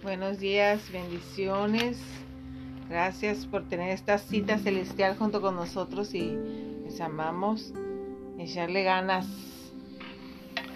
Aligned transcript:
Buenos 0.00 0.38
días, 0.38 0.92
bendiciones. 0.92 1.98
Gracias 2.88 3.46
por 3.46 3.64
tener 3.68 3.90
esta 3.90 4.16
cita 4.16 4.58
celestial 4.58 5.16
junto 5.16 5.40
con 5.40 5.56
nosotros 5.56 6.14
y 6.14 6.38
les 6.84 7.00
amamos. 7.00 7.74
Echarle 8.38 8.84
ganas. 8.84 9.26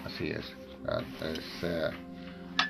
Así 0.03 0.31
es. 0.31 0.53
Ah, 0.85 0.99
eh, 1.63 1.89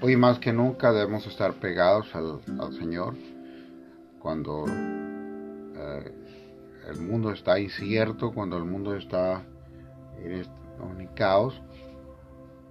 hoy 0.02 0.16
más 0.16 0.38
que 0.38 0.54
nunca 0.54 0.92
debemos 0.92 1.26
estar 1.26 1.56
pegados 1.56 2.14
al, 2.14 2.40
Señor 2.78 3.16
cuando 4.20 4.66
eh, 4.68 6.14
el 6.88 7.02
mundo 7.02 7.32
está 7.32 7.60
incierto, 7.60 8.32
cuando 8.32 8.58
el 8.58 8.66
mundo 8.66 8.96
está 8.96 9.44
en 10.24 11.08
caos. 11.16 11.60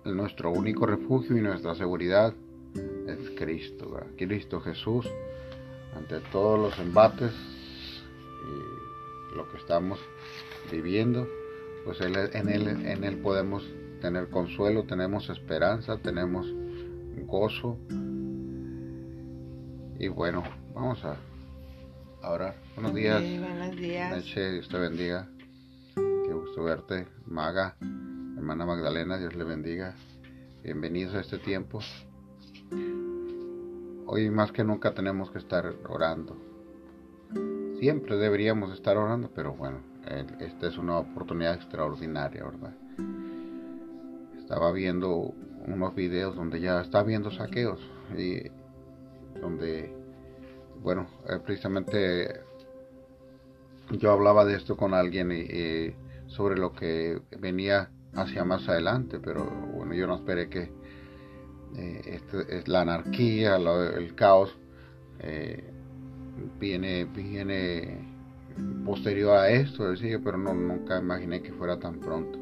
Nuestro 0.05 0.53
único 0.53 0.87
refugio 0.87 1.37
y 1.37 1.41
nuestra 1.41 1.75
seguridad 1.75 2.33
es 2.75 3.31
Cristo, 3.37 4.01
Cristo 4.17 4.61
Jesús. 4.61 5.07
Ante 5.97 6.21
todos 6.33 6.59
los 6.59 6.79
embates 6.79 7.33
y 7.33 9.37
lo 9.37 9.51
que 9.51 9.57
estamos 9.57 9.99
viviendo, 10.71 11.27
pues 11.85 12.01
en, 12.01 12.17
él, 12.17 12.87
en 12.87 13.05
Él 13.05 13.19
podemos 13.19 13.65
tener 14.01 14.29
consuelo, 14.29 14.85
tenemos 14.85 15.29
esperanza, 15.31 15.99
tenemos 15.99 16.47
gozo. 17.27 17.79
Y 19.99 20.09
bueno, 20.09 20.43
vamos 20.75 21.05
a, 21.05 21.17
orar. 22.23 22.57
Buenos 22.75 22.95
días. 22.95 23.21
buenos 23.21 23.77
días. 23.77 24.25
Dios 24.35 24.69
te 24.69 24.79
bendiga. 24.79 25.29
Qué 25.95 26.33
gusto 26.33 26.65
verte, 26.65 27.07
Maga, 27.27 27.77
hermana 27.81 28.65
Magdalena, 28.65 29.19
Dios 29.19 29.35
le 29.35 29.45
bendiga. 29.45 29.95
Bienvenidos 30.63 31.15
a 31.15 31.21
este 31.21 31.39
tiempo. 31.39 31.81
Hoy 34.07 34.31
más 34.31 34.53
que 34.53 34.65
nunca 34.65 34.93
tenemos 34.93 35.31
que 35.31 35.39
estar 35.39 35.73
orando. 35.89 36.37
Siempre 37.79 38.17
deberíamos 38.17 38.73
estar 38.73 38.97
orando, 38.97 39.31
pero 39.35 39.55
bueno, 39.55 39.79
esta 40.41 40.67
es 40.67 40.77
una 40.77 40.99
oportunidad 40.99 41.55
extraordinaria, 41.55 42.45
¿verdad? 42.45 42.75
Estaba 44.39 44.73
viendo 44.73 45.33
unos 45.67 45.95
videos 45.95 46.35
donde 46.37 46.61
ya 46.61 46.81
está 46.81 47.03
viendo 47.03 47.31
saqueos 47.31 47.81
y 48.17 48.43
donde, 49.41 49.95
bueno, 50.83 51.07
eh, 51.29 51.39
precisamente 51.45 52.41
yo 53.91 54.13
hablaba 54.13 54.45
de 54.45 54.57
esto 54.57 54.77
con 54.77 54.95
alguien 54.95 55.33
y, 55.33 55.95
sobre 56.27 56.57
lo 56.57 56.73
que 56.73 57.21
venía 57.39 57.91
hacia 58.15 58.45
más 58.45 58.69
adelante, 58.69 59.19
pero 59.19 59.45
bueno, 59.45 59.95
yo 59.95 60.07
no 60.07 60.17
esperé 60.17 60.49
que 60.49 60.73
eh, 61.77 62.03
este, 62.05 62.59
es 62.59 62.69
la 62.69 62.83
anarquía, 62.83 63.57
el 63.57 64.15
caos 64.15 64.57
eh, 65.21 65.63
viene, 66.59 67.05
viene 67.05 68.09
posterior 68.85 69.37
a 69.37 69.51
esto, 69.51 69.91
decía, 69.91 70.21
pero 70.23 70.39
no, 70.39 70.55
nunca 70.55 70.99
imaginé 70.99 71.43
que 71.43 71.53
fuera 71.53 71.79
tan 71.79 72.01
pronto. 72.01 72.39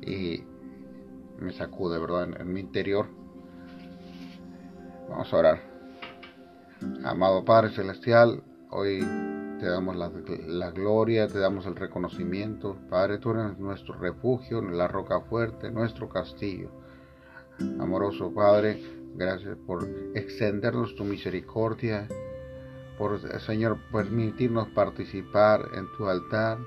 Y 0.00 0.42
me 1.38 1.52
sacude, 1.52 1.98
¿verdad? 1.98 2.40
En, 2.40 2.52
mi 2.52 2.60
interior. 2.60 3.06
Vamos 5.08 5.32
a 5.32 5.36
orar. 5.36 5.60
Amado 7.04 7.44
Padre 7.44 7.70
Celestial, 7.70 8.42
hoy 8.70 9.00
te 9.60 9.66
damos 9.66 9.94
la, 9.94 10.10
la, 10.46 10.70
gloria, 10.70 11.28
te 11.28 11.38
damos 11.38 11.66
el 11.66 11.76
reconocimiento. 11.76 12.76
Padre, 12.88 13.18
tú 13.18 13.30
eres 13.30 13.58
nuestro 13.58 13.94
refugio, 13.94 14.62
la 14.62 14.88
roca 14.88 15.20
fuerte, 15.20 15.70
nuestro 15.70 16.08
castillo. 16.08 16.81
Amoroso 17.58 18.32
Padre, 18.32 18.82
gracias 19.14 19.56
por 19.66 19.86
extendernos 20.14 20.94
tu 20.96 21.04
misericordia, 21.04 22.08
por, 22.98 23.20
Señor, 23.40 23.78
permitirnos 23.90 24.68
participar 24.68 25.68
en 25.74 25.86
tu 25.96 26.06
altar, 26.06 26.58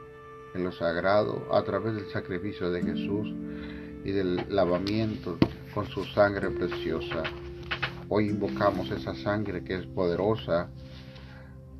en 0.53 0.63
lo 0.63 0.71
sagrado, 0.71 1.47
a 1.53 1.63
través 1.63 1.95
del 1.95 2.09
sacrificio 2.09 2.71
de 2.71 2.81
Jesús 2.83 3.33
y 4.03 4.11
del 4.11 4.45
lavamiento 4.49 5.37
con 5.73 5.85
su 5.87 6.03
sangre 6.05 6.49
preciosa. 6.51 7.23
Hoy 8.07 8.29
invocamos 8.29 8.91
esa 8.91 9.15
sangre 9.15 9.63
que 9.63 9.75
es 9.75 9.85
poderosa 9.87 10.69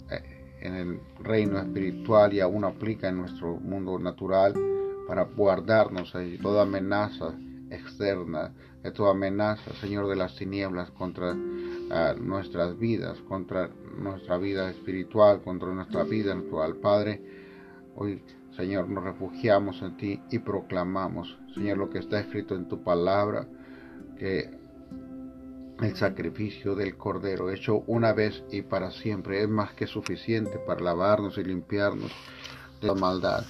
eh, 0.10 0.58
en 0.62 0.76
el 0.76 1.00
reino 1.24 1.60
espiritual 1.60 2.34
y 2.34 2.40
aún 2.40 2.66
aplica 2.66 3.10
en 3.10 3.18
nuestro 3.18 3.56
mundo 3.58 4.00
natural 4.00 4.54
para 5.08 5.24
guardarnos 5.24 6.12
de 6.14 6.40
toda 6.40 6.64
amenaza 6.64 7.36
externa, 7.70 8.54
de 8.86 8.92
toda 8.92 9.12
amenaza, 9.12 9.74
Señor 9.82 10.08
de 10.08 10.16
las 10.16 10.36
tinieblas, 10.36 10.92
contra 10.92 11.36
ah, 11.92 12.14
nuestras 12.20 12.78
vidas, 12.78 13.20
contra 13.28 13.70
nuestra 13.98 14.38
vida 14.38 14.70
espiritual, 14.70 15.42
contra 15.42 15.74
nuestra 15.74 16.04
vida 16.04 16.36
natural. 16.36 16.76
Padre, 16.76 17.20
hoy 17.96 18.22
Señor, 18.56 18.88
nos 18.88 19.04
refugiamos 19.04 19.82
en 19.82 19.98
ti 19.98 20.22
y 20.30 20.40
proclamamos, 20.40 21.38
Señor, 21.54 21.78
lo 21.78 21.90
que 21.90 22.00
está 22.00 22.20
escrito 22.20 22.56
en 22.56 22.68
tu 22.68 22.84
palabra, 22.84 23.48
que 24.18 24.50
el 25.82 25.96
sacrificio 25.98 26.76
del 26.76 26.96
Cordero, 26.96 27.50
hecho 27.50 27.84
una 27.88 28.14
vez 28.14 28.44
y 28.52 28.62
para 28.62 28.92
siempre, 28.92 29.42
es 29.42 29.50
más 29.50 29.74
que 29.74 29.88
suficiente 29.88 30.58
para 30.60 30.80
lavarnos 30.80 31.38
y 31.38 31.44
limpiarnos 31.44 32.12
de 32.80 32.88
la 32.88 32.94
maldad. 32.94 33.44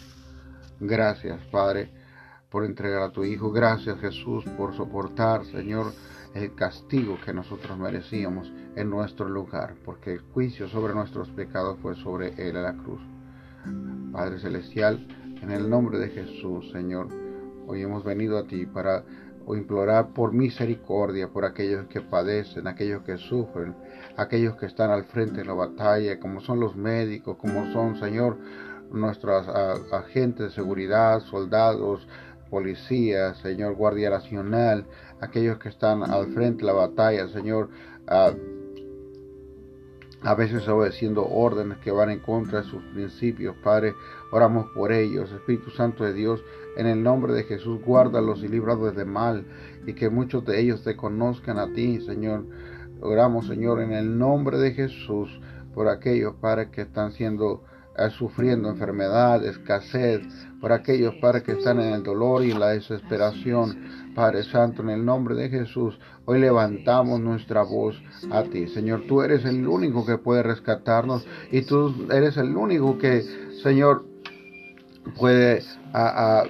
Gracias, 0.80 1.40
Padre, 1.52 1.92
por 2.56 2.64
entregar 2.64 3.02
a 3.02 3.12
tu 3.12 3.26
Hijo. 3.26 3.52
Gracias, 3.52 4.00
Jesús, 4.00 4.46
por 4.58 4.74
soportar, 4.74 5.44
Señor, 5.44 5.88
el 6.34 6.56
castigo 6.56 7.18
que 7.26 7.34
nosotros 7.34 7.78
merecíamos 7.78 8.50
en 8.78 8.90
nuestro 8.90 9.28
lugar, 9.28 9.76
porque 9.84 10.14
el 10.14 10.22
juicio 10.22 10.70
sobre 10.70 10.94
nuestros 10.94 11.30
pecados 11.32 11.78
fue 11.82 11.96
sobre 11.98 12.30
Él 12.38 12.56
a 12.56 12.62
la 12.62 12.78
cruz. 12.78 13.02
Padre 14.14 14.40
Celestial, 14.40 15.06
en 15.42 15.52
el 15.52 15.70
nombre 15.70 16.00
de 16.00 16.08
Jesús, 16.08 16.72
Señor, 16.72 17.10
hoy 17.68 17.82
hemos 17.82 18.06
venido 18.06 18.38
a 18.38 18.48
ti 18.48 18.66
para 18.66 19.04
implorar 19.50 20.14
por 20.14 20.32
misericordia 20.32 21.28
por 21.28 21.44
aquellos 21.44 21.88
que 21.88 22.00
padecen, 22.00 22.68
aquellos 22.68 23.04
que 23.04 23.18
sufren, 23.18 23.76
aquellos 24.16 24.56
que 24.56 24.68
están 24.68 24.92
al 24.92 25.04
frente 25.04 25.40
de 25.40 25.46
la 25.46 25.56
batalla, 25.56 26.22
como 26.22 26.40
son 26.40 26.62
los 26.62 26.78
médicos, 26.78 27.36
como 27.36 27.70
son, 27.74 28.00
Señor, 28.00 28.38
nuestros 28.92 29.46
agentes 29.92 30.48
de 30.48 30.52
seguridad, 30.52 31.20
soldados, 31.20 32.08
policías, 32.56 33.38
Señor, 33.40 33.76
Guardia 33.76 34.10
Nacional, 34.10 34.86
aquellos 35.20 35.58
que 35.58 35.68
están 35.68 36.10
al 36.10 36.28
frente 36.28 36.62
de 36.62 36.68
la 36.68 36.72
batalla, 36.72 37.28
Señor, 37.28 37.68
a 38.08 38.34
veces 40.36 40.66
obedeciendo 40.70 41.28
órdenes 41.28 41.80
que 41.80 41.92
van 41.92 42.12
en 42.12 42.20
contra 42.20 42.62
de 42.62 42.68
sus 42.70 42.82
principios. 42.94 43.58
Padre, 43.62 43.94
oramos 44.32 44.68
por 44.74 44.94
ellos. 44.94 45.30
Espíritu 45.34 45.70
Santo 45.72 46.06
de 46.06 46.14
Dios, 46.14 46.42
en 46.78 46.88
el 46.88 47.04
nombre 47.04 47.34
de 47.34 47.44
Jesús, 47.44 47.82
guárdalos 47.84 48.42
y 48.42 48.48
líbralos 48.48 48.96
de 48.96 49.04
mal 49.04 49.46
y 49.86 49.92
que 49.92 50.10
muchos 50.10 50.46
de 50.46 50.62
ellos 50.62 50.82
te 50.82 50.96
conozcan 50.96 51.60
a 51.60 51.74
ti, 51.74 52.00
Señor. 52.00 52.46
Oramos, 53.02 53.48
Señor, 53.48 53.82
en 53.82 53.92
el 53.92 54.18
nombre 54.18 54.60
de 54.60 54.72
Jesús 54.72 55.42
por 55.74 55.90
aquellos, 55.90 56.36
Padre, 56.36 56.70
que 56.72 56.84
están 56.84 57.12
siendo 57.12 57.66
sufriendo 58.18 58.70
enfermedad, 58.70 59.44
escasez, 59.46 60.22
por 60.60 60.72
aquellos, 60.72 61.16
Padre, 61.16 61.44
que 61.44 61.54
están 61.54 61.80
en 61.80 61.94
el 61.94 62.04
dolor 62.04 62.44
y 62.44 62.52
la 62.54 62.70
desesperación. 62.70 64.14
Padre 64.16 64.44
Santo, 64.44 64.82
en 64.82 64.90
el 64.90 65.06
nombre 65.06 65.36
de 65.36 65.50
Jesús, 65.50 66.00
hoy 66.26 66.40
levantamos 66.40 67.20
nuestra 67.20 67.64
voz 67.64 68.02
a 68.32 68.44
ti. 68.44 68.68
Señor, 68.68 69.04
tú 69.08 69.22
eres 69.22 69.46
el 69.46 69.68
único 69.68 70.06
que 70.06 70.18
puede 70.18 70.42
rescatarnos 70.42 71.28
y 71.52 71.62
tú 71.64 72.08
eres 72.12 72.38
el 72.38 72.56
único 72.56 72.98
que, 72.98 73.24
Señor, 73.62 74.06
puede 75.18 75.62
a, 75.94 76.44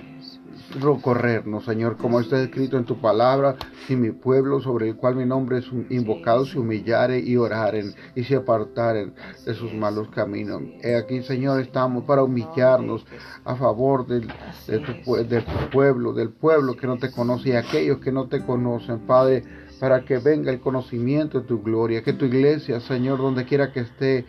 recorrernos, 0.80 1.66
Señor, 1.66 1.98
como 1.98 2.20
está 2.20 2.42
escrito 2.42 2.78
en 2.78 2.86
tu 2.86 3.00
palabra, 3.00 3.56
si 3.88 3.96
mi 3.96 4.12
pueblo 4.12 4.62
sobre 4.62 4.90
el 4.90 4.96
cual 4.96 5.16
mi 5.16 5.26
nombre 5.26 5.60
es 5.60 5.66
invocado 5.90 6.46
se 6.46 6.60
humillare 6.60 7.20
y 7.20 7.38
oraren 7.38 7.94
y 8.16 8.24
se 8.24 8.36
apartaren 8.36 9.14
de 9.46 9.54
sus 9.54 9.74
malos 9.74 10.10
caminos. 10.10 10.62
He 10.82 10.96
aquí, 10.96 11.22
Señor, 11.24 11.62
estamos 11.62 12.04
para 12.06 12.24
humillarnos 12.24 13.06
a 13.44 13.56
favor 13.56 14.08
del, 14.08 14.28
de, 14.68 14.80
tu, 14.80 15.16
de 15.16 15.42
tu 15.42 15.70
pueblo, 15.72 16.14
del 16.14 16.30
pueblo 16.30 16.76
que 16.76 16.88
no 16.88 16.98
te 16.98 17.12
conoce 17.12 17.50
y 17.50 17.54
aquellos 17.54 18.00
que 18.00 18.12
no 18.12 18.28
te 18.28 18.44
conocen, 18.44 19.00
Padre 19.00 19.65
para 19.80 20.06
que 20.06 20.20
venga 20.20 20.52
el 20.52 20.60
conocimiento 20.60 21.42
de 21.42 21.48
tu 21.48 21.62
gloria, 21.62 22.02
que 22.02 22.14
tu 22.14 22.26
iglesia, 22.26 22.80
Señor, 22.80 23.18
donde 23.18 23.46
quiera 23.46 23.72
que 23.72 23.82
esté, 23.82 24.26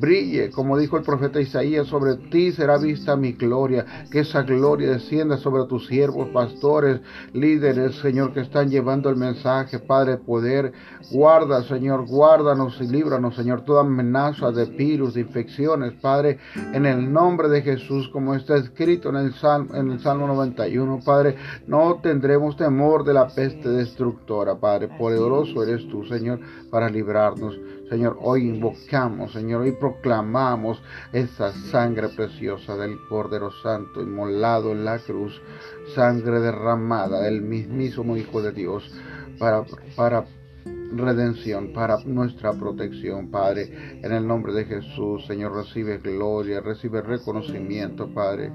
brille, 0.00 0.50
como 0.50 0.78
dijo 0.78 0.96
el 0.96 1.02
profeta 1.02 1.40
Isaías, 1.40 1.86
sobre 1.86 2.16
ti 2.30 2.52
será 2.52 2.78
vista 2.78 3.16
mi 3.16 3.32
gloria, 3.32 4.06
que 4.10 4.20
esa 4.20 4.42
gloria 4.42 4.90
descienda 4.90 5.38
sobre 5.38 5.64
tus 5.66 5.86
siervos, 5.86 6.28
pastores, 6.28 7.00
líderes, 7.32 7.96
Señor, 7.96 8.32
que 8.32 8.40
están 8.40 8.68
llevando 8.68 9.08
el 9.08 9.16
mensaje, 9.16 9.78
Padre, 9.78 10.18
poder, 10.18 10.72
guarda, 11.10 11.62
Señor, 11.64 12.06
guárdanos 12.06 12.78
y 12.80 12.86
líbranos, 12.86 13.34
Señor, 13.34 13.64
toda 13.64 13.80
amenaza 13.80 14.52
de 14.52 14.66
virus, 14.66 15.14
de 15.14 15.22
infecciones, 15.22 15.94
Padre, 16.00 16.38
en 16.72 16.86
el 16.86 17.12
nombre 17.12 17.48
de 17.48 17.62
Jesús, 17.62 18.08
como 18.08 18.34
está 18.34 18.56
escrito 18.56 19.08
en 19.08 19.16
el 19.16 19.34
Salmo, 19.34 19.74
en 19.74 19.90
el 19.90 20.00
Salmo 20.00 20.26
91, 20.26 21.00
Padre, 21.04 21.36
no 21.66 22.00
tendremos 22.02 22.56
temor 22.56 23.04
de 23.04 23.14
la 23.14 23.28
peste 23.28 23.68
destructora, 23.68 24.54
Padre 24.56 24.81
Padre. 24.88 24.98
Poderoso 24.98 25.62
eres 25.62 25.88
tú, 25.88 26.04
Señor, 26.04 26.40
para 26.70 26.88
librarnos. 26.88 27.58
Señor, 27.88 28.18
hoy 28.20 28.48
invocamos, 28.48 29.32
Señor, 29.32 29.62
hoy 29.62 29.72
proclamamos 29.72 30.82
esa 31.12 31.52
sangre 31.52 32.08
preciosa 32.08 32.76
del 32.76 32.96
Cordero 33.08 33.50
Santo 33.62 34.00
inmolado 34.00 34.72
en 34.72 34.84
la 34.84 34.98
cruz, 34.98 35.40
sangre 35.94 36.40
derramada 36.40 37.20
del 37.22 37.42
mismísimo 37.42 38.16
Hijo 38.16 38.40
de 38.40 38.52
Dios 38.52 38.90
para, 39.38 39.64
para 39.94 40.24
redención, 40.96 41.72
para 41.72 41.98
nuestra 42.04 42.52
protección, 42.52 43.30
Padre. 43.30 44.00
En 44.02 44.12
el 44.12 44.26
nombre 44.26 44.52
de 44.52 44.64
Jesús, 44.64 45.26
Señor, 45.26 45.54
recibe 45.54 45.98
gloria, 45.98 46.60
recibe 46.60 47.02
reconocimiento, 47.02 48.08
Padre. 48.12 48.52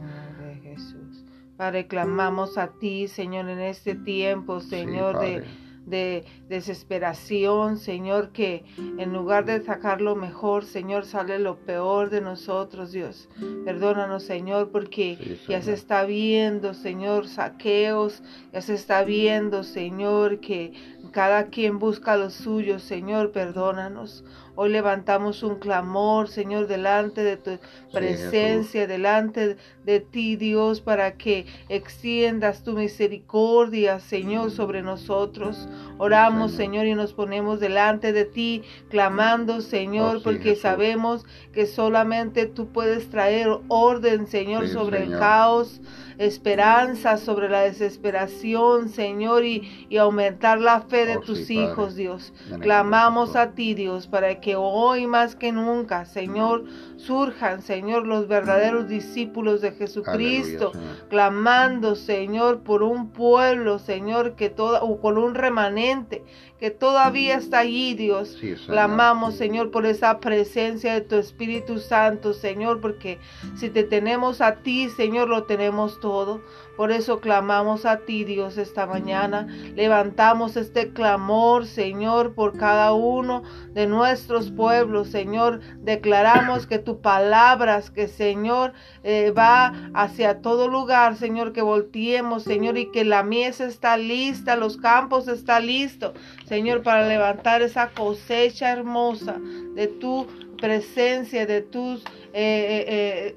Padre, 1.58 1.88
clamamos 1.88 2.58
a 2.60 2.68
ti, 2.68 3.08
Señor, 3.08 3.50
en 3.50 3.60
este 3.60 3.96
tiempo, 3.96 4.60
Señor, 4.60 5.20
de 5.20 5.44
de 5.88 6.26
desesperación, 6.50 7.78
Señor, 7.78 8.32
que 8.34 8.66
en 8.78 9.14
lugar 9.14 9.46
de 9.46 9.64
sacar 9.64 10.02
lo 10.02 10.16
mejor, 10.16 10.66
Señor, 10.66 11.06
sale 11.06 11.40
lo 11.40 11.56
peor 11.56 12.10
de 12.10 12.20
nosotros, 12.20 12.92
Dios. 12.92 13.30
Perdónanos, 13.64 14.24
Señor, 14.24 14.70
porque 14.70 15.40
ya 15.48 15.62
se 15.62 15.74
está 15.74 16.04
viendo, 16.04 16.74
Señor, 16.74 17.28
saqueos, 17.28 18.22
ya 18.52 18.62
se 18.62 18.74
está 18.74 19.04
viendo, 19.04 19.64
Señor, 19.64 20.42
que 20.42 20.74
cada 21.12 21.46
quien 21.48 21.80
busca 21.80 22.18
lo 22.18 22.30
suyo, 22.30 22.80
Señor, 22.80 23.32
perdónanos. 23.32 24.26
Hoy 24.60 24.70
levantamos 24.70 25.44
un 25.44 25.60
clamor, 25.60 26.30
Señor, 26.30 26.66
delante 26.66 27.22
de 27.22 27.38
tu 27.38 27.60
presencia, 27.94 28.88
delante 28.88 29.56
de 29.86 30.00
ti, 30.00 30.36
Dios, 30.36 30.82
para 30.82 31.16
que 31.16 31.46
extiendas 31.70 32.64
tu 32.64 32.74
misericordia, 32.74 34.00
Señor, 34.00 34.50
sobre 34.50 34.82
nosotros. 34.82 35.70
Oramos, 36.00 36.54
Señor, 36.54 36.88
y 36.88 36.96
nos 36.96 37.14
ponemos 37.14 37.60
delante 37.60 38.12
de 38.14 38.26
ti, 38.26 38.64
clamando, 38.90 39.62
Señor, 39.62 40.18
oh, 40.18 40.24
porque 40.24 40.56
sabemos 40.56 41.24
que 41.54 41.68
solamente 41.68 42.48
tú 42.48 42.70
puedes 42.70 43.12
traer 43.12 43.60
orden, 43.68 44.26
Señor, 44.26 44.70
sobre 44.70 45.04
el 45.04 45.20
caos 45.20 45.82
esperanza 46.18 47.18
sobre 47.18 47.50
la 47.50 47.62
desesperación, 47.62 48.90
Señor, 48.90 49.46
y, 49.46 49.98
aumentar 49.98 50.60
la 50.60 50.82
fe 50.82 51.06
de 51.06 51.18
oh, 51.18 51.22
tus 51.22 51.50
hijos, 51.50 51.96
Dios. 51.96 52.34
Clamamos 52.60 53.36
a 53.36 53.52
ti, 53.52 53.74
Dios, 53.74 54.08
para 54.08 54.40
que 54.40 54.56
hoy 54.56 55.08
más 55.08 55.36
que 55.36 55.52
nunca, 55.52 56.06
Señor, 56.06 56.66
surjan, 56.98 57.62
Señor, 57.62 58.06
los 58.06 58.28
verdaderos 58.28 58.88
discípulos 58.88 59.62
de 59.62 59.72
Jesucristo, 59.72 60.72
clamando, 61.10 61.96
Señor, 61.96 62.60
por 62.60 62.84
un 62.84 63.12
pueblo, 63.12 63.80
Señor, 63.80 64.36
que 64.36 64.50
todo, 64.50 64.82
o 64.82 65.00
por 65.00 65.18
un 65.18 65.36
remanente 65.36 66.24
que 66.60 66.72
todavía 66.72 67.38
está 67.38 67.60
allí, 67.60 67.94
Dios. 67.94 68.38
Clamamos, 68.66 69.36
Señor, 69.36 69.70
por 69.70 69.86
esa 69.86 70.20
presencia 70.20 70.94
de 70.94 71.02
tu 71.02 71.16
Espíritu 71.16 71.78
Santo, 71.78 72.34
Señor, 72.34 72.82
porque 72.82 73.20
si 73.56 73.70
te 73.70 73.84
tenemos 73.84 74.42
a 74.42 74.56
ti, 74.56 74.90
Señor, 74.90 75.30
lo 75.30 75.44
tenemos 75.44 76.00
todo. 76.00 76.42
Por 76.78 76.92
eso 76.92 77.20
clamamos 77.20 77.86
a 77.88 77.98
ti, 78.06 78.24
Dios, 78.24 78.60
esta 78.60 78.86
mañana. 78.86 79.48
Levantamos 79.76 80.56
este 80.56 80.94
clamor, 80.94 81.66
Señor, 81.66 82.36
por 82.36 82.56
cada 82.56 82.94
uno 82.94 83.42
de 83.74 83.88
nuestros 83.88 84.52
pueblos, 84.52 85.10
Señor. 85.10 85.60
Declaramos 85.80 86.68
que 86.68 86.78
tu 86.78 87.02
palabra, 87.02 87.82
que 87.94 88.08
Señor, 88.08 88.74
eh, 89.04 89.32
va 89.32 89.74
hacia 89.96 90.42
todo 90.42 90.68
lugar, 90.68 91.16
Señor, 91.16 91.52
que 91.52 91.64
volteemos, 91.64 92.44
Señor, 92.44 92.78
y 92.78 92.92
que 92.92 93.04
la 93.04 93.24
mies 93.24 93.60
está 93.60 93.98
lista, 93.98 94.56
los 94.56 94.78
campos 94.78 95.28
están 95.28 95.66
listos, 95.66 96.14
Señor, 96.46 96.84
para 96.84 97.08
levantar 97.08 97.64
esa 97.64 97.90
cosecha 97.90 98.72
hermosa 98.72 99.38
de 99.74 99.88
tu 99.88 100.28
presencia, 100.58 101.46
de 101.46 101.62
tus 101.62 102.04
eh, 102.40 102.86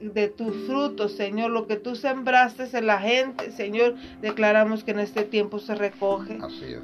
eh, 0.02 0.10
de 0.12 0.28
tus 0.28 0.54
frutos, 0.66 1.12
Señor, 1.12 1.50
lo 1.50 1.66
que 1.66 1.76
tú 1.76 1.96
sembraste 1.96 2.68
en 2.70 2.86
la 2.86 2.98
gente, 2.98 3.50
Señor, 3.50 3.94
declaramos 4.20 4.84
que 4.84 4.90
en 4.90 4.98
este 4.98 5.22
tiempo 5.22 5.58
se 5.58 5.74
recoge. 5.74 6.36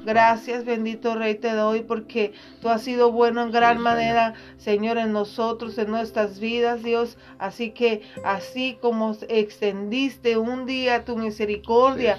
Gracias, 0.03 0.65
bendito 0.65 1.13
Rey, 1.13 1.35
te 1.35 1.53
doy 1.53 1.81
porque 1.81 2.33
tú 2.59 2.69
has 2.69 2.81
sido 2.81 3.11
bueno 3.11 3.43
en 3.43 3.51
gran 3.51 3.77
manera, 3.77 4.33
Señor. 4.57 4.97
en 4.97 5.13
nosotros, 5.13 5.77
en 5.77 5.91
nuestras 5.91 6.39
vidas, 6.39 6.81
Dios. 6.81 7.19
Así 7.37 7.69
que 7.69 8.01
así 8.23 8.79
como 8.81 9.15
extendiste 9.29 10.37
un 10.37 10.65
día 10.65 11.05
tu 11.05 11.17
misericordia 11.17 12.17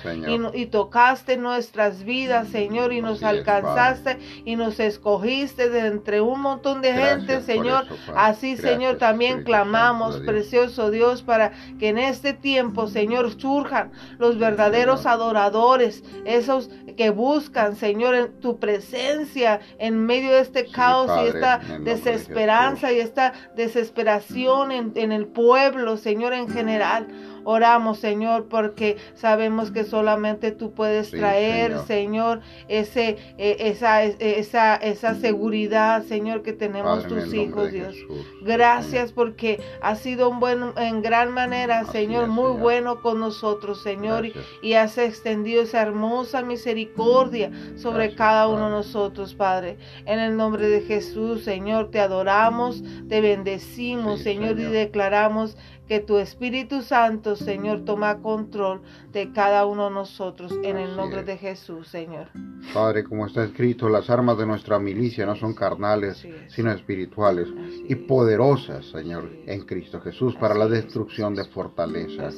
y, 0.55 0.67
tocaste 0.67 1.37
nuestras 1.39 2.05
vidas, 2.05 2.47
Señor, 2.50 2.93
y 2.93 3.03
nos 3.03 3.25
alcanzaste 3.25 4.19
y 4.45 4.55
nos 4.55 4.79
escogiste 4.79 5.71
de 5.71 5.89
entre 5.89 6.21
un 6.21 6.41
montón 6.41 6.83
de 6.83 6.93
gente, 6.93 7.41
Señor. 7.41 7.85
así, 8.15 8.56
Señor, 8.56 8.99
también 8.99 9.43
clamamos 9.43 9.88
precioso 10.25 10.90
Dios, 10.90 11.23
para 11.23 11.52
que 11.79 11.88
en 11.88 11.99
este 11.99 12.32
tiempo, 12.32 12.87
Señor, 12.88 13.40
surjan 13.40 13.93
los 14.19 14.38
verdaderos 14.38 15.06
adoradores, 15.06 16.02
esos 16.25 16.70
que 16.96 17.11
buscan, 17.11 17.76
Señor, 17.76 18.14
en 18.14 18.40
tu 18.40 18.58
presencia 18.58 19.61
en 19.79 20.05
medio 20.05 20.32
de 20.32 20.40
este 20.40 20.67
caos 20.67 21.11
y 21.23 21.29
esta 21.29 21.58
desesperanza 21.81 22.93
y 22.93 22.99
esta 22.99 23.32
desesperación 23.55 24.73
en, 24.73 24.93
en 24.96 25.12
el 25.12 25.26
pueblo, 25.26 25.96
Señor, 25.96 26.32
en 26.32 26.49
general. 26.49 27.08
Oramos, 27.50 27.99
Señor, 27.99 28.49
porque 28.50 28.99
sabemos 29.15 29.71
que 29.71 29.85
solamente 29.85 30.53
tú 30.53 30.75
puedes 30.75 31.11
traer, 31.11 31.79
Señor, 31.87 32.43
ese, 32.69 33.17
e, 33.39 33.56
esa, 33.71 34.05
esa, 34.05 34.77
esa 34.77 35.15
seguridad, 35.15 36.05
Señor, 36.05 36.43
que 36.43 36.53
tenemos 36.53 37.06
tus 37.06 37.33
hijos, 37.33 37.73
Dios. 37.73 37.97
Gracias 38.43 39.12
porque 39.12 39.62
has 39.81 40.00
sido 40.00 40.29
un 40.29 40.41
buen, 40.41 40.62
en 40.77 41.00
gran 41.00 41.33
manera, 41.33 41.87
Señor, 41.87 42.27
muy 42.27 42.53
bueno 42.53 43.00
con 43.00 43.19
nosotros, 43.19 43.83
Señor, 43.83 44.27
y, 44.61 44.75
has 44.75 44.99
extendido 44.99 45.62
esa 45.62 45.81
hermosa 45.81 46.43
misericordia 46.43 47.50
sobre 47.77 48.15
cada 48.15 48.47
uno 48.47 48.67
de 48.67 48.73
nosotros, 48.73 49.35
Padre. 49.35 49.79
En 50.05 50.19
el 50.19 50.37
nombre 50.37 50.69
de 50.69 50.83
Jesús, 50.83 51.45
Señor, 51.45 51.91
te 51.91 51.99
adoramos, 51.99 52.83
te 53.09 53.23
bendecimos, 53.23 54.21
Señor, 54.21 54.61
y 54.61 54.65
declaramos 54.65 55.56
que 55.88 56.00
tu 56.00 56.19
Espíritu 56.19 56.82
Santo, 56.82 57.35
Señor, 57.35 57.85
toma 57.87 58.19
control 58.19 58.82
de 59.11 59.32
cada 59.32 59.64
uno 59.64 59.88
de 59.88 59.94
nosotros 59.94 60.52
en 60.62 60.76
el 60.76 60.94
nombre 60.94 61.25
de 61.25 61.38
Jesús, 61.38 61.88
Señor. 61.88 62.28
Padre, 62.75 63.04
como 63.04 63.26
está 63.26 63.45
escrito, 63.45 63.88
las 63.88 64.11
armas 64.11 64.37
de 64.37 64.45
nuestra 64.45 64.78
milicia 64.78 65.25
no 65.25 65.35
son 65.35 65.54
carnales, 65.54 66.26
sino 66.49 66.71
espirituales 66.71 67.49
y 67.88 67.95
poderosas, 67.95 68.85
Señor, 68.85 69.30
en 69.47 69.62
Cristo 69.62 69.99
Jesús 70.00 70.37
para 70.37 70.54
la 70.54 70.66
destrucción 70.66 71.35
de 71.35 71.45
fortalezas. 71.47 72.37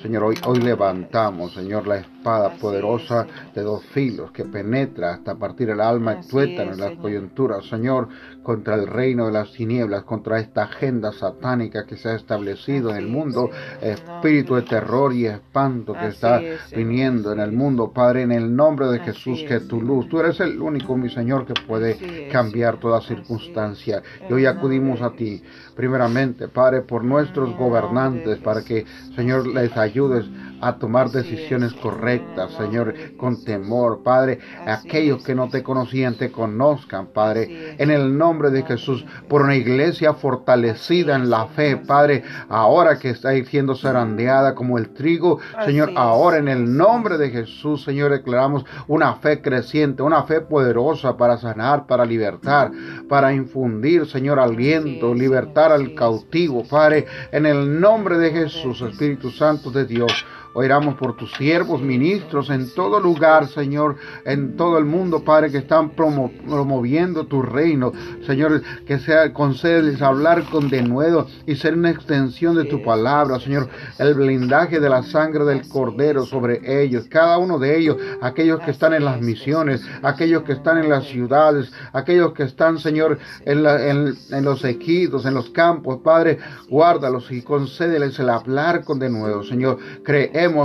Señor. 0.00 0.24
hoy, 0.24 0.36
hoy 0.46 0.60
levantamos, 0.60 1.52
Señor, 1.52 1.86
la 1.86 1.98
espada 1.98 2.54
poderosa 2.56 3.26
de 3.54 3.60
dos 3.60 3.84
filos 3.92 4.30
que 4.32 4.46
penetra 4.46 5.14
hasta 5.14 5.34
partir 5.34 5.68
el 5.68 5.82
alma 5.82 6.20
y 6.22 6.26
tuétano 6.26 6.72
en 6.72 6.80
las 6.80 6.96
coyunturas, 6.96 7.66
Señor, 7.66 8.08
contra 8.42 8.76
el 8.76 8.86
reino 8.86 9.26
de 9.26 9.32
las 9.32 9.52
tinieblas, 9.52 10.04
contra 10.04 10.40
esta 10.40 10.62
agenda 10.62 11.12
satánica 11.12 11.84
que 11.84 11.96
se 11.96 12.08
ha 12.08 12.14
establecido 12.14 12.69
en 12.76 12.96
el 12.96 13.08
mundo, 13.08 13.50
espíritu 13.80 14.54
de 14.54 14.62
terror 14.62 15.12
y 15.12 15.26
espanto 15.26 15.92
que 15.92 16.08
está 16.08 16.40
viniendo 16.74 17.32
en 17.32 17.40
el 17.40 17.52
mundo, 17.52 17.90
Padre, 17.92 18.22
en 18.22 18.32
el 18.32 18.54
nombre 18.54 18.86
de 18.88 19.00
Jesús, 19.00 19.44
que 19.46 19.60
tu 19.60 19.80
luz, 19.80 20.08
tú 20.08 20.20
eres 20.20 20.40
el 20.40 20.60
único, 20.60 20.96
mi 20.96 21.10
Señor, 21.10 21.46
que 21.46 21.54
puede 21.66 22.28
cambiar 22.30 22.78
toda 22.78 23.00
circunstancia. 23.00 24.02
Y 24.28 24.32
hoy 24.32 24.46
acudimos 24.46 25.02
a 25.02 25.10
ti, 25.10 25.42
primeramente, 25.74 26.48
Padre, 26.48 26.82
por 26.82 27.04
nuestros 27.04 27.56
gobernantes, 27.56 28.38
para 28.38 28.62
que, 28.62 28.84
Señor, 29.16 29.46
les 29.46 29.76
ayudes 29.76 30.26
a 30.60 30.74
tomar 30.74 31.10
decisiones 31.10 31.72
correctas, 31.74 32.52
Señor, 32.52 32.94
con 33.16 33.44
temor, 33.44 34.02
Padre, 34.02 34.38
aquellos 34.66 35.22
que 35.22 35.34
no 35.34 35.48
te 35.48 35.62
conocían 35.62 36.14
te 36.14 36.30
conozcan, 36.30 37.08
Padre, 37.08 37.76
en 37.78 37.90
el 37.90 38.16
nombre 38.16 38.50
de 38.50 38.62
Jesús, 38.62 39.04
por 39.28 39.42
una 39.42 39.56
iglesia 39.56 40.14
fortalecida 40.14 41.16
en 41.16 41.30
la 41.30 41.46
fe, 41.46 41.76
Padre, 41.76 42.22
ahora 42.48 42.98
que 42.98 43.10
está 43.10 43.30
siendo 43.44 43.74
zarandeada 43.74 44.54
como 44.54 44.78
el 44.78 44.90
trigo, 44.90 45.38
Señor, 45.64 45.92
ahora 45.96 46.38
en 46.38 46.48
el 46.48 46.76
nombre 46.76 47.18
de 47.18 47.30
Jesús, 47.30 47.82
Señor, 47.82 48.10
declaramos 48.10 48.64
una 48.86 49.14
fe 49.14 49.40
creciente, 49.40 50.02
una 50.02 50.24
fe 50.24 50.40
poderosa 50.40 51.16
para 51.16 51.38
sanar, 51.38 51.86
para 51.86 52.04
libertar, 52.04 52.70
para 53.08 53.32
infundir, 53.32 54.06
Señor, 54.06 54.38
aliento, 54.38 55.14
libertar 55.14 55.72
al 55.72 55.94
cautivo, 55.94 56.64
Padre, 56.64 57.06
en 57.32 57.46
el 57.46 57.80
nombre 57.80 58.18
de 58.18 58.30
Jesús, 58.30 58.80
Espíritu 58.82 59.30
Santo 59.30 59.70
de 59.70 59.84
Dios. 59.84 60.26
Oramos 60.52 60.96
por 60.96 61.16
tus 61.16 61.32
siervos, 61.32 61.80
ministros 61.80 62.50
en 62.50 62.68
todo 62.74 62.98
lugar, 63.00 63.46
Señor, 63.48 63.96
en 64.24 64.56
todo 64.56 64.78
el 64.78 64.84
mundo, 64.84 65.22
Padre, 65.24 65.50
que 65.50 65.58
están 65.58 65.90
promoviendo 65.90 67.26
tu 67.26 67.42
reino. 67.42 67.92
Señor, 68.26 68.62
que 68.86 68.98
sea 68.98 69.32
concedes 69.32 70.02
hablar 70.02 70.44
con 70.50 70.68
denuedo 70.68 71.26
y 71.46 71.56
ser 71.56 71.74
una 71.74 71.90
extensión 71.90 72.56
de 72.56 72.64
tu 72.64 72.82
palabra, 72.82 73.38
Señor. 73.38 73.68
El 73.98 74.14
blindaje 74.14 74.80
de 74.80 74.88
la 74.88 75.02
sangre 75.02 75.44
del 75.44 75.68
Cordero 75.68 76.26
sobre 76.26 76.82
ellos, 76.82 77.06
cada 77.08 77.38
uno 77.38 77.58
de 77.58 77.78
ellos, 77.78 77.96
aquellos 78.20 78.60
que 78.60 78.72
están 78.72 78.94
en 78.94 79.04
las 79.04 79.20
misiones, 79.20 79.82
aquellos 80.02 80.42
que 80.42 80.52
están 80.52 80.78
en 80.78 80.88
las 80.88 81.04
ciudades, 81.04 81.72
aquellos 81.92 82.32
que 82.32 82.42
están, 82.42 82.78
Señor, 82.78 83.18
en, 83.44 83.64
en, 83.66 84.44
los 84.44 84.64
ejidos, 84.64 85.26
en 85.26 85.34
los 85.34 85.50
campos, 85.50 86.00
Padre, 86.02 86.38
guárdalos 86.68 87.30
y 87.30 87.42
concédeles 87.42 88.18
el 88.18 88.30
hablar 88.30 88.84
con 88.84 88.98
denuedo, 88.98 89.44
Señor. 89.44 89.78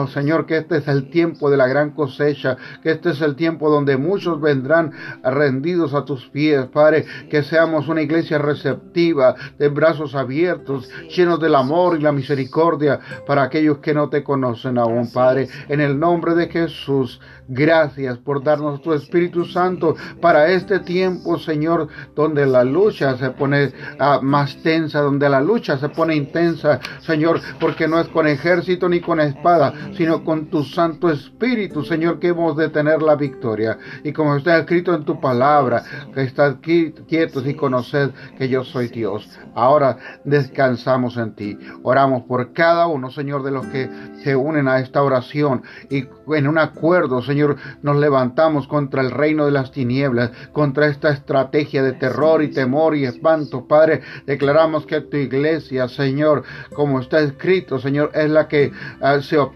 Señor, 0.07 0.45
que 0.45 0.57
este 0.57 0.77
es 0.77 0.87
el 0.87 1.09
tiempo 1.09 1.49
de 1.49 1.57
la 1.57 1.67
gran 1.67 1.91
cosecha, 1.91 2.55
que 2.81 2.91
este 2.91 3.09
es 3.09 3.21
el 3.21 3.35
tiempo 3.35 3.69
donde 3.69 3.97
muchos 3.97 4.39
vendrán 4.39 4.91
rendidos 5.21 5.93
a 5.93 6.05
tus 6.05 6.27
pies, 6.27 6.65
Padre, 6.67 7.05
que 7.29 7.43
seamos 7.43 7.89
una 7.89 8.01
iglesia 8.01 8.37
receptiva, 8.37 9.35
de 9.57 9.67
brazos 9.67 10.15
abiertos, 10.15 10.89
llenos 11.15 11.39
del 11.39 11.55
amor 11.55 11.97
y 11.97 12.01
la 12.01 12.11
misericordia 12.11 12.99
para 13.27 13.43
aquellos 13.43 13.79
que 13.79 13.93
no 13.93 14.09
te 14.09 14.23
conocen 14.23 14.77
aún, 14.77 15.11
Padre. 15.11 15.49
En 15.67 15.81
el 15.81 15.99
nombre 15.99 16.35
de 16.35 16.47
Jesús, 16.47 17.19
gracias 17.47 18.17
por 18.17 18.43
darnos 18.43 18.81
tu 18.81 18.93
Espíritu 18.93 19.45
Santo 19.45 19.95
para 20.21 20.47
este 20.51 20.79
tiempo, 20.79 21.37
Señor, 21.37 21.87
donde 22.15 22.45
la 22.45 22.63
lucha 22.63 23.17
se 23.17 23.31
pone 23.31 23.73
ah, 23.99 24.19
más 24.21 24.55
tensa, 24.63 25.01
donde 25.01 25.29
la 25.29 25.41
lucha 25.41 25.77
se 25.77 25.89
pone 25.89 26.15
intensa, 26.15 26.79
Señor, 27.01 27.41
porque 27.59 27.87
no 27.87 27.99
es 27.99 28.07
con 28.07 28.27
ejército 28.27 28.89
ni 28.89 28.99
con 28.99 29.19
espada, 29.19 29.64
sino 29.95 30.23
con 30.23 30.47
tu 30.47 30.63
Santo 30.63 31.09
Espíritu, 31.09 31.83
Señor, 31.83 32.19
que 32.19 32.29
hemos 32.29 32.55
de 32.57 32.69
tener 32.69 33.01
la 33.01 33.15
victoria. 33.15 33.77
Y 34.03 34.11
como 34.13 34.35
está 34.35 34.57
escrito 34.57 34.93
en 34.93 35.05
tu 35.05 35.19
palabra, 35.19 35.83
que 36.13 36.23
estad 36.23 36.57
quietos 36.61 37.45
y 37.45 37.53
conoced 37.53 38.11
que 38.37 38.49
yo 38.49 38.63
soy 38.63 38.87
Dios. 38.87 39.29
Ahora 39.53 39.97
descansamos 40.23 41.17
en 41.17 41.35
ti. 41.35 41.57
Oramos 41.83 42.23
por 42.23 42.53
cada 42.53 42.87
uno, 42.87 43.11
Señor, 43.11 43.43
de 43.43 43.51
los 43.51 43.65
que 43.67 43.89
se 44.23 44.35
unen 44.35 44.67
a 44.67 44.79
esta 44.79 45.03
oración 45.03 45.63
y 45.89 46.05
en 46.35 46.47
un 46.47 46.57
acuerdo, 46.57 47.21
Señor, 47.21 47.57
nos 47.81 47.97
levantamos 47.97 48.67
contra 48.67 49.01
el 49.01 49.11
reino 49.11 49.45
de 49.45 49.51
las 49.51 49.71
tinieblas, 49.71 50.31
contra 50.51 50.87
esta 50.87 51.11
estrategia 51.11 51.83
de 51.83 51.93
terror 51.93 52.41
y 52.41 52.49
temor 52.49 52.95
y 52.95 53.05
espanto. 53.05 53.67
Padre, 53.67 54.01
declaramos 54.25 54.85
que 54.85 55.01
tu 55.01 55.17
iglesia, 55.17 55.87
Señor, 55.87 56.43
como 56.73 56.99
está 56.99 57.19
escrito, 57.19 57.79
Señor, 57.79 58.11
es 58.13 58.29
la 58.29 58.47
que 58.47 58.71
ah, 59.01 59.19
se 59.21 59.37
opone 59.37 59.54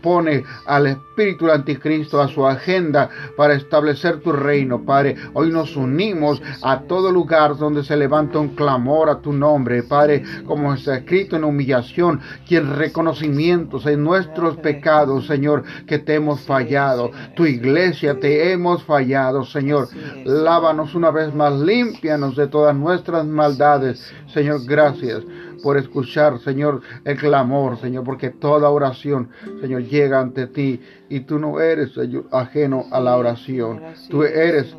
al 0.66 0.88
espíritu 0.88 1.52
anticristo, 1.52 2.22
a 2.22 2.28
su 2.28 2.46
agenda 2.48 3.10
para 3.36 3.54
establecer 3.54 4.22
tu 4.22 4.32
reino, 4.32 4.84
Padre. 4.84 5.16
Hoy 5.34 5.52
nos 5.52 5.76
unimos 5.76 6.42
a 6.64 6.82
todo 6.82 7.12
lugar 7.12 7.58
donde 7.58 7.84
se 7.84 7.98
levanta 7.98 8.40
un 8.40 8.56
clamor 8.56 9.10
a 9.10 9.20
tu 9.20 9.34
nombre, 9.34 9.84
Padre, 9.84 10.24
como 10.46 10.74
está 10.74 10.98
escrito 10.98 11.36
en 11.36 11.44
humillación, 11.44 12.22
quien 12.48 12.76
reconocimientos 12.76 13.86
en 13.86 14.04
nuestros 14.04 14.58
pecados, 14.58 15.28
Señor, 15.28 15.64
que 15.86 16.00
te 16.00 16.16
hemos 16.16 16.42
fallado. 16.42 17.12
Tu 17.36 17.46
iglesia 17.46 18.20
te 18.20 18.52
hemos 18.52 18.84
fallado, 18.84 19.44
Señor. 19.44 19.90
Lávanos 20.24 20.96
una 20.96 21.12
vez 21.12 21.34
más, 21.34 21.60
límpianos 21.60 22.36
de 22.38 22.48
todas 22.48 22.76
nuestras 22.76 23.26
maldades. 23.26 24.02
Señor, 24.28 24.62
gracias 24.66 25.24
por 25.62 25.78
escuchar, 25.78 26.40
Señor, 26.40 26.82
el 27.06 27.18
clamor, 27.18 27.80
Señor, 27.80 28.04
porque 28.04 28.30
toda 28.30 28.70
oración, 28.70 29.30
Señor, 29.62 29.84
llega 29.84 30.20
ante 30.20 30.48
ti 30.48 30.82
y 31.10 31.22
tú 31.22 31.40
no 31.40 31.60
eres, 31.60 31.94
Señor, 31.94 32.26
ajeno 32.32 32.86
a 32.92 33.00
la 33.00 33.18
oración. 33.18 33.82
Tú 34.10 34.24
eres 34.24 34.76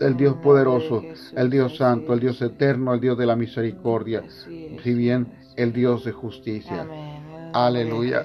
el 0.00 0.16
Dios 0.16 0.36
poderoso, 0.36 1.02
el 1.36 1.50
Dios 1.50 1.76
santo, 1.76 2.12
el 2.12 2.20
Dios 2.20 2.40
eterno, 2.42 2.94
el 2.94 3.00
Dios 3.00 3.18
de 3.18 3.26
la 3.26 3.36
misericordia, 3.36 4.22
si 4.28 4.94
bien 4.94 5.26
el 5.56 5.72
Dios 5.72 6.04
de 6.04 6.12
justicia. 6.12 6.86
Aleluya. 7.52 8.24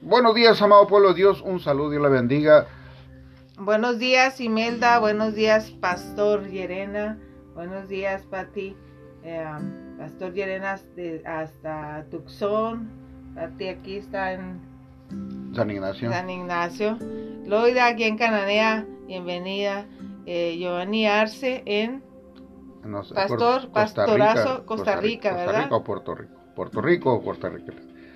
Buenos 0.00 0.34
días, 0.34 0.60
amado 0.60 0.86
pueblo 0.86 1.10
de 1.10 1.14
Dios. 1.14 1.42
Un 1.42 1.60
saludo 1.60 1.94
y 1.94 2.02
la 2.02 2.08
bendiga. 2.08 2.66
Buenos 3.56 3.98
días, 3.98 4.40
Imelda. 4.40 4.98
Buenos 4.98 5.34
días, 5.34 5.70
Pastor 5.70 6.48
Yerena. 6.48 7.18
Buenos 7.54 7.88
días, 7.88 8.22
Pati. 8.22 8.74
Eh, 9.22 9.44
Pastor 9.98 10.32
Yerena 10.32 10.78
hasta 11.24 12.04
Tucson. 12.10 12.88
Pati 13.34 13.68
aquí 13.68 13.96
está 13.96 14.32
en 14.32 14.60
San 15.54 15.70
Ignacio. 15.70 16.10
San 16.10 16.30
Ignacio. 16.30 16.98
Loida 17.46 17.86
aquí 17.86 18.04
en 18.04 18.16
Cananea. 18.16 18.86
Bienvenida. 19.06 19.86
Eh, 20.26 20.56
Giovanni 20.58 21.06
Arce 21.06 21.62
en 21.66 22.02
Pastor, 23.14 23.70
Pastorazo, 23.70 24.66
Costa 24.66 24.96
Rica, 24.96 25.34
¿verdad? 25.34 25.46
Costa 25.46 25.62
Rica 25.62 25.76
o 25.76 25.84
Puerto 25.84 26.14
Rico. 26.14 26.34
Puerto 26.54 26.80
Rico 26.80 27.12
o 27.12 27.22
Costa 27.22 27.48
Rica. 27.48 27.72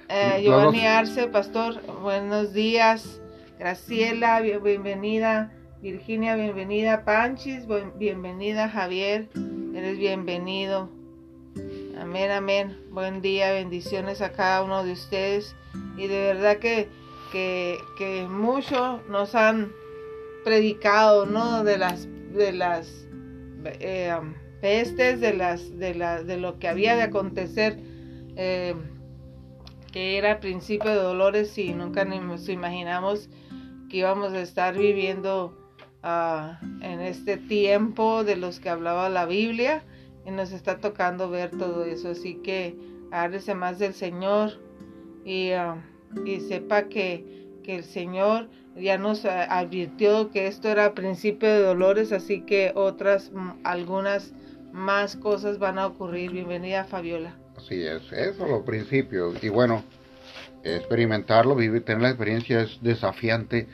Eh, 0.08 0.42
Giovanni 0.42 0.86
Arce, 0.86 1.28
pastor, 1.28 1.80
buenos 2.02 2.52
días. 2.52 3.20
Graciela, 3.58 4.40
bienvenida. 4.40 5.52
Virginia, 5.80 6.34
bienvenida. 6.36 7.04
Panchis, 7.04 7.66
bienvenida. 7.98 8.68
Javier, 8.68 9.28
eres 9.74 9.98
bienvenido. 9.98 10.90
Amén, 11.98 12.30
amén. 12.30 12.76
Buen 12.90 13.22
día, 13.22 13.52
bendiciones 13.52 14.20
a 14.20 14.32
cada 14.32 14.62
uno 14.62 14.84
de 14.84 14.92
ustedes. 14.92 15.56
Y 15.96 16.06
de 16.06 16.18
verdad 16.18 16.58
que, 16.58 16.88
que, 17.32 17.78
que 17.96 18.26
mucho 18.28 19.02
nos 19.08 19.34
han 19.34 19.72
predicado, 20.44 21.26
¿no? 21.26 21.64
De 21.64 21.78
las, 21.78 22.06
de 22.34 22.52
las 22.52 23.06
eh, 23.64 24.14
pestes, 24.60 25.20
de, 25.20 25.34
las, 25.34 25.78
de, 25.78 25.94
la, 25.94 26.22
de 26.22 26.36
lo 26.36 26.58
que 26.58 26.68
había 26.68 26.96
de 26.96 27.02
acontecer. 27.02 27.78
Eh, 28.36 28.74
que 29.92 30.18
era 30.18 30.40
principio 30.40 30.90
de 30.90 30.96
dolores 30.96 31.56
y 31.56 31.72
nunca 31.72 32.04
nos 32.04 32.50
imaginamos 32.50 33.30
que 33.88 33.96
íbamos 33.98 34.34
a 34.34 34.42
estar 34.42 34.76
viviendo 34.76 35.56
ah, 36.02 36.60
en 36.82 37.00
este 37.00 37.38
tiempo 37.38 38.22
de 38.22 38.36
los 38.36 38.60
que 38.60 38.68
hablaba 38.68 39.08
la 39.08 39.24
Biblia 39.24 39.82
y 40.26 40.30
nos 40.30 40.52
está 40.52 40.78
tocando 40.78 41.30
ver 41.30 41.50
todo 41.50 41.84
eso. 41.84 42.10
Así 42.10 42.34
que 42.42 42.76
ábrese 43.12 43.54
más 43.54 43.78
del 43.78 43.94
Señor 43.94 44.60
y, 45.24 45.52
ah, 45.52 45.76
y 46.24 46.40
sepa 46.40 46.88
que, 46.88 47.46
que, 47.62 47.76
el 47.76 47.84
Señor 47.84 48.48
ya 48.76 48.98
nos 48.98 49.24
advirtió 49.24 50.30
que 50.30 50.48
esto 50.48 50.68
era 50.68 50.94
principio 50.94 51.48
de 51.48 51.60
dolores, 51.60 52.12
así 52.12 52.42
que 52.42 52.72
otras, 52.74 53.30
mm, 53.32 53.60
algunas 53.64 54.34
más 54.72 55.16
cosas 55.16 55.58
van 55.58 55.78
a 55.78 55.86
ocurrir. 55.86 56.32
Bienvenida 56.32 56.84
Fabiola. 56.84 57.34
Así 57.56 57.82
es, 57.82 58.12
eso 58.12 58.44
es 58.44 58.50
lo 58.50 58.64
principio. 58.64 59.32
Y 59.40 59.48
bueno, 59.48 59.84
experimentarlo, 60.64 61.54
vivir, 61.54 61.84
tener 61.84 62.02
la 62.02 62.08
experiencia 62.10 62.62
es 62.62 62.78
desafiante, 62.82 63.68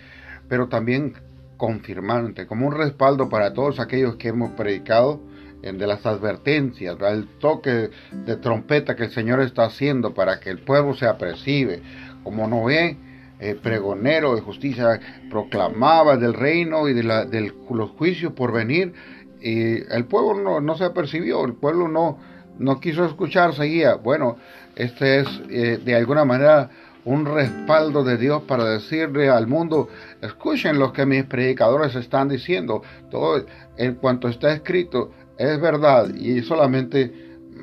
pero 0.49 0.69
también 0.69 1.15
confirmante, 1.57 2.47
como 2.47 2.67
un 2.67 2.75
respaldo 2.75 3.29
para 3.29 3.55
todos 3.55 3.81
aquellos 3.81 4.17
que 4.17 4.29
hemos 4.29 4.53
predicado 4.53 5.21
de 5.63 5.87
las 5.87 6.05
advertencias, 6.07 6.97
el 7.01 7.29
toque 7.39 7.91
de 8.11 8.37
trompeta 8.37 8.97
que 8.97 9.05
el 9.05 9.11
Señor 9.11 9.41
está 9.41 9.65
haciendo 9.65 10.13
para 10.13 10.41
que 10.41 10.51
el 10.51 10.59
pueblo 10.59 10.95
se 10.95 11.07
apercibe, 11.07 11.81
como 12.25 12.49
Noé, 12.49 12.97
eh, 13.39 13.57
pregonero 13.61 14.35
de 14.35 14.41
justicia, 14.41 15.01
proclamaba 15.31 16.17
del 16.17 16.35
reino 16.35 16.89
y 16.89 16.95
de, 16.95 17.05
la, 17.05 17.25
de 17.25 17.53
los 17.71 17.91
juicios 17.91 18.33
por 18.33 18.53
venir, 18.53 18.93
y 19.41 19.83
el 19.93 20.05
pueblo 20.05 20.43
no, 20.43 20.61
no 20.61 20.77
se 20.77 20.85
apercibió, 20.85 21.45
el 21.45 21.55
pueblo 21.55 21.89
no, 21.89 22.19
no 22.59 22.81
quiso 22.81 23.05
escuchar, 23.05 23.55
seguía. 23.55 23.95
Bueno, 23.95 24.37
este 24.77 25.21
es 25.21 25.29
eh, 25.51 25.81
de 25.85 25.95
alguna 25.95 26.25
manera 26.25 26.71
un 27.05 27.27
respaldo 27.27 28.05
de 28.05 28.17
Dios 28.17 28.43
para 28.43 28.65
decirle 28.65 29.29
al 29.29 29.47
mundo, 29.47 29.89
escuchen 30.21 30.79
lo 30.79 30.93
que 30.93 31.05
mis 31.05 31.25
predicadores 31.25 31.95
están 31.97 32.29
diciendo, 32.29 32.83
todo 33.11 33.45
en 33.77 33.95
cuanto 33.95 34.29
está 34.29 34.53
escrito 34.53 35.11
es 35.43 35.61
verdad 35.61 36.15
y 36.15 36.43
solamente 36.43 37.13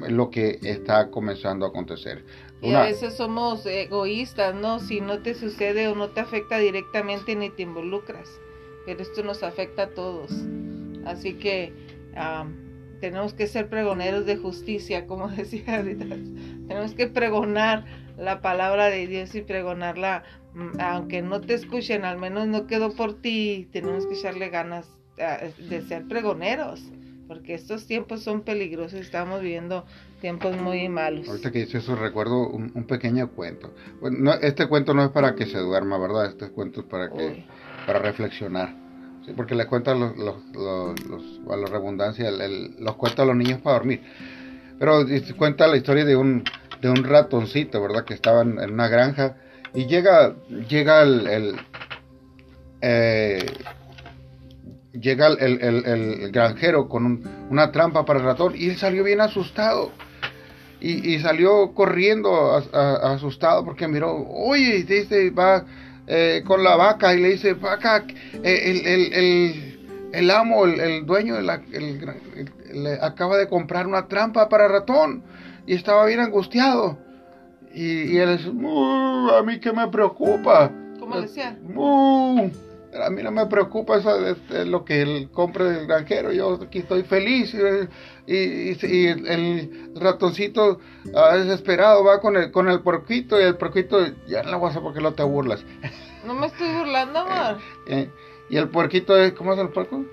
lo 0.08 0.30
que 0.30 0.60
está 0.62 1.10
comenzando 1.10 1.66
a 1.66 1.70
acontecer. 1.70 2.24
Y 2.62 2.74
a 2.74 2.84
veces 2.84 3.16
somos 3.16 3.66
egoístas, 3.66 4.54
¿no? 4.54 4.80
Si 4.80 5.00
no 5.00 5.20
te 5.20 5.34
sucede 5.34 5.88
o 5.88 5.96
no 5.96 6.10
te 6.10 6.20
afecta 6.20 6.58
directamente 6.58 7.36
ni 7.36 7.50
te 7.50 7.64
involucras, 7.64 8.30
pero 8.86 9.02
esto 9.02 9.24
nos 9.24 9.44
afecta 9.44 9.84
a 9.84 9.90
todos. 9.90 10.32
Así 11.06 11.36
que 11.36 11.74
tenemos 13.00 13.34
que 13.34 13.48
ser 13.48 13.70
pregoneros 13.70 14.26
de 14.26 14.36
justicia, 14.36 15.08
como 15.08 15.28
decía 15.30 15.78
ahorita. 15.78 16.06
Tenemos 16.68 16.94
que 16.94 17.08
pregonar 17.08 17.86
la 18.18 18.42
palabra 18.42 18.90
de 18.90 19.08
Dios 19.08 19.34
y 19.36 19.42
pregonarla, 19.42 20.24
mm, 20.54 20.82
aunque 20.82 21.22
no 21.22 21.40
te 21.40 21.54
escuchen, 21.54 22.04
al 22.04 22.18
menos 22.18 22.48
no 22.48 22.68
quedó 22.68 22.94
por 22.94 23.22
ti. 23.22 23.70
Tenemos 23.72 24.06
que 24.06 24.16
echarle 24.16 24.50
ganas 24.50 24.86
ah, 25.20 25.40
de 25.70 25.82
ser 25.82 26.08
pregoneros. 26.08 26.84
Porque 27.30 27.54
estos 27.54 27.86
tiempos 27.86 28.24
son 28.24 28.42
peligrosos, 28.42 29.00
estamos 29.00 29.42
viviendo 29.42 29.86
tiempos 30.20 30.58
muy 30.58 30.90
malos. 30.90 31.30
Ahorita 31.30 31.52
que 31.52 31.60
dice 31.60 31.78
eso 31.78 31.96
recuerdo 31.96 32.50
un, 32.50 32.72
pequeño 32.86 33.30
cuento. 33.30 33.72
Bueno, 34.02 34.34
este 34.42 34.68
cuento 34.68 34.96
no 34.96 35.06
es 35.06 35.12
para 35.12 35.36
que 35.36 35.46
se 35.46 35.60
duerma, 35.60 36.00
¿verdad? 36.00 36.26
Este 36.26 36.50
cuento 36.50 36.82
es 36.82 36.88
para 36.88 37.08
que 37.12 37.46
para 37.86 38.00
reflexionar. 38.00 38.76
Sí, 39.28 39.34
porque 39.36 39.54
le 39.54 39.68
cuentan 39.68 40.00
los, 40.00 40.18
los, 40.18 40.38
los, 40.56 41.40
a 41.52 41.56
la 41.56 41.68
redundancia, 41.68 42.32
los 42.32 42.96
cuentos 42.96 43.20
a 43.20 43.26
los 43.26 43.36
niños 43.36 43.62
para 43.62 43.78
dormir. 43.78 44.02
Pero 44.80 45.06
cuenta 45.38 45.68
la 45.68 45.78
historia 45.78 46.06
de 46.06 46.16
un, 46.16 46.44
de 46.82 46.90
un 46.90 47.04
ratoncito, 47.04 47.80
¿verdad? 47.80 48.06
Que 48.06 48.16
estaba 48.16 48.42
en, 48.42 48.58
una 48.58 48.88
granja 48.88 49.36
y 49.76 49.86
llega, 49.86 50.36
llega 50.68 51.04
el, 51.04 51.60
eh, 52.82 53.46
llega 54.94 55.28
el, 55.28 55.62
el, 55.62 56.32
granjero 56.32 56.88
con 56.88 57.24
una 57.50 57.72
trampa 57.72 58.06
para 58.06 58.20
el 58.20 58.26
ratón 58.26 58.54
y 58.56 58.70
él 58.70 58.78
salió 58.78 59.04
bien 59.04 59.22
asustado. 59.22 59.92
Y, 60.82 61.14
y 61.14 61.20
salió 61.20 61.74
corriendo 61.74 62.56
asustado 62.56 63.66
porque 63.66 63.86
miró, 63.90 64.16
oye, 64.16 64.84
dice, 64.84 65.30
va 65.32 65.66
eh, 66.08 66.42
con 66.46 66.64
la 66.64 66.78
vaca 66.78 67.14
y 67.14 67.20
le 67.20 67.30
dice, 67.32 67.54
vaca, 67.54 68.06
eh, 68.44 68.62
el, 68.64 68.88
el, 68.88 69.14
el, 69.14 70.10
el 70.14 70.32
amo, 70.32 70.66
el, 70.66 71.06
dueño, 71.06 71.36
de 71.36 71.44
la, 71.44 71.62
le 72.74 72.94
acaba 73.02 73.38
de 73.38 73.50
comprar 73.50 73.88
una 73.88 74.08
trampa 74.08 74.48
para 74.48 74.70
ratón 74.70 75.22
y 75.68 75.76
estaba 75.76 76.06
bien 76.06 76.22
angustiado. 76.22 76.98
Y, 77.74 78.14
y 78.14 78.18
él 78.18 78.38
dice, 78.38 78.50
a 78.50 79.44
mí 79.44 79.60
que 79.60 79.74
me 79.74 79.88
preocupa. 79.90 80.72
¿Cómo 80.98 81.20
decía? 81.20 81.58
A 82.94 83.10
mí 83.10 83.22
no 83.22 83.32
me 83.32 83.46
preocupa 83.46 83.98
eso 83.98 84.20
de, 84.20 84.66
lo 84.66 84.84
que 84.84 85.02
él 85.02 85.30
compre 85.32 85.66
del 85.66 85.88
granjero, 85.88 86.32
yo 86.32 86.60
aquí 86.62 86.80
estoy 86.80 87.04
feliz. 87.04 87.56
Y, 88.26 88.72
y, 88.72 89.08
el 89.08 89.92
ratoncito 89.96 90.80
ah, 91.16 91.36
desesperado 91.38 92.04
va 92.04 92.20
con 92.20 92.38
el, 92.38 92.52
con 92.52 92.70
el 92.70 92.82
porquito 92.82 93.40
y 93.40 93.44
el 93.44 93.58
porquito, 93.58 94.06
ya 94.28 94.44
no 94.44 94.52
lo 94.52 94.60
voy 94.60 94.72
a 94.72 94.82
porque 94.82 95.02
no 95.02 95.14
te 95.14 95.24
burlas. 95.24 95.64
No 96.26 96.34
me 96.34 96.48
estoy 96.48 96.68
burlando, 96.68 97.20
amor. 97.20 97.62
Eh, 97.88 98.02
eh, 98.02 98.10
y 98.50 98.58
el 98.58 98.70
puerquito, 98.70 99.14
¿cómo 99.38 99.54
es 99.54 99.60
el 99.60 99.70
puerco? 99.70 100.04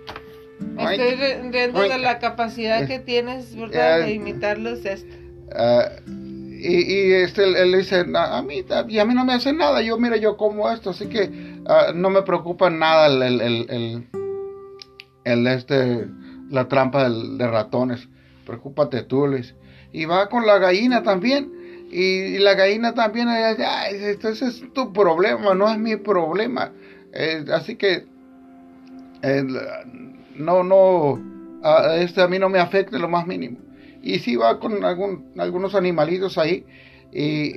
Me 0.60 0.94
estoy 0.94 1.50
riendo 1.50 1.80
de 1.80 1.98
la 1.98 2.18
capacidad 2.18 2.82
eh, 2.82 2.86
que 2.86 2.98
tienes, 2.98 3.54
¿verdad? 3.56 4.00
de 4.00 4.12
imitarlos. 4.12 4.84
Este. 4.84 5.18
Ah, 5.52 5.90
y, 6.06 7.10
y, 7.10 7.12
este, 7.12 7.44
él, 7.44 7.72
dice, 7.76 8.04
a, 8.14 8.42
mí, 8.42 8.64
y 8.88 8.98
a 8.98 9.04
mí 9.04 9.14
no 9.14 9.24
me 9.24 9.34
hace 9.34 9.52
nada, 9.52 9.82
yo 9.82 9.98
mira, 9.98 10.16
yo 10.16 10.36
como 10.36 10.70
esto, 10.70 10.90
así 10.90 11.06
que 11.06 11.55
uh, 11.68 11.92
no 11.94 12.10
me 12.10 12.22
preocupa 12.22 12.70
nada 12.70 13.06
el, 13.06 13.40
el, 13.40 14.06
el, 15.24 15.46
este, 15.46 16.06
la 16.50 16.68
trampa 16.68 17.08
de 17.08 17.46
ratones, 17.46 18.08
preocúpate 18.44 19.02
tú, 19.02 19.26
les. 19.26 19.54
Y 19.92 20.04
va 20.04 20.28
con 20.28 20.46
la 20.46 20.58
gallina 20.58 21.02
también, 21.02 21.52
y, 21.90 22.38
la 22.38 22.54
gallina 22.54 22.94
también, 22.94 23.28
Ay, 23.28 23.96
esto 23.96 24.28
es 24.28 24.64
tu 24.72 24.92
problema, 24.92 25.54
no 25.54 25.70
es 25.70 25.78
mi 25.78 25.96
problema. 25.96 26.72
Eh, 27.12 27.44
así 27.52 27.76
que, 27.76 28.06
eh, 29.22 29.44
no, 30.34 30.62
no, 30.62 31.20
a, 31.62 31.96
este 31.96 32.20
a 32.20 32.28
mí 32.28 32.38
no 32.38 32.48
me 32.48 32.58
afecta 32.58 32.98
lo 32.98 33.08
más 33.08 33.26
mínimo 33.26 33.66
y 34.06 34.20
sí 34.20 34.36
va 34.36 34.60
con 34.60 34.84
algún, 34.84 35.32
algunos 35.36 35.74
animalitos 35.74 36.38
ahí 36.38 36.64
y, 37.12 37.52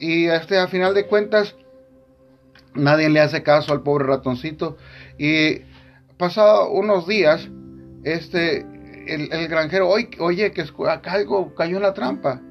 y 0.00 0.26
este 0.26 0.58
a 0.58 0.66
final 0.66 0.94
de 0.94 1.06
cuentas 1.06 1.54
nadie 2.74 3.08
le 3.08 3.20
hace 3.20 3.42
caso 3.42 3.72
al 3.72 3.82
pobre 3.82 4.06
ratoncito. 4.06 4.76
Y 5.18 5.60
pasado 6.16 6.70
unos 6.70 7.06
días 7.06 7.48
este 8.04 8.66
el, 9.06 9.48
granjero 9.48 9.88
oye, 9.88 10.52
que 10.52 10.64
acá 10.88 11.12
algo 11.12 11.54
cayó 11.54 11.76
en 11.76 11.82
la 11.82 11.94
trampa 11.94 12.42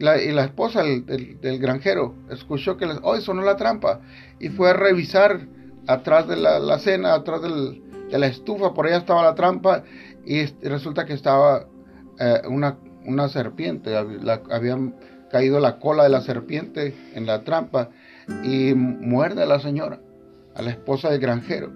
y 0.00 0.32
la 0.32 0.44
esposa 0.44 0.82
del, 0.82 1.58
granjero 1.58 2.14
escuchó 2.30 2.78
que 2.78 2.86
hoy 3.02 3.20
sonó 3.20 3.42
la 3.42 3.56
trampa 3.56 4.00
y 4.38 4.48
fue 4.48 4.70
a 4.70 4.72
revisar 4.72 5.46
atrás 5.86 6.26
de 6.26 6.36
la, 6.36 6.58
la 6.58 6.78
cena 6.78 7.12
atrás 7.12 7.42
de 7.42 8.18
la 8.18 8.26
estufa 8.26 8.72
por 8.72 8.86
allá 8.86 8.96
estaba 8.96 9.22
la 9.22 9.34
trampa 9.34 9.84
y 10.24 10.46
resulta 10.66 11.04
que 11.04 11.12
estaba 11.12 11.66
eh, 12.18 12.40
una, 12.48 12.78
una, 13.04 13.28
serpiente, 13.28 13.94
había 13.96 14.78
caído 15.30 15.60
la 15.60 15.78
cola 15.78 16.04
de 16.04 16.08
la 16.08 16.22
serpiente 16.22 16.94
en 17.14 17.26
la 17.26 17.44
trampa 17.44 17.90
y 18.42 18.74
muerde 18.74 19.42
a 19.42 19.46
la 19.46 19.60
señora, 19.60 20.00
a 20.54 20.62
la 20.62 20.70
esposa 20.70 21.10
del 21.10 21.20
granjero. 21.20 21.72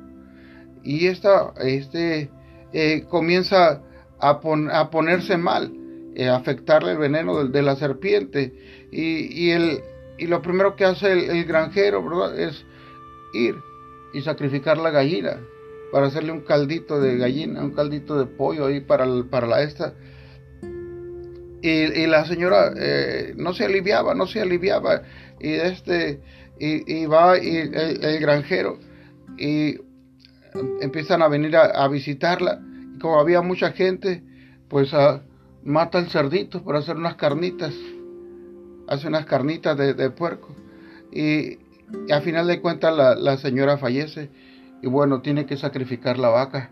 Y 0.82 1.07
esta 1.07 1.52
este, 1.61 2.31
eh, 2.72 3.05
comienza 3.09 3.83
a, 4.20 4.40
a, 4.72 4.90
ponerse 4.90 5.37
mal, 5.37 5.72
eh, 6.14 6.28
a 6.28 6.37
afectarle 6.37 6.92
el 6.92 6.98
veneno 6.98 7.44
de, 7.44 7.62
la 7.62 7.76
serpiente. 7.76 8.52
Y, 8.90 9.44
y, 9.44 9.50
el, 9.50 9.81
y 10.18 10.26
lo 10.26 10.42
primero 10.42 10.76
que 10.76 10.85
hace 10.85 11.12
el, 11.12 11.44
granjero 11.44 12.33
es 12.35 12.64
ir 13.33 13.57
y 14.12 14.22
sacrificar 14.22 14.78
la 14.78 14.90
gallina 14.90 15.38
para 15.90 16.07
hacerle 16.07 16.33
un 16.33 16.40
caldito 16.40 17.00
de 17.00 17.16
gallina, 17.16 17.62
un 17.62 17.72
caldito 17.72 18.18
de 18.18 18.26
pollo 18.26 18.66
ahí 18.66 18.81
para, 18.81 19.07
para 19.31 19.46
la 19.46 19.62
esta. 19.62 19.94
Y, 21.62 22.07
la 22.07 22.26
señora 22.26 22.72
eh, 22.76 23.33
no 23.37 23.55
se 23.55 23.64
aliviaba, 23.64 24.14
no 24.14 24.26
se 24.26 24.40
aliviaba. 24.40 25.02
Y 25.40 25.52
este, 25.52 26.20
y, 26.58 27.06
va 27.06 27.38
y 27.38 27.56
el, 27.56 28.18
granjero 28.20 28.78
y 29.36 29.76
empiezan 30.80 31.22
a 31.22 31.28
venir 31.28 31.56
a, 31.56 31.86
visitarla. 31.88 32.60
Y 32.94 32.98
como 32.98 33.18
había 33.18 33.42
mucha 33.42 33.72
gente, 33.72 34.22
pues 34.68 34.94
ah, 34.94 35.22
mata 35.64 35.98
el 35.98 36.08
cerdito 36.10 36.62
para 36.62 36.78
hacer 36.78 36.96
unas 36.96 37.16
carnitas. 37.16 37.74
Hace 38.86 39.08
unas 39.08 39.26
carnitas 39.26 39.76
de, 39.76 40.10
puerco. 40.10 40.54
Y, 41.12 41.58
y, 42.06 42.12
a 42.12 42.20
final 42.20 42.46
de 42.46 42.60
cuentas 42.60 42.96
la, 42.96 43.14
la 43.14 43.36
señora 43.38 43.78
fallece 43.78 44.30
y 44.82 44.86
bueno, 44.86 45.22
tiene 45.22 45.46
que 45.46 45.56
sacrificar 45.56 46.18
la 46.18 46.28
vaca 46.28 46.70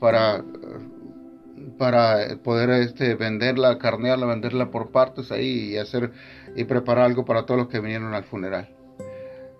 para, 0.00 0.42
para 1.78 2.36
poder 2.42 2.70
este, 2.70 3.14
venderla, 3.14 3.78
carnearla, 3.78 4.26
venderla 4.26 4.70
por 4.70 4.90
partes 4.90 5.30
ahí 5.30 5.72
y 5.72 5.76
hacer 5.76 6.12
y 6.56 6.64
preparar 6.64 7.04
algo 7.04 7.24
para 7.24 7.46
todos 7.46 7.60
los 7.60 7.68
que 7.68 7.80
vinieron 7.80 8.14
al 8.14 8.24
funeral. 8.24 8.68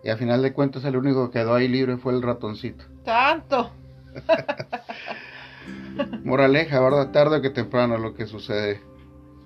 Y 0.02 0.10
al 0.10 0.18
final 0.18 0.42
de 0.42 0.52
cuentas 0.52 0.84
el 0.84 0.96
único 0.96 1.30
que 1.30 1.40
quedó 1.40 1.54
ahí 1.54 1.68
libre 1.68 1.96
fue 1.96 2.12
el 2.12 2.22
ratoncito. 2.22 2.84
¡Tanto! 3.04 3.70
Moraleja, 6.24 6.80
¿verdad? 6.80 7.10
Tarde 7.10 7.42
que 7.42 7.50
temprano 7.50 7.98
lo 7.98 8.14
que 8.14 8.26
sucede 8.26 8.80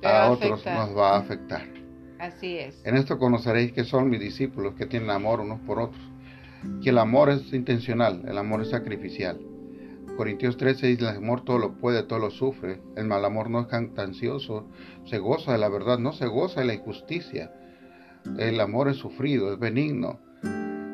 a 0.02 0.30
otros 0.30 0.64
nos 0.66 0.96
va 0.96 1.16
a 1.16 1.18
afectar. 1.18 1.66
Así 2.18 2.58
es. 2.58 2.80
En 2.84 2.96
esto 2.96 3.18
conoceréis 3.18 3.72
que 3.72 3.84
son 3.84 4.08
mis 4.08 4.20
discípulos, 4.20 4.74
que 4.74 4.86
tienen 4.86 5.10
amor 5.10 5.40
unos 5.40 5.60
por 5.60 5.80
otros 5.80 6.12
que 6.82 6.90
el 6.90 6.98
amor 6.98 7.30
es 7.30 7.52
intencional, 7.52 8.22
el 8.26 8.38
amor 8.38 8.62
es 8.62 8.70
sacrificial. 8.70 9.40
Corintios 10.16 10.56
13 10.56 10.86
dice, 10.88 11.02
el 11.02 11.16
amor 11.16 11.44
todo 11.44 11.58
lo 11.58 11.78
puede, 11.78 12.02
todo 12.02 12.18
lo 12.18 12.30
sufre. 12.30 12.80
El 12.96 13.06
mal 13.06 13.24
amor 13.24 13.50
no 13.50 13.60
es 13.60 13.66
cantancioso, 13.66 14.66
se 15.06 15.18
goza 15.18 15.52
de 15.52 15.58
la 15.58 15.68
verdad, 15.68 15.98
no 15.98 16.12
se 16.12 16.26
goza 16.26 16.60
de 16.60 16.66
la 16.66 16.74
injusticia. 16.74 17.50
El 18.38 18.60
amor 18.60 18.88
es 18.88 18.98
sufrido, 18.98 19.52
es 19.52 19.58
benigno. 19.58 20.20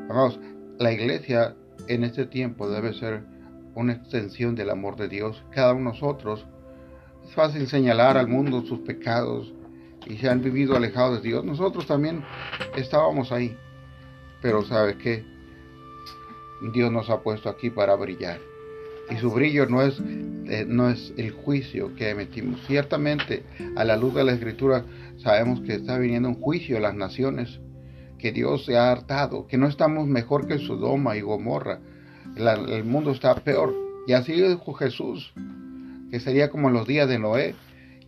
Vamos, 0.08 0.40
la 0.78 0.90
iglesia 0.90 1.54
en 1.86 2.02
este 2.02 2.24
tiempo 2.24 2.68
debe 2.68 2.94
ser 2.94 3.22
una 3.74 3.92
extensión 3.92 4.54
del 4.54 4.70
amor 4.70 4.96
de 4.96 5.08
Dios. 5.08 5.44
Cada 5.50 5.74
uno 5.74 5.90
de 5.90 5.96
nosotros, 5.96 6.46
es 7.26 7.34
fácil 7.34 7.68
señalar 7.68 8.16
al 8.16 8.26
mundo 8.26 8.64
sus 8.64 8.80
pecados 8.80 9.52
y 10.06 10.16
se 10.16 10.28
han 10.28 10.42
vivido 10.42 10.76
alejados 10.76 11.22
de 11.22 11.28
Dios. 11.28 11.44
Nosotros 11.44 11.86
también 11.86 12.24
estábamos 12.74 13.30
ahí. 13.32 13.56
Pero 14.40 14.64
¿sabes 14.64 14.96
qué? 14.96 15.24
Dios 16.72 16.90
nos 16.90 17.10
ha 17.10 17.20
puesto 17.22 17.50
aquí 17.50 17.68
para 17.68 17.94
brillar. 17.94 18.40
Y 19.10 19.16
su 19.16 19.30
brillo 19.30 19.66
no 19.66 19.82
es, 19.82 20.00
eh, 20.00 20.64
no 20.66 20.88
es 20.88 21.12
el 21.16 21.32
juicio 21.32 21.94
que 21.94 22.10
emitimos. 22.10 22.60
Ciertamente, 22.66 23.44
a 23.76 23.84
la 23.84 23.96
luz 23.96 24.14
de 24.14 24.24
la 24.24 24.32
Escritura, 24.32 24.84
sabemos 25.18 25.60
que 25.60 25.74
está 25.74 25.98
viniendo 25.98 26.28
un 26.30 26.40
juicio 26.40 26.78
a 26.78 26.80
las 26.80 26.94
naciones, 26.94 27.60
que 28.18 28.32
Dios 28.32 28.64
se 28.64 28.76
ha 28.76 28.90
hartado, 28.90 29.46
que 29.46 29.56
no 29.56 29.68
estamos 29.68 30.06
mejor 30.06 30.46
que 30.46 30.58
Sodoma 30.58 31.16
y 31.16 31.20
Gomorra. 31.20 31.80
el 32.36 32.84
mundo 32.84 33.12
está 33.12 33.34
peor. 33.36 33.74
Y 34.06 34.12
así 34.12 34.32
dijo 34.32 34.72
Jesús, 34.74 35.32
que 36.10 36.20
sería 36.20 36.50
como 36.50 36.68
en 36.68 36.74
los 36.74 36.86
días 36.86 37.08
de 37.08 37.18
Noé. 37.18 37.54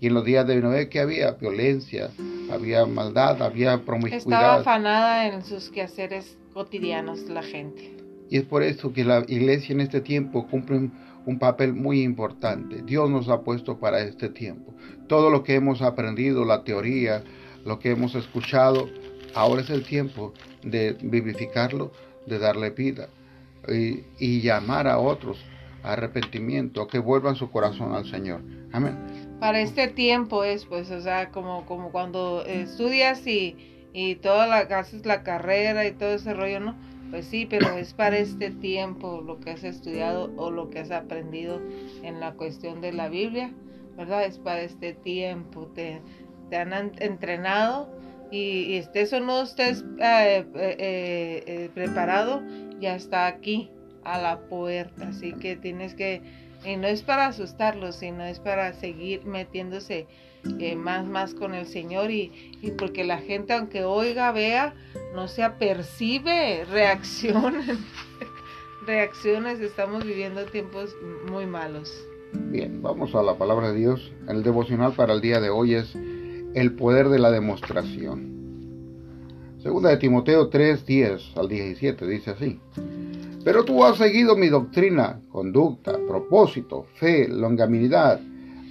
Y 0.00 0.06
en 0.06 0.14
los 0.14 0.24
días 0.24 0.46
de 0.46 0.60
Noé 0.60 0.88
que 0.88 0.98
había 0.98 1.32
violencia, 1.32 2.08
había 2.50 2.86
maldad, 2.86 3.42
había 3.42 3.84
promiscuidad. 3.84 4.40
Estaba 4.40 4.54
afanada 4.56 5.26
en 5.26 5.44
sus 5.44 5.68
quehaceres 5.68 6.38
cotidianos 6.54 7.20
la 7.28 7.42
gente. 7.42 7.96
Y 8.30 8.38
es 8.38 8.44
por 8.44 8.62
eso 8.62 8.92
que 8.92 9.04
la 9.04 9.24
iglesia 9.28 9.74
en 9.74 9.80
este 9.80 10.00
tiempo 10.00 10.46
cumple 10.46 10.90
un, 11.26 11.38
papel 11.38 11.74
muy 11.74 12.02
importante. 12.02 12.82
Dios 12.82 13.10
nos 13.10 13.28
ha 13.28 13.42
puesto 13.42 13.78
para 13.78 14.00
este 14.00 14.30
tiempo. 14.30 14.72
Todo 15.06 15.30
lo 15.30 15.42
que 15.42 15.54
hemos 15.54 15.82
aprendido, 15.82 16.44
la 16.44 16.64
teoría, 16.64 17.22
lo 17.64 17.78
que 17.78 17.90
hemos 17.90 18.14
escuchado, 18.14 18.88
ahora 19.34 19.62
es 19.62 19.70
el 19.70 19.84
tiempo 19.84 20.32
de 20.62 20.96
vivificarlo, 21.00 21.92
de 22.26 22.38
darle 22.38 22.70
vida 22.70 23.08
y, 23.68 24.40
llamar 24.40 24.86
a 24.86 24.98
otros 24.98 25.38
arrepentimiento, 25.82 26.86
que 26.86 26.98
vuelvan 26.98 27.36
su 27.36 27.50
corazón 27.50 27.94
al 27.94 28.04
Señor. 28.06 28.42
Amén. 28.72 28.96
Para 29.40 29.60
este 29.60 29.88
tiempo 29.88 30.44
es, 30.44 30.66
pues, 30.66 30.90
o 30.90 31.00
sea, 31.00 31.30
como, 31.30 31.64
como 31.64 31.90
cuando 31.90 32.44
estudias 32.44 33.26
y, 33.26 33.56
y 33.94 34.16
toda 34.16 34.46
la, 34.46 34.58
haces 34.78 35.06
la 35.06 35.22
carrera 35.22 35.86
y 35.86 35.92
todo 35.92 36.10
ese 36.10 36.34
rollo, 36.34 36.60
¿no? 36.60 36.76
Pues 37.10 37.26
sí, 37.26 37.46
pero 37.48 37.70
es 37.76 37.94
para 37.94 38.18
este 38.18 38.50
tiempo 38.50 39.22
lo 39.26 39.40
que 39.40 39.50
has 39.50 39.64
estudiado 39.64 40.30
o 40.36 40.50
lo 40.50 40.70
que 40.70 40.80
has 40.80 40.90
aprendido 40.90 41.60
en 42.02 42.20
la 42.20 42.34
cuestión 42.34 42.80
de 42.80 42.92
la 42.92 43.08
Biblia, 43.08 43.50
¿verdad? 43.96 44.24
Es 44.24 44.38
para 44.38 44.60
este 44.60 44.92
tiempo. 44.92 45.66
Te, 45.74 46.02
te 46.50 46.56
han 46.56 46.72
entrenado 46.98 47.88
y, 48.30 48.76
estés 48.76 49.12
o 49.12 49.20
no 49.20 49.42
estés 49.42 49.84
eh, 49.98 50.44
eh, 50.54 51.42
eh, 51.46 51.70
preparado, 51.74 52.42
ya 52.80 52.94
está 52.94 53.26
aquí 53.26 53.70
a 54.04 54.20
la 54.20 54.40
puerta. 54.40 55.08
Así 55.08 55.32
que 55.32 55.56
tienes 55.56 55.94
que, 55.94 56.22
y 56.64 56.76
no 56.76 56.86
es 56.86 57.02
para 57.02 57.26
asustarlos, 57.26 57.96
sino 57.96 58.24
es 58.24 58.40
para 58.40 58.72
seguir 58.74 59.24
metiéndose 59.24 60.06
más, 60.76 61.06
más 61.06 61.34
con 61.34 61.54
el 61.54 61.66
Señor 61.66 62.10
y, 62.10 62.58
y, 62.62 62.70
porque 62.70 63.04
la 63.04 63.18
gente, 63.18 63.52
aunque 63.52 63.84
oiga, 63.84 64.32
vea, 64.32 64.74
no 65.14 65.28
se 65.28 65.42
apercibe, 65.42 66.64
reacciones. 66.64 67.78
reacciones, 68.86 69.60
estamos 69.60 70.04
viviendo 70.04 70.44
tiempos 70.46 70.96
muy 71.30 71.44
malos. 71.46 71.92
Bien, 72.32 72.80
vamos 72.80 73.14
a 73.14 73.22
la 73.22 73.36
palabra 73.36 73.72
de 73.72 73.78
Dios. 73.78 74.12
El 74.28 74.42
devocional 74.42 74.92
para 74.92 75.12
el 75.12 75.20
día 75.20 75.40
de 75.40 75.50
hoy 75.50 75.74
es 75.74 75.94
el 76.54 76.72
poder 76.74 77.08
de 77.08 77.18
la 77.18 77.30
demostración. 77.30 78.40
Segunda 79.62 79.90
de 79.90 79.98
Timoteo 79.98 80.48
3, 80.48 80.86
10 80.86 81.36
al 81.36 81.48
17 81.48 82.06
dice 82.06 82.30
así. 82.30 82.60
Pero 83.44 83.64
tú 83.64 83.84
has 83.84 83.98
seguido 83.98 84.36
mi 84.36 84.48
doctrina, 84.48 85.20
conducta, 85.30 85.98
propósito, 86.08 86.86
fe, 86.94 87.28
longanimidad, 87.28 88.20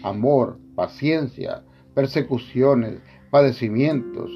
amor, 0.03 0.57
paciencia, 0.75 1.63
persecuciones, 1.93 2.99
padecimientos, 3.31 4.31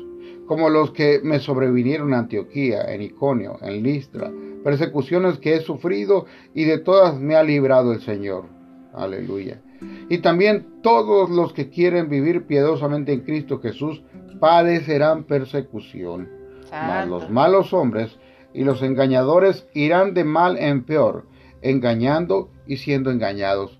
como 0.47 0.69
los 0.69 0.91
que 0.91 1.21
me 1.23 1.39
sobrevinieron 1.39 2.09
en 2.09 2.15
Antioquía, 2.15 2.93
en 2.93 3.01
Iconio, 3.01 3.57
en 3.61 3.83
Listra, 3.83 4.31
persecuciones 4.63 5.39
que 5.39 5.55
he 5.55 5.61
sufrido 5.61 6.25
y 6.53 6.65
de 6.65 6.79
todas 6.79 7.19
me 7.19 7.35
ha 7.35 7.43
librado 7.43 7.93
el 7.93 8.01
Señor. 8.01 8.45
Aleluya. 8.93 9.61
Y 10.09 10.19
también 10.19 10.81
todos 10.81 11.29
los 11.29 11.53
que 11.53 11.69
quieren 11.69 12.09
vivir 12.09 12.45
piadosamente 12.45 13.13
en 13.13 13.21
Cristo 13.21 13.59
Jesús 13.59 14.03
padecerán 14.39 15.23
persecución. 15.23 16.29
Mas 16.71 17.07
los 17.07 17.29
malos 17.29 17.73
hombres 17.73 18.17
y 18.53 18.63
los 18.63 18.81
engañadores 18.81 19.67
irán 19.73 20.13
de 20.13 20.23
mal 20.23 20.57
en 20.57 20.83
peor, 20.83 21.27
engañando 21.61 22.49
y 22.67 22.77
siendo 22.77 23.11
engañados. 23.11 23.79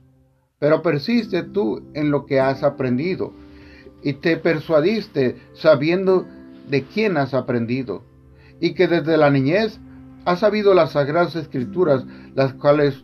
Pero 0.60 0.82
persiste 0.82 1.44
tú 1.44 1.84
en 1.94 2.12
lo 2.12 2.26
que 2.26 2.40
has 2.40 2.64
aprendido 2.64 3.34
y 4.02 4.14
te 4.14 4.38
persuadiste 4.38 5.38
sabiendo 5.54 6.26
de 6.70 6.84
quién 6.84 7.18
has 7.18 7.34
aprendido 7.34 8.04
y 8.60 8.74
que 8.74 8.88
desde 8.88 9.18
la 9.18 9.30
niñez 9.30 9.80
has 10.26 10.40
sabido 10.40 10.74
las 10.74 10.94
sagradas 10.94 11.36
escrituras, 11.36 12.06
las 12.36 12.54
cuales 12.54 13.04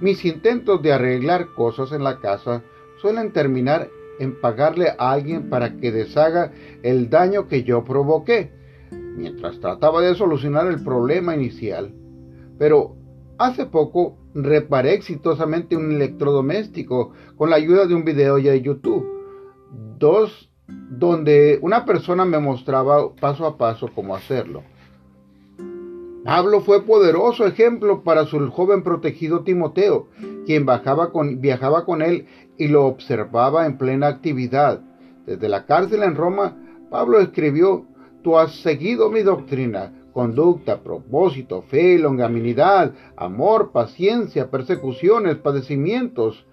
Mis 0.00 0.24
intentos 0.24 0.82
de 0.82 0.92
arreglar 0.92 1.48
cosas 1.54 1.92
en 1.92 2.04
la 2.04 2.20
casa 2.20 2.62
suelen 3.00 3.32
terminar 3.32 3.88
en 4.18 4.40
pagarle 4.40 4.90
a 4.98 5.12
alguien 5.12 5.48
para 5.48 5.76
que 5.76 5.92
deshaga 5.92 6.52
el 6.82 7.10
daño 7.10 7.48
que 7.48 7.64
yo 7.64 7.84
provoqué, 7.84 8.52
mientras 9.16 9.60
trataba 9.60 10.00
de 10.02 10.14
solucionar 10.14 10.66
el 10.66 10.82
problema 10.82 11.34
inicial. 11.34 11.94
Pero 12.58 12.96
hace 13.38 13.66
poco 13.66 14.18
reparé 14.34 14.94
exitosamente 14.94 15.76
un 15.76 15.92
electrodoméstico 15.92 17.12
con 17.36 17.50
la 17.50 17.56
ayuda 17.56 17.86
de 17.86 17.94
un 17.94 18.04
video 18.04 18.36
de 18.36 18.60
YouTube. 18.60 19.06
Dos, 19.98 20.50
donde 20.66 21.58
una 21.62 21.84
persona 21.84 22.24
me 22.24 22.38
mostraba 22.38 23.14
paso 23.14 23.46
a 23.46 23.56
paso 23.56 23.90
cómo 23.94 24.14
hacerlo. 24.14 24.62
Pablo 26.24 26.62
fue 26.62 26.82
poderoso 26.84 27.46
ejemplo 27.46 28.02
para 28.02 28.24
su 28.24 28.50
joven 28.50 28.82
protegido 28.82 29.44
Timoteo, 29.44 30.08
quien 30.46 30.64
con, 31.12 31.42
viajaba 31.42 31.84
con 31.84 32.00
él 32.00 32.26
y 32.56 32.68
lo 32.68 32.86
observaba 32.86 33.66
en 33.66 33.76
plena 33.76 34.06
actividad. 34.06 34.80
Desde 35.26 35.50
la 35.50 35.66
cárcel 35.66 36.02
en 36.02 36.14
Roma, 36.14 36.56
Pablo 36.90 37.20
escribió, 37.20 37.86
Tú 38.22 38.38
has 38.38 38.52
seguido 38.62 39.10
mi 39.10 39.20
doctrina, 39.20 39.92
conducta, 40.14 40.82
propósito, 40.82 41.60
fe, 41.60 41.98
longanimidad, 41.98 42.94
amor, 43.16 43.70
paciencia, 43.70 44.50
persecuciones, 44.50 45.36
padecimientos. 45.36 46.46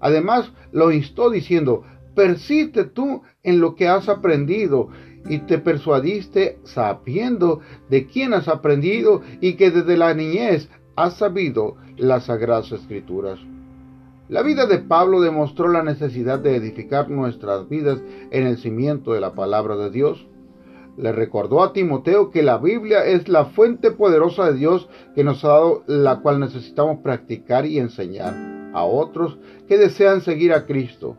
Además, 0.00 0.52
lo 0.70 0.92
instó 0.92 1.30
diciendo, 1.30 1.82
persiste 2.14 2.84
tú 2.84 3.22
en 3.42 3.60
lo 3.60 3.74
que 3.74 3.88
has 3.88 4.10
aprendido 4.10 4.90
y 5.28 5.38
te 5.38 5.58
persuadiste 5.58 6.58
sabiendo 6.64 7.60
de 7.88 8.06
quién 8.06 8.34
has 8.34 8.48
aprendido 8.48 9.22
y 9.40 9.54
que 9.54 9.70
desde 9.70 9.96
la 9.96 10.14
niñez 10.14 10.68
has 10.96 11.16
sabido 11.16 11.76
las 11.96 12.24
sagradas 12.24 12.72
escrituras. 12.72 13.40
La 14.28 14.42
vida 14.42 14.66
de 14.66 14.78
Pablo 14.78 15.20
demostró 15.20 15.68
la 15.68 15.82
necesidad 15.82 16.38
de 16.38 16.56
edificar 16.56 17.10
nuestras 17.10 17.68
vidas 17.68 18.00
en 18.30 18.46
el 18.46 18.56
cimiento 18.56 19.12
de 19.12 19.20
la 19.20 19.34
palabra 19.34 19.76
de 19.76 19.90
Dios. 19.90 20.26
Le 20.96 21.12
recordó 21.12 21.62
a 21.62 21.72
Timoteo 21.72 22.30
que 22.30 22.42
la 22.42 22.56
Biblia 22.56 23.04
es 23.04 23.28
la 23.28 23.46
fuente 23.46 23.90
poderosa 23.90 24.50
de 24.50 24.58
Dios 24.58 24.88
que 25.14 25.24
nos 25.24 25.44
ha 25.44 25.48
dado, 25.48 25.82
la 25.86 26.20
cual 26.20 26.40
necesitamos 26.40 27.00
practicar 27.02 27.66
y 27.66 27.78
enseñar 27.78 28.34
a 28.72 28.84
otros 28.84 29.38
que 29.68 29.76
desean 29.76 30.20
seguir 30.20 30.52
a 30.52 30.64
Cristo. 30.64 31.16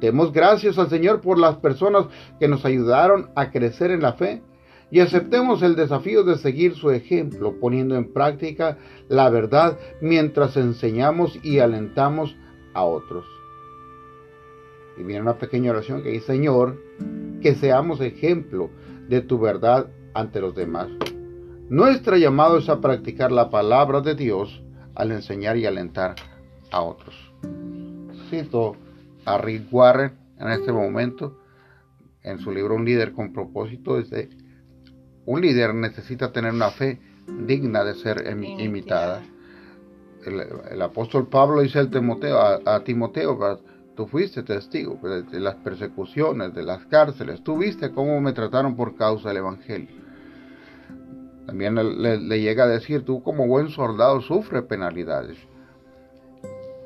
Demos 0.00 0.32
gracias 0.32 0.78
al 0.78 0.88
Señor 0.88 1.20
por 1.20 1.38
las 1.38 1.56
personas 1.56 2.06
que 2.38 2.48
nos 2.48 2.64
ayudaron 2.64 3.30
a 3.36 3.50
crecer 3.50 3.90
en 3.90 4.00
la 4.00 4.14
fe 4.14 4.42
y 4.90 5.00
aceptemos 5.00 5.62
el 5.62 5.76
desafío 5.76 6.24
de 6.24 6.38
seguir 6.38 6.74
su 6.74 6.90
ejemplo 6.90 7.54
poniendo 7.60 7.96
en 7.96 8.12
práctica 8.12 8.78
la 9.08 9.28
verdad 9.28 9.78
mientras 10.00 10.56
enseñamos 10.56 11.38
y 11.44 11.58
alentamos 11.58 12.34
a 12.74 12.84
otros. 12.84 13.26
Y 14.96 15.02
viene 15.02 15.22
una 15.22 15.38
pequeña 15.38 15.70
oración 15.70 16.02
que 16.02 16.10
dice, 16.10 16.26
Señor, 16.26 16.76
que 17.40 17.54
seamos 17.54 18.00
ejemplo 18.00 18.70
de 19.08 19.20
tu 19.20 19.38
verdad 19.38 19.88
ante 20.14 20.40
los 20.40 20.54
demás. 20.54 20.88
Nuestra 21.68 22.18
llamado 22.18 22.58
es 22.58 22.68
a 22.68 22.80
practicar 22.80 23.30
la 23.30 23.48
palabra 23.50 24.00
de 24.00 24.14
Dios 24.14 24.62
al 24.94 25.12
enseñar 25.12 25.56
y 25.56 25.66
alentar 25.66 26.16
a 26.72 26.82
otros. 26.82 27.14
Cito 28.28 28.76
a 29.24 29.38
Rick 29.38 29.72
Warren 29.72 30.12
en 30.38 30.48
este 30.48 30.72
momento 30.72 31.38
en 32.22 32.38
su 32.38 32.50
libro 32.50 32.74
Un 32.74 32.84
líder 32.84 33.12
con 33.12 33.32
propósito. 33.32 33.98
Dice, 33.98 34.28
un 35.26 35.40
líder 35.40 35.74
necesita 35.74 36.32
tener 36.32 36.52
una 36.52 36.70
fe 36.70 37.00
digna 37.46 37.84
de 37.84 37.94
ser 37.94 38.24
imitada. 38.58 39.22
El, 40.24 40.82
apóstol 40.82 41.28
Pablo 41.28 41.62
dice 41.62 41.78
al 41.78 41.90
Timoteo, 41.90 42.38
a, 42.38 42.84
Timoteo, 42.84 43.60
tú 43.96 44.06
fuiste 44.06 44.42
testigo 44.42 44.98
de, 45.02 45.40
las 45.40 45.54
persecuciones, 45.56 46.54
de 46.54 46.62
las 46.62 46.84
cárceles, 46.86 47.42
tú 47.42 47.56
viste 47.56 47.90
cómo 47.90 48.20
me 48.20 48.32
trataron 48.32 48.76
por 48.76 48.96
causa 48.96 49.28
del 49.28 49.38
Evangelio. 49.38 50.00
También 51.46 51.74
le, 51.74 52.18
le 52.18 52.40
llega 52.40 52.64
a 52.64 52.68
decir, 52.68 53.04
tú 53.04 53.22
como 53.22 53.46
buen 53.46 53.70
soldado 53.70 54.20
sufre 54.20 54.62
penalidades. 54.62 55.38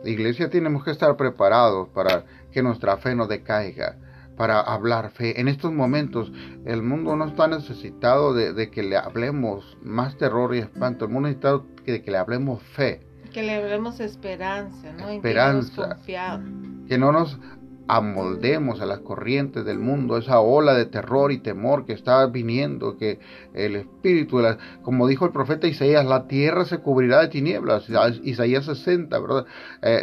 Iglesia 0.05 0.51
tenemos 0.51 0.85
que 0.85 0.91
estar 0.91 1.17
preparados 1.17 1.89
para 1.91 2.25
que 2.53 2.63
nuestra 2.63 2.97
fe 2.99 3.15
no 3.15 3.27
decaiga, 3.27 3.97
para 4.37 4.61
hablar 4.61 5.11
fe. 5.11 5.41
En 5.41 5.49
estos 5.49 5.73
momentos 5.73 6.33
el 6.65 6.83
mundo 6.83 7.17
no 7.17 7.27
está 7.27 7.49
necesitado 7.49 8.35
de, 8.35 8.71
que 8.71 8.83
le 8.83 8.97
hablemos 8.97 9.77
más 9.83 10.17
terror 10.17 10.55
y 10.55 10.59
espanto, 10.59 11.05
el 11.07 11.11
mundo 11.11 11.29
necesita 11.29 11.61
de 11.87 12.03
que 12.03 12.11
le 12.11 12.19
hablemos 12.19 12.63
fe. 12.63 13.01
Que 13.33 13.43
le 13.43 13.55
hablemos 13.55 13.99
esperanza, 14.01 14.93
¿no? 14.93 15.09
Esperanza. 15.09 15.99
que 16.07 16.99
no 16.99 17.11
nos 17.11 17.39
amoldemos 17.87 18.81
a 18.81 18.87
las 18.87 19.01
corrientes 19.01 19.65
del 19.65 19.79
mundo, 19.79 20.17
esa 20.17 20.41
ola 20.41 20.75
de 20.75 20.87
terror 20.87 21.33
y 21.33 21.39
temor 21.39 21.85
que 21.85 21.93
está 21.93 22.27
viniendo, 22.27 22.97
que 22.97 23.19
el 23.53 23.77
espíritu, 23.77 24.41
como 24.83 25.07
dijo 25.07 25.27
el 25.27 25.33
profeta 25.33 25.67
Isaías, 25.67 26.07
la 26.07 26.27
tierra 26.27 26.65
se 26.65 26.79
cubrirá 26.79 27.21
de 27.21 27.29
tinieblas, 27.29 27.87
Isaías 28.23 28.65
60, 28.65 29.19
¿verdad? 29.19 29.47
Eh, 29.83 30.03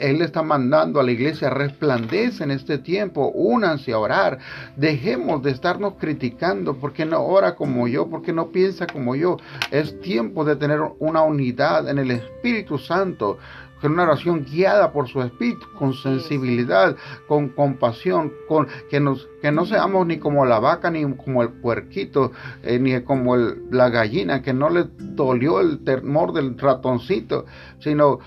Él 0.00 0.22
está 0.22 0.42
mandando 0.42 1.00
a 1.00 1.02
la 1.02 1.12
iglesia, 1.12 1.50
resplandece 1.50 2.44
en 2.44 2.50
este 2.50 2.78
tiempo, 2.78 3.30
únanse 3.34 3.92
a 3.92 3.98
orar, 3.98 4.38
dejemos 4.76 5.42
de 5.42 5.50
estarnos 5.50 5.94
criticando, 6.00 6.76
porque 6.76 7.04
no 7.04 7.22
ora 7.22 7.54
como 7.56 7.88
yo, 7.88 8.08
porque 8.08 8.32
no 8.32 8.48
piensa 8.48 8.86
como 8.86 9.14
yo. 9.14 9.36
Es 9.70 10.00
tiempo 10.00 10.44
de 10.44 10.56
tener 10.56 10.80
una 10.98 11.22
unidad 11.22 11.88
en 11.88 11.98
el 11.98 12.10
Espíritu 12.10 12.78
Santo 12.78 13.38
con 13.80 13.92
una 13.92 14.04
oración 14.04 14.44
guiada 14.44 14.92
por 14.92 15.08
su 15.08 15.22
espíritu, 15.22 15.66
con 15.78 15.94
sensibilidad, 15.94 16.96
con 17.26 17.48
compasión, 17.50 18.32
con 18.48 18.66
que 18.90 19.00
nos 19.00 19.28
que 19.40 19.50
no 19.50 19.64
seamos 19.64 20.06
ni 20.06 20.18
como 20.18 20.44
la 20.44 20.58
vaca 20.58 20.90
ni 20.90 21.02
como 21.16 21.42
el 21.42 21.48
puerquito, 21.48 22.32
eh, 22.62 22.78
ni 22.78 23.00
como 23.02 23.36
la 23.36 23.88
gallina 23.88 24.42
que 24.42 24.52
no 24.52 24.68
le 24.68 24.84
dolió 24.98 25.60
el 25.60 25.82
temor 25.84 26.32
del 26.32 26.58
ratoncito, 26.58 27.46
sino 27.78 28.18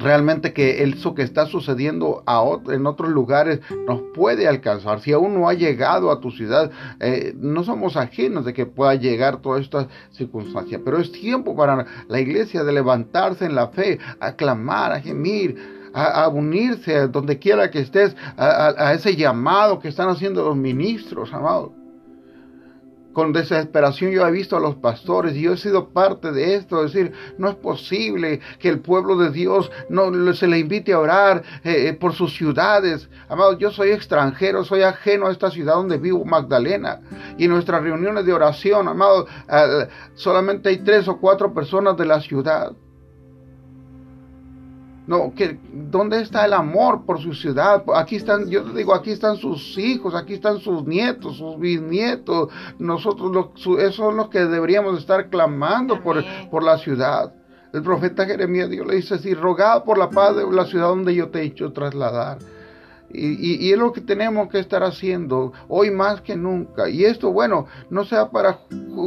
realmente 0.00 0.52
que 0.52 0.82
eso 0.82 1.14
que 1.14 1.22
está 1.22 1.46
sucediendo 1.46 2.22
a 2.26 2.44
en 2.68 2.86
otros 2.86 3.10
lugares 3.10 3.60
nos 3.86 4.00
puede 4.14 4.48
alcanzar. 4.48 5.00
Si 5.00 5.12
aún 5.12 5.34
no 5.34 5.48
ha 5.48 5.54
llegado 5.54 6.10
a 6.10 6.20
tu 6.20 6.30
ciudad, 6.30 6.70
eh, 7.00 7.32
no 7.36 7.64
somos 7.64 7.96
ajenos 7.96 8.44
de 8.44 8.52
que 8.52 8.66
pueda 8.66 8.94
llegar 8.94 9.40
toda 9.40 9.60
esta 9.60 9.88
circunstancia, 10.12 10.80
pero 10.84 10.98
es 10.98 11.12
tiempo 11.12 11.56
para 11.56 11.86
la 12.08 12.20
iglesia 12.20 12.64
de 12.64 12.72
levantarse 12.72 13.44
en 13.44 13.54
la 13.54 13.68
fe, 13.68 13.98
a 14.20 14.32
clamar, 14.32 14.92
a 14.92 15.00
gemir. 15.00 15.84
A, 15.96 16.26
unirse 16.26 17.06
donde 17.06 17.38
quiera 17.38 17.70
que 17.70 17.78
estés, 17.78 18.16
a 18.36 18.94
ese 18.94 19.14
llamado 19.14 19.78
que 19.78 19.86
están 19.86 20.08
haciendo 20.08 20.42
los 20.42 20.56
ministros, 20.56 21.32
amados 21.32 21.70
con 23.14 23.32
desesperación 23.32 24.10
yo 24.10 24.26
he 24.26 24.30
visto 24.30 24.58
a 24.58 24.60
los 24.60 24.74
pastores 24.74 25.34
y 25.34 25.42
yo 25.42 25.54
he 25.54 25.56
sido 25.56 25.88
parte 25.88 26.32
de 26.32 26.56
esto, 26.56 26.82
decir, 26.82 27.12
no 27.38 27.48
es 27.48 27.54
posible 27.54 28.40
que 28.58 28.68
el 28.68 28.80
pueblo 28.80 29.16
de 29.16 29.30
Dios 29.30 29.70
no 29.88 30.34
se 30.34 30.46
le 30.46 30.58
invite 30.58 30.92
a 30.92 30.98
orar 30.98 31.42
eh, 31.64 31.88
eh, 31.88 31.92
por 31.94 32.12
sus 32.12 32.36
ciudades. 32.36 33.08
Amados, 33.28 33.56
yo 33.58 33.70
soy 33.70 33.90
extranjero, 33.90 34.64
soy 34.64 34.82
ajeno 34.82 35.28
a 35.28 35.32
esta 35.32 35.50
ciudad 35.50 35.74
donde 35.74 35.96
vivo, 35.96 36.24
Magdalena, 36.24 37.00
y 37.38 37.44
en 37.44 37.50
nuestras 37.52 37.82
reuniones 37.82 38.26
de 38.26 38.32
oración, 38.32 38.88
amados, 38.88 39.28
solamente 40.14 40.68
hay 40.68 40.78
tres 40.78 41.08
o 41.08 41.18
cuatro 41.18 41.54
personas 41.54 41.96
de 41.96 42.04
la 42.04 42.20
ciudad. 42.20 42.72
No, 45.06 45.34
que, 45.34 45.58
¿dónde 45.70 46.22
está 46.22 46.46
el 46.46 46.54
amor 46.54 47.04
por 47.04 47.20
su 47.20 47.34
ciudad? 47.34 47.84
Aquí 47.94 48.16
están, 48.16 48.48
yo 48.48 48.64
digo, 48.64 48.94
aquí 48.94 49.10
están 49.10 49.36
sus 49.36 49.76
hijos, 49.76 50.14
aquí 50.14 50.34
están 50.34 50.58
sus 50.60 50.86
nietos, 50.86 51.36
sus 51.36 51.58
bisnietos. 51.58 52.48
Nosotros, 52.78 53.50
esos 53.78 53.94
son 53.96 54.16
los 54.16 54.28
que 54.28 54.46
deberíamos 54.46 54.98
estar 54.98 55.28
clamando 55.28 56.02
por, 56.02 56.24
por 56.50 56.62
la 56.62 56.78
ciudad. 56.78 57.34
El 57.74 57.82
profeta 57.82 58.24
Jeremías, 58.24 58.70
Dios 58.70 58.86
le 58.86 58.96
dice 58.96 59.14
así, 59.14 59.34
rogad 59.34 59.84
por 59.84 59.98
la 59.98 60.08
paz 60.08 60.36
de 60.36 60.50
la 60.50 60.64
ciudad 60.64 60.88
donde 60.88 61.14
yo 61.14 61.28
te 61.28 61.40
he 61.40 61.44
hecho 61.44 61.72
trasladar. 61.72 62.38
Y, 63.14 63.72
es 63.72 63.78
lo 63.78 63.92
que 63.92 64.00
tenemos 64.00 64.48
que 64.48 64.58
estar 64.58 64.82
haciendo 64.82 65.52
hoy 65.68 65.90
más 65.90 66.20
que 66.20 66.36
nunca. 66.36 66.88
Y 66.88 67.04
esto, 67.04 67.32
bueno, 67.32 67.66
no 67.90 68.04
sea 68.04 68.30
para, 68.30 68.58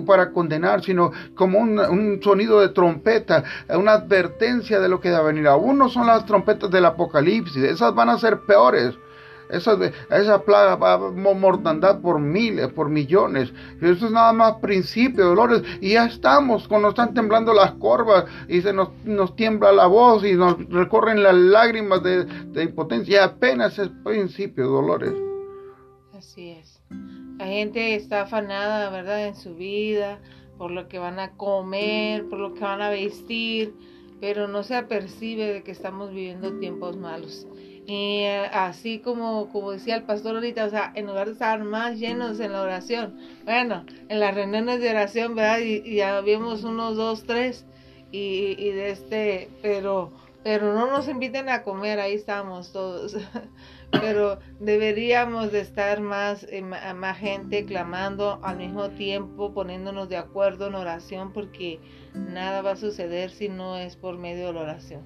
para 0.06 0.32
condenar, 0.32 0.84
sino 0.84 1.12
como 1.36 1.60
un, 1.60 2.22
sonido 2.24 2.62
de 2.62 2.70
trompeta, 2.70 3.44
una 3.70 3.94
advertencia 3.94 4.80
de 4.80 4.90
lo 4.90 5.00
que 5.00 5.12
va 5.12 5.18
a 5.18 5.24
venir. 5.24 5.48
Aún 5.48 5.78
no 5.78 5.90
son 5.90 6.08
las 6.08 6.26
trompetas 6.26 6.72
del 6.72 6.86
Apocalipsis, 6.86 7.64
esas 7.64 7.94
van 7.94 8.10
a 8.10 8.18
ser 8.18 8.40
peores. 8.42 8.96
Esa, 9.50 9.78
esa 10.12 10.44
plaga 10.44 10.76
va 10.76 10.94
a 10.94 10.98
mortandad 10.98 12.02
por 12.02 12.20
miles, 12.20 12.68
por 12.68 12.90
millones. 12.90 13.54
Eso 13.82 14.08
es 14.08 14.12
nada 14.12 14.34
más 14.34 14.56
principio, 14.56 15.26
dolores. 15.26 15.64
Y 15.80 15.94
ya 15.94 16.06
estamos, 16.06 16.68
cuando 16.68 16.90
están 16.90 17.14
temblando 17.14 17.54
las 17.54 17.72
corvas 17.74 18.26
y 18.48 18.62
se 18.62 18.74
nos, 18.74 18.90
nos 19.06 19.36
tiembla 19.36 19.72
la 19.72 19.88
voz 19.88 20.26
y 20.26 20.34
nos 20.34 20.58
recorren 20.70 21.24
las 21.24 21.36
lágrimas 21.36 22.04
de, 22.04 22.64
impotencia. 22.64 23.24
apenas 23.24 23.80
es 23.80 23.90
principio, 24.04 24.68
dolores. 24.68 25.14
Así 26.14 26.50
es. 26.50 26.82
La 27.38 27.46
gente 27.46 27.96
está 27.96 28.22
afanada, 28.22 28.90
¿verdad? 28.90 29.28
En 29.28 29.36
su 29.36 29.56
vida, 29.56 30.20
por 30.58 30.72
lo 30.72 30.88
que 30.88 31.00
van 31.00 31.20
a 31.20 31.32
comer, 31.32 32.28
por 32.28 32.40
lo 32.40 32.54
que 32.54 32.62
van 32.62 32.82
a 32.82 32.90
vestir, 32.90 33.74
pero 34.20 34.48
no 34.48 34.64
se 34.64 34.76
apercibe 34.76 35.54
de 35.54 35.64
que 35.64 35.72
estamos 35.72 36.10
viviendo 36.10 36.54
tiempos 36.54 36.98
malos. 36.98 37.46
Y 37.88 38.24
eh, 38.24 38.50
así 38.52 39.00
como, 39.00 39.48
como 39.50 39.72
decía 39.72 39.96
el 39.96 40.04
pastor 40.04 40.36
ahorita, 40.36 40.66
o 40.66 40.70
sea, 40.70 40.92
en 40.94 41.08
lugar 41.08 41.28
de 41.28 41.32
estar 41.32 41.64
más 41.64 41.98
llenos 41.98 42.38
en 42.42 42.52
la 42.52 42.62
oración, 42.62 43.18
bueno, 43.46 43.86
en 44.10 44.20
las 44.20 44.36
reuniones 44.36 44.82
de 44.82 44.90
oración, 44.90 45.36
¿verdad? 45.36 45.60
Y, 45.60 45.96
ya 45.96 46.20
vimos 46.20 46.66
unos 46.66 46.98
dos, 46.98 47.24
tres, 47.24 47.66
y, 48.12 48.56
y, 48.58 48.72
de 48.72 48.92
este, 48.92 49.50
pero, 49.62 50.12
pero 50.44 50.74
no 50.74 50.92
nos 50.92 51.08
inviten 51.08 51.48
a 51.48 51.64
comer, 51.64 52.02
ahí 52.02 52.16
estamos 52.16 52.74
todos. 52.74 53.16
pero 53.92 54.40
deberíamos 54.60 55.54
de 55.54 55.62
estar 55.62 56.02
más, 56.02 56.46
eh, 56.50 56.62
más 56.62 57.18
gente 57.18 57.64
clamando 57.66 58.40
al 58.44 58.58
mismo 58.58 58.90
tiempo, 58.90 59.54
poniéndonos 59.54 60.10
de 60.10 60.18
acuerdo 60.18 60.68
en 60.68 60.76
oración, 60.76 61.32
porque 61.32 61.80
nada 62.14 62.62
va 62.62 62.72
a 62.72 62.76
suceder 62.76 63.32
si 63.32 63.48
no 63.48 63.78
es 63.78 63.96
por 63.96 64.18
medio 64.18 64.48
de 64.48 64.54
la 64.54 64.62
oración. 64.62 65.02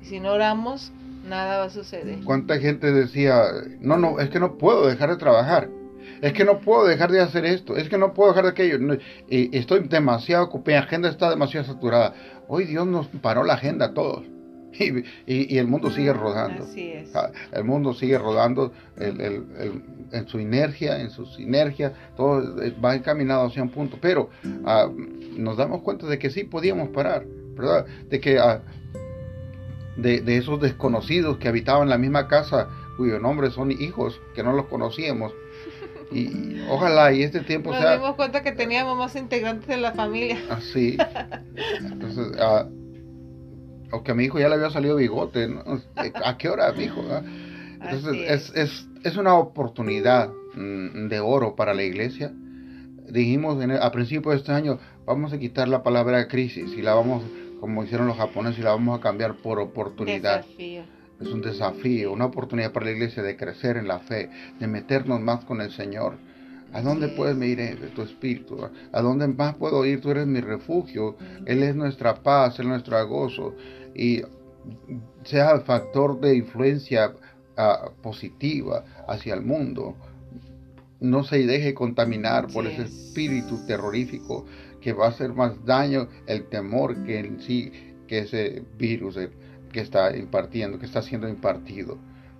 y 0.00 0.06
si 0.06 0.20
no 0.20 0.32
oramos, 0.32 0.90
nada 1.24 1.58
va 1.58 1.64
a 1.64 1.70
suceder. 1.70 2.18
¿Cuánta 2.24 2.58
gente 2.58 2.92
decía, 2.92 3.42
no, 3.80 3.96
no, 3.96 4.20
es 4.20 4.30
que 4.30 4.40
no 4.40 4.58
puedo 4.58 4.86
dejar 4.86 5.10
de 5.10 5.16
trabajar? 5.16 5.68
Es 6.20 6.32
que 6.32 6.44
no 6.44 6.60
puedo 6.60 6.86
dejar 6.86 7.10
de 7.10 7.20
hacer 7.20 7.44
esto, 7.44 7.76
es 7.76 7.88
que 7.88 7.98
no 7.98 8.14
puedo 8.14 8.30
dejar 8.30 8.44
de 8.44 8.50
aquello. 8.50 8.78
estoy 9.28 9.80
demasiado 9.88 10.44
ocupado, 10.44 10.78
mi 10.78 10.82
agenda 10.84 11.08
está 11.08 11.30
demasiado 11.30 11.66
saturada. 11.66 12.14
Hoy 12.48 12.64
Dios 12.64 12.86
nos 12.86 13.06
paró 13.08 13.44
la 13.44 13.54
agenda 13.54 13.86
a 13.86 13.94
todos. 13.94 14.24
Y, 15.26 15.56
el 15.58 15.66
mundo 15.66 15.90
sigue 15.90 16.12
rodando. 16.12 16.64
Así 16.64 16.90
es. 16.90 17.14
Ah, 17.14 17.30
el 17.52 17.64
mundo 17.64 17.94
sigue 17.94 18.18
rodando 18.18 18.72
en 18.96 20.26
su 20.26 20.40
inercia, 20.40 21.00
en 21.00 21.10
su 21.10 21.26
sinergia, 21.26 21.92
todo 22.16 22.56
va 22.84 22.94
encaminado 22.94 23.46
hacia 23.46 23.62
un 23.62 23.70
punto. 23.70 23.98
Pero 24.00 24.30
ah, 24.64 24.90
nos 25.36 25.56
damos 25.56 25.82
cuenta 25.82 26.06
de 26.06 26.18
que 26.18 26.30
sí 26.30 26.44
podíamos 26.44 26.88
parar, 26.88 27.24
¿verdad? 27.56 27.86
De 28.08 28.20
que 28.20 28.38
ah, 28.38 28.62
de, 29.96 30.36
esos 30.36 30.60
desconocidos 30.60 31.38
que 31.38 31.48
habitaban 31.48 31.88
la 31.88 31.98
misma 31.98 32.28
casa, 32.28 32.68
cuyo 32.96 33.18
nombre 33.18 33.50
son 33.50 33.70
hijos, 33.70 34.20
que 34.34 34.42
no 34.42 34.52
los 34.52 34.66
conocíamos. 34.66 35.32
Y 36.12 36.60
ojalá 36.68 37.12
y 37.12 37.22
este 37.22 37.40
tiempo 37.40 37.70
Nos 37.70 37.80
sea... 37.80 37.92
Nos 37.92 38.00
dimos 38.00 38.16
cuenta 38.16 38.42
que 38.42 38.52
teníamos 38.52 38.96
más 38.96 39.16
integrantes 39.16 39.68
en 39.70 39.82
la 39.82 39.92
familia. 39.92 40.38
Así. 40.50 40.96
Ah, 41.00 41.40
Entonces, 41.80 42.28
uh, 42.36 42.70
aunque 43.90 44.12
a 44.12 44.14
mi 44.14 44.24
hijo 44.24 44.38
ya 44.38 44.48
le 44.48 44.56
había 44.56 44.70
salido 44.70 44.96
bigote, 44.96 45.48
¿a 46.24 46.36
qué 46.36 46.48
hora, 46.48 46.72
mi 46.72 46.84
hijo? 46.84 47.02
Ah? 47.10 47.22
Entonces, 47.82 48.16
es. 48.28 48.52
Es, 48.54 48.88
es, 49.04 49.16
una 49.16 49.34
oportunidad 49.34 50.30
mm, 50.54 51.08
de 51.08 51.20
oro 51.20 51.56
para 51.56 51.74
la 51.74 51.82
iglesia. 51.82 52.32
Dijimos 53.08 53.62
a 53.80 53.92
principios 53.92 54.34
de 54.34 54.38
este 54.38 54.52
año, 54.52 54.78
vamos 55.06 55.32
a 55.32 55.38
quitar 55.38 55.68
la 55.68 55.82
palabra 55.82 56.26
crisis 56.28 56.72
y 56.76 56.82
la 56.82 56.94
vamos 56.94 57.22
como 57.64 57.82
hicieron 57.82 58.08
los 58.08 58.18
japoneses, 58.18 58.58
y 58.58 58.62
la 58.62 58.72
vamos 58.72 58.98
a 58.98 59.02
cambiar 59.02 59.36
por 59.36 59.58
oportunidad. 59.58 60.44
Es 60.58 61.28
un 61.28 61.40
desafío, 61.40 62.12
una 62.12 62.26
oportunidad 62.26 62.72
para 62.72 62.84
la 62.84 62.92
iglesia 62.92 63.22
de 63.22 63.38
crecer 63.38 63.78
en 63.78 63.88
la 63.88 64.00
fe, 64.00 64.28
de 64.60 64.66
meternos 64.66 65.18
más 65.22 65.46
con 65.46 65.62
el 65.62 65.70
Señor. 65.70 66.18
¿A 66.74 66.82
dónde 66.82 67.08
puedes 67.08 67.38
ir 67.42 67.80
de 67.80 67.88
tu 67.88 68.02
espíritu? 68.02 68.68
¿A 68.92 69.00
dónde 69.00 69.28
más 69.28 69.54
puedo 69.54 69.86
ir? 69.86 70.02
Tú 70.02 70.10
eres 70.10 70.26
mi 70.26 70.42
refugio. 70.42 71.16
Él 71.46 71.62
es 71.62 71.74
nuestra 71.74 72.22
paz, 72.22 72.58
Él 72.58 72.66
es 72.66 72.68
nuestro 72.72 73.08
gozo. 73.08 73.54
Y 73.94 74.20
sea 75.22 75.52
el 75.52 75.62
factor 75.62 76.20
de 76.20 76.36
influencia 76.36 77.14
ah, 77.56 77.88
positiva 78.02 78.84
hacia 79.08 79.32
el 79.32 79.40
mundo. 79.40 79.96
No 81.00 81.24
se 81.24 81.38
deje 81.46 81.72
contaminar 81.72 82.48
por 82.48 82.66
ese 82.66 82.82
espíritu 82.82 83.64
terrorífico 83.66 84.44
que 84.84 84.92
va 84.92 85.06
a 85.06 85.08
hacer 85.08 85.32
más 85.32 85.64
daño 85.64 86.08
el 86.26 86.44
temor 86.50 87.04
que 87.04 87.18
en 87.18 87.40
sí, 87.40 87.72
que 88.06 88.18
ese 88.18 88.62
virus 88.76 89.18
que 89.72 89.80
está 89.80 90.14
impartiendo, 90.14 90.78
que 90.78 90.84
está 90.84 91.00
siendo 91.00 91.26
impartido. 91.26 91.96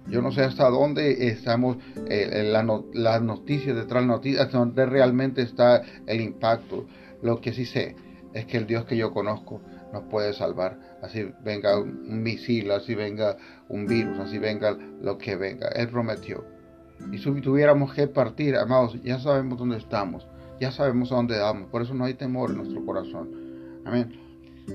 Yo 0.08 0.20
no 0.20 0.30
sé 0.30 0.42
hasta 0.42 0.68
dónde 0.68 1.28
estamos, 1.28 1.78
eh, 2.06 2.52
las 2.92 3.22
noticias 3.22 3.74
detrás 3.74 4.02
de 4.02 4.08
noticias, 4.08 4.52
donde 4.52 4.84
realmente 4.84 5.40
está 5.40 5.80
el 6.06 6.20
impacto. 6.20 6.86
Lo 7.22 7.40
que 7.40 7.54
sí 7.54 7.64
sé 7.64 7.96
es 8.34 8.44
que 8.44 8.58
el 8.58 8.66
Dios 8.66 8.84
que 8.84 8.98
yo 8.98 9.10
conozco 9.10 9.62
nos 9.90 10.02
puede 10.02 10.34
salvar. 10.34 10.78
Así 11.00 11.26
venga 11.42 11.80
un 11.80 12.22
misil, 12.22 12.70
así 12.72 12.94
venga 12.94 13.38
un 13.70 13.86
virus, 13.86 14.18
así 14.18 14.36
venga 14.36 14.76
lo 15.00 15.16
que 15.16 15.34
venga. 15.36 15.68
Él 15.68 15.88
prometió. 15.88 16.44
Y 17.10 17.16
si 17.16 17.40
tuviéramos 17.40 17.94
que 17.94 18.06
partir, 18.06 18.54
amados, 18.56 19.02
ya 19.02 19.18
sabemos 19.18 19.58
dónde 19.58 19.78
estamos 19.78 20.28
ya 20.60 20.70
sabemos 20.70 21.12
a 21.12 21.16
dónde 21.16 21.38
vamos, 21.38 21.68
por 21.70 21.82
eso 21.82 21.94
no 21.94 22.04
hay 22.04 22.14
temor 22.14 22.50
en 22.50 22.58
nuestro 22.58 22.84
corazón. 22.84 23.82
Amén. 23.84 24.20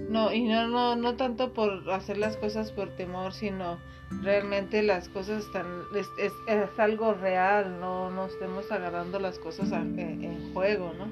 No, 0.10 0.32
y 0.32 0.44
no, 0.44 0.68
no, 0.68 0.96
no 0.96 1.16
tanto 1.16 1.54
por 1.54 1.90
hacer 1.92 2.18
las 2.18 2.38
cosas 2.38 2.72
por 2.72 2.90
temor, 2.96 3.34
sino 3.34 3.78
realmente 4.22 4.84
las 4.84 5.10
cosas 5.10 5.46
están, 5.46 5.66
es, 5.96 6.08
es, 6.18 6.80
algo 6.80 7.14
real, 7.14 7.80
no, 7.80 8.10
no 8.12 8.26
estemos 8.26 8.72
agarrando 8.72 9.20
las 9.20 9.40
cosas 9.40 9.72
en, 9.72 10.54
juego, 10.54 10.94
¿no? 10.98 11.12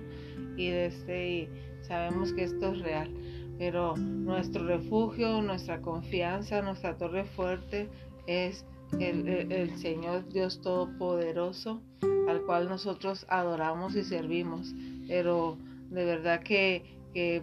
Y, 0.58 0.68
este, 0.68 1.30
y 1.30 1.50
sabemos 1.82 2.34
que 2.34 2.44
esto 2.44 2.74
es 2.74 2.80
real. 2.80 3.12
pero 3.58 3.96
nuestro 3.98 4.66
refugio, 4.66 5.42
nuestra 5.42 5.82
confianza, 5.82 6.62
nuestra 6.62 6.98
torre 6.98 7.26
fuerte 7.26 7.90
es 8.28 8.66
el, 9.00 9.78
Señor 9.78 10.28
Dios 10.30 10.62
Todopoderoso, 10.62 11.82
al 12.28 12.42
cual 12.44 12.68
nosotros 12.70 13.26
adoramos 13.30 13.96
y 13.96 14.04
servimos. 14.04 14.74
Pero 15.08 15.58
de 15.90 16.06
verdad 16.06 16.42
que, 16.42 16.96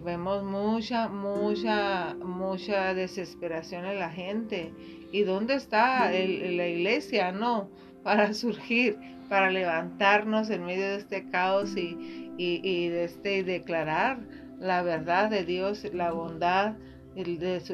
vemos 0.03 0.43
mucha, 0.43 1.09
mucha, 1.09 2.15
mucha 2.15 2.93
desesperación 2.93 3.85
en 3.85 3.99
la 3.99 4.09
gente. 4.09 4.73
¿Y 5.11 5.23
dónde 5.23 5.55
está 5.55 6.09
la 6.11 6.67
iglesia? 6.67 7.31
No, 7.31 7.69
para 8.03 8.33
surgir, 8.35 8.97
para 9.29 9.49
levantarnos 9.49 10.49
en 10.49 10.65
medio 10.65 10.87
de 10.87 10.95
este 10.97 11.29
caos 11.29 11.75
y, 11.75 12.31
y, 12.37 12.89
de 12.89 13.05
este, 13.05 13.43
declarar 13.43 14.19
la 14.59 14.81
verdad 14.83 15.29
de 15.29 15.43
Dios, 15.43 15.83
la 15.93 16.11
bondad 16.11 16.75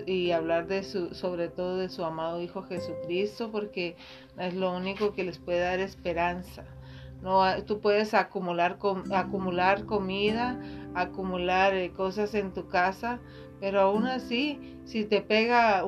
y 0.05 0.31
hablar 0.31 0.67
de 0.67 0.83
su, 0.83 1.13
sobre 1.15 1.49
todo 1.49 1.77
de 1.77 1.89
su 1.89 2.03
amado 2.03 2.41
Hijo 2.41 2.63
Jesucristo, 2.63 3.51
porque 3.51 3.95
es 4.37 4.53
lo 4.53 4.75
único 4.75 5.13
que 5.13 5.23
les 5.23 5.39
puede 5.39 5.59
dar 5.59 5.79
esperanza. 5.79 6.63
No, 7.21 7.43
tú 7.65 7.79
puedes 7.81 8.13
acumular, 8.13 8.77
acumular 9.13 9.85
comida, 9.85 10.59
acumular 10.95 11.75
eh, 11.75 11.91
cosas 11.91 12.33
en 12.33 12.51
tu 12.51 12.67
casa, 12.67 13.19
pero 13.59 13.79
aún 13.81 14.07
así, 14.07 14.79
si 14.85 15.05
te 15.05 15.21
pega 15.21 15.83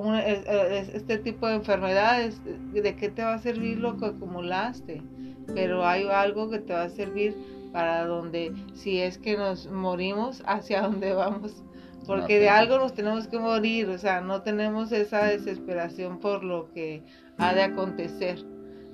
este 0.93 1.17
tipo 1.17 1.47
de 1.47 1.55
enfermedades, 1.55 2.39
¿de 2.43 2.95
qué 2.95 3.09
te 3.09 3.23
va 3.23 3.33
a 3.33 3.39
servir 3.39 3.79
lo 3.79 3.97
que 3.97 4.05
acumulaste? 4.05 5.01
Pero 5.55 5.85
hay 5.85 6.07
algo 6.07 6.51
que 6.51 6.59
te 6.59 6.73
va 6.73 6.83
a 6.83 6.89
servir 6.89 7.35
para 7.71 8.05
donde, 8.05 8.53
si 8.75 9.01
es 9.01 9.17
que 9.17 9.35
nos 9.35 9.65
morimos, 9.67 10.43
hacia 10.45 10.81
dónde 10.87 11.13
vamos. 11.13 11.63
Porque 12.05 12.39
de 12.39 12.49
algo 12.49 12.77
nos 12.77 12.93
tenemos 12.93 13.27
que 13.27 13.39
morir, 13.39 13.89
o 13.89 13.97
sea, 13.97 14.21
no 14.21 14.41
tenemos 14.41 14.91
esa 14.91 15.25
desesperación 15.25 16.19
por 16.19 16.43
lo 16.43 16.71
que 16.73 17.03
ha 17.37 17.53
de 17.53 17.63
acontecer. 17.63 18.39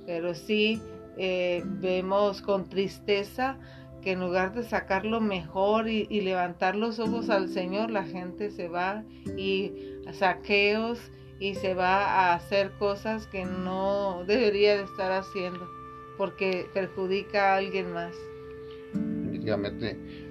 Pero 0.06 0.36
sí 0.36 0.82
eh, 1.18 1.64
vemos 1.66 2.42
con 2.42 2.70
tristeza 2.70 3.58
que 4.02 4.12
en 4.12 4.22
lugar 4.22 4.54
de 4.54 4.64
sacar 4.64 5.06
lo 5.06 5.20
mejor 5.20 5.90
y, 5.90 6.06
levantar 6.22 6.76
los 6.76 7.00
ojos 7.00 7.30
al 7.30 7.50
Señor, 7.50 7.92
la 7.92 8.04
gente 8.04 8.52
se 8.52 8.68
va 8.68 9.04
y 9.38 9.74
a 10.08 10.14
saqueos 10.14 11.00
y 11.40 11.56
se 11.56 11.74
va 11.74 12.06
a 12.06 12.36
hacer 12.36 12.72
cosas 12.80 13.28
que 13.28 13.46
no 13.46 14.24
debería 14.26 14.78
de 14.78 14.84
estar 14.84 15.12
haciendo 15.12 15.68
porque 16.18 16.70
perjudica 16.74 17.54
a 17.54 17.58
alguien 17.58 17.94
más. 17.94 18.14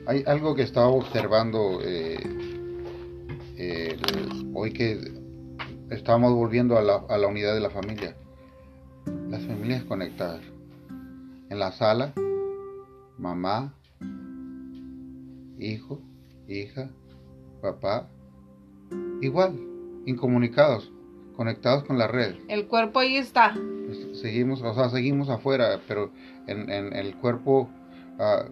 Hay 0.07 0.23
algo 0.27 0.55
que 0.55 0.63
estaba 0.63 0.89
observando 0.89 1.81
eh, 1.83 2.19
hoy 4.55 4.73
que 4.73 4.99
estamos 5.91 6.33
volviendo 6.33 6.79
a 6.79 6.83
la, 6.83 7.03
a 7.09 7.19
la 7.19 7.27
unidad 7.27 7.55
de 7.55 7.61
la 7.61 7.71
familia. 7.71 8.17
Las 9.29 9.45
familias 9.47 9.85
conectadas 9.85 10.43
en 11.51 11.59
la 11.59 11.73
sala, 11.73 12.13
mamá, 13.19 13.75
hijo, 15.59 16.01
hija, 16.47 16.91
papá, 17.61 18.09
igual, 19.21 19.59
incomunicados, 20.07 20.93
conectados 21.37 21.85
con 21.85 21.99
la 21.99 22.07
red. 22.07 22.37
El 22.49 22.67
cuerpo 22.67 23.01
ahí 23.01 23.17
está. 23.17 23.55
Seguimos, 24.13 24.63
o 24.63 24.75
sea, 24.75 24.91
seguimos 24.91 25.29
afuera, 25.29 25.81
pero 25.89 26.13
en, 26.47 26.71
el 26.71 27.17
cuerpo, 27.17 27.69
ah, 28.19 28.47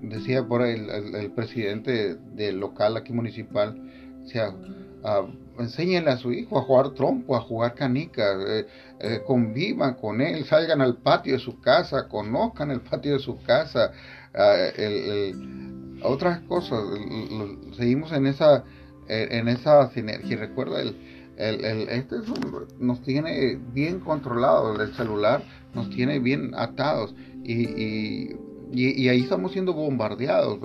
decía 0.00 0.46
por 0.46 0.62
ahí 0.62 0.74
el, 0.74 1.30
presidente 1.32 2.14
del 2.14 2.60
local 2.60 2.96
aquí 2.96 3.12
municipal, 3.12 3.85
o 4.26 4.28
sea, 4.28 4.50
uh, 4.50 6.08
a 6.08 6.16
su 6.18 6.32
hijo 6.32 6.58
a 6.58 6.62
jugar 6.62 6.90
trompo, 6.90 7.36
a 7.36 7.40
jugar 7.40 7.74
canicas, 7.74 8.36
eh, 8.46 8.66
eh, 9.00 9.20
convivan 9.26 9.94
con 9.94 10.20
él, 10.20 10.44
salgan 10.44 10.80
al 10.82 10.96
patio 10.98 11.34
de 11.34 11.38
su 11.38 11.60
casa, 11.60 12.08
conozcan 12.08 12.70
el 12.70 12.80
patio 12.80 13.14
de 13.14 13.18
su 13.20 13.40
casa, 13.42 13.92
uh, 14.34 15.56
otras 16.02 16.40
cosas, 16.40 16.80
seguimos 17.76 18.12
en 18.12 18.26
esa, 18.26 18.64
eh, 19.08 19.28
en 19.30 19.48
esa 19.48 19.90
sinergia. 19.90 20.36
Recuerda, 20.36 20.82
el, 20.82 20.96
el, 21.38 21.88
este 21.88 22.16
nos 22.78 23.02
tiene 23.02 23.58
bien 23.72 24.00
controlados, 24.00 24.78
el 24.80 24.94
celular 24.94 25.42
nos 25.74 25.90
tiene 25.90 26.18
bien 26.18 26.52
atados 26.54 27.14
y, 27.44 28.34
y, 28.72 29.08
ahí 29.08 29.20
estamos 29.20 29.52
siendo 29.52 29.72
bombardeados. 29.72 30.58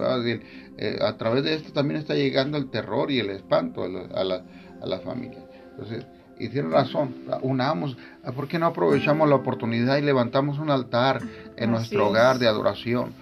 A 1.02 1.18
través 1.18 1.44
de 1.44 1.56
esto 1.56 1.72
también 1.74 2.00
está 2.00 2.16
llegando 2.16 2.58
el 2.58 2.70
terror 2.70 3.12
y 3.12 3.20
el 3.20 3.30
espanto 3.30 3.84
a 3.84 3.88
la, 4.24 4.44
a 4.82 4.86
la 4.86 5.00
familia. 5.00 5.44
Entonces, 5.72 6.06
y 6.42 6.50
tiene 6.50 6.70
razón, 6.70 7.14
unamos, 7.44 7.96
¿por 8.36 8.48
qué 8.48 8.58
no 8.58 8.66
aprovechamos 8.66 9.30
la 9.30 9.36
oportunidad 9.36 9.98
y 9.98 10.02
levantamos 10.02 10.58
un 10.58 10.72
altar 10.72 11.22
en 11.56 11.70
nuestro 11.70 12.10
hogar 12.10 12.40
de 12.40 12.48
adoración, 12.48 13.14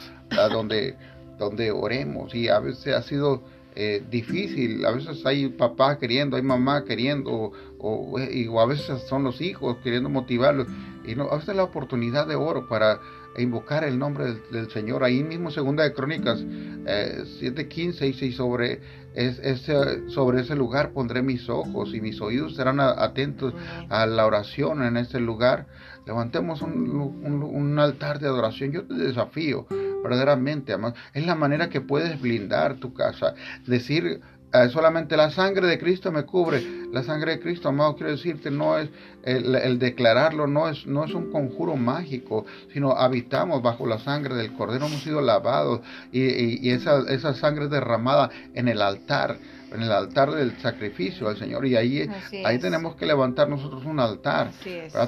donde, 0.52 0.96
donde 1.38 1.70
oremos? 1.72 2.34
Y 2.34 2.48
a 2.48 2.60
veces 2.60 2.96
ha 2.96 3.02
sido 3.02 3.44
eh, 3.76 4.02
difícil, 4.10 4.86
a 4.86 4.92
veces 4.92 5.26
hay 5.26 5.50
papá 5.50 6.00
queriendo, 6.00 6.38
hay 6.38 6.44
mamá 6.44 6.86
queriendo, 6.86 7.52
o, 7.78 8.18
a 8.18 8.66
veces 8.66 9.02
son 9.10 9.26
los 9.26 9.42
hijos 9.42 9.76
queriendo 9.84 10.10
motivarlos, 10.10 10.68
y 11.06 11.14
no, 11.16 11.30
a 11.30 11.36
veces 11.36 11.56
la 11.58 11.64
oportunidad 11.64 12.26
de 12.26 12.36
oro 12.36 12.70
para 12.70 13.02
invocar 13.38 13.84
el 13.84 13.98
nombre 13.98 14.36
del, 14.52 14.70
Señor. 14.72 15.04
Ahí 15.04 15.24
mismo, 15.24 15.52
segunda 15.52 15.84
de 15.84 15.94
Crónicas 15.94 16.40
eh, 16.42 17.24
7.15 17.42 18.00
dice, 18.00 18.26
y 18.26 18.32
sobre 18.32 18.82
es, 19.14 19.40
ese, 19.40 20.10
sobre 20.10 20.42
ese 20.42 20.56
lugar 20.56 20.92
pondré 20.92 21.22
mis 21.22 21.50
ojos 21.50 21.94
y 21.94 22.02
mis 22.02 22.22
oídos 22.22 22.56
serán 22.56 22.80
atentos 22.80 23.54
a 23.90 24.06
la 24.06 24.26
oración 24.26 24.84
en 24.84 24.98
ese 24.98 25.20
lugar. 25.20 25.68
Levantemos 26.06 26.62
un, 26.62 27.78
altar 27.80 28.20
de 28.20 28.28
adoración. 28.28 28.72
Yo 28.72 28.86
te 28.86 28.96
desafío 28.96 29.68
verdaderamente, 30.04 30.76
Es 31.14 31.26
la 31.26 31.36
manera 31.36 31.70
que 31.70 31.82
puedes 31.82 32.20
blindar 32.20 32.78
tu 32.78 32.94
casa. 32.94 33.34
Decir, 33.68 34.22
eh, 34.52 34.70
solamente 34.70 35.16
la 35.16 35.30
sangre 35.30 35.68
de 35.68 35.78
Cristo 35.78 36.12
me 36.12 36.24
cubre. 36.24 36.64
La 36.92 37.04
sangre 37.04 37.34
de 37.34 37.40
Cristo, 37.40 37.70
amado, 37.70 37.96
quiero 37.96 38.12
decirte, 38.12 38.50
no 38.50 38.78
es 38.78 38.90
el, 39.24 39.78
declararlo, 39.78 40.48
no 40.48 40.68
es, 40.70 40.88
no 40.88 41.04
es 41.06 41.14
un 41.14 41.32
conjuro 41.32 41.76
mágico, 41.76 42.46
sino 42.74 42.92
habitamos 42.94 43.62
bajo 43.62 43.86
la 43.86 44.00
sangre 44.00 44.36
del 44.36 44.54
Cordero, 44.54 44.88
hemos 44.88 45.04
sido 45.04 45.22
lavados 45.22 45.82
y, 46.12 46.68
y, 46.68 46.72
esa, 46.72 47.02
esa 47.10 47.36
sangre 47.36 47.68
derramada 47.68 48.32
en 48.56 48.68
el 48.68 48.82
altar 48.82 49.38
en 49.72 49.82
el 49.82 49.92
altar 49.92 50.32
del 50.32 50.58
sacrificio 50.60 51.28
al 51.28 51.38
Señor. 51.38 51.66
Y 51.66 51.76
ahí, 51.76 52.10
ahí 52.46 52.60
tenemos 52.60 52.96
que 52.96 53.06
levantar 53.06 53.50
nosotros 53.50 53.86
un 53.86 54.00
altar 54.00 54.52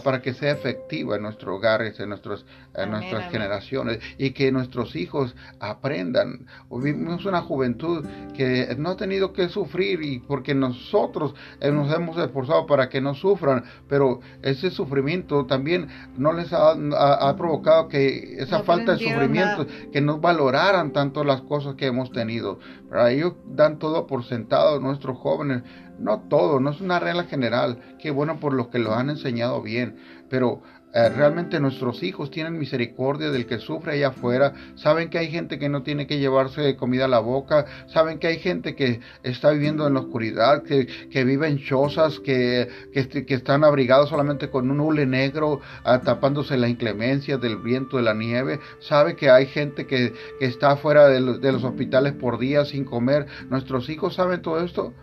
para 0.04 0.21
que 0.21 0.34
sea 0.34 0.52
efectiva 0.52 1.15
en 1.15 1.24
nuestros 1.24 1.56
hogares, 1.56 2.00
en, 2.00 2.10
nuestros, 2.10 2.45
en 2.76 2.91
nuestras 2.91 3.32
generaciones. 3.32 4.00
Y 4.17 4.32
que 4.32 4.52
nuestros 4.52 4.95
hijos 4.95 5.36
aprendan. 5.60 6.45
Vivimos 6.69 7.26
una 7.26 7.41
juventud 7.41 8.06
que 8.36 8.76
no 8.78 8.91
ha 8.91 8.97
tenido 8.97 9.34
que 9.34 9.50
sufrir 9.50 10.02
y 10.04 10.19
porque 10.19 10.54
nosotros 10.54 11.36
nos 11.62 11.93
hemos 11.93 12.17
esforzado 12.17 12.65
para 12.65 12.89
que 12.89 13.02
no 13.02 13.13
sufran, 13.13 13.63
pero 13.88 14.19
ese 14.41 14.71
sufrimiento 14.71 15.45
también 15.45 15.88
no 16.17 16.34
les 16.34 16.52
ha, 16.54 16.71
ha, 16.71 17.36
provocado 17.36 17.88
que 17.88 18.36
esa 18.38 18.63
falta 18.63 18.93
de 18.93 19.00
sufrimiento, 19.00 19.65
que 19.91 20.02
no 20.02 20.19
valoraran 20.19 20.91
tanto 20.91 21.24
las 21.24 21.41
cosas 21.41 21.76
que 21.76 21.88
hemos 21.88 22.12
tenido. 22.12 22.60
Pero 22.89 23.08
ellos 23.08 23.34
dan 23.45 23.80
todo 23.80 24.06
por 24.08 24.26
sentado 24.26 24.50
nuestros 24.79 25.17
jóvenes, 25.17 25.63
no 25.99 26.21
todo, 26.21 26.59
no 26.59 26.71
es 26.71 26.81
una 26.81 26.99
regla 26.99 27.23
general, 27.23 27.77
que 27.99 28.11
bueno 28.11 28.39
por 28.39 28.53
los 28.53 28.67
que 28.67 28.79
lo 28.79 28.93
han 28.93 29.09
enseñado 29.09 29.61
bien, 29.61 29.97
pero 30.29 30.61
eh, 30.93 31.10
realmente 31.10 31.60
nuestros 31.60 32.04
hijos 32.04 32.32
tienen 32.32 32.58
misericordia 32.58 33.32
del 33.32 33.45
que 33.45 33.60
sufre 33.60 33.93
allá 33.93 34.10
afuera, 34.10 34.54
saben 34.75 35.10
que 35.10 35.17
hay 35.17 35.32
gente 35.32 35.58
que 35.58 35.69
no 35.69 35.84
tiene 35.84 36.06
que 36.06 36.19
llevarse 36.19 36.75
comida 36.75 37.06
a 37.06 37.08
la 37.08 37.19
boca, 37.19 37.65
saben 37.88 38.19
que 38.19 38.27
hay 38.27 38.39
gente 38.39 38.75
que 38.75 38.99
está 39.23 39.51
viviendo 39.51 39.88
en 39.88 39.93
la 39.93 40.01
oscuridad, 40.01 40.63
que, 40.63 40.88
que 41.10 41.23
vive 41.23 41.47
en 41.47 41.60
chozas, 41.60 42.19
que, 42.19 42.67
que, 42.93 43.34
están 43.34 43.63
abrigados 43.63 44.10
solamente 44.10 44.49
con 44.49 44.69
un 44.69 44.82
hule 44.82 45.06
negro, 45.06 45.62
ah, 45.84 46.01
tapándose 46.01 46.58
la 46.58 46.67
inclemencia 46.67 47.38
del 47.38 47.58
viento, 47.58 47.97
de 47.97 48.04
la 48.04 48.13
nieve, 48.13 48.60
sabe 48.80 49.15
que 49.15 49.30
hay 49.30 49.45
gente 49.45 49.88
que, 49.88 50.13
que 50.39 50.45
está 50.45 50.75
fuera 50.75 51.08
de 51.08 51.21
los, 51.21 51.39
de 51.39 51.51
los 51.54 51.63
hospitales 51.63 52.13
por 52.13 52.38
días 52.38 52.69
sin 52.69 52.84
comer, 52.84 53.27
nuestros 53.49 53.89
hijos 53.89 54.15
saben 54.15 54.41
todo 54.41 54.60
esto 54.63 54.93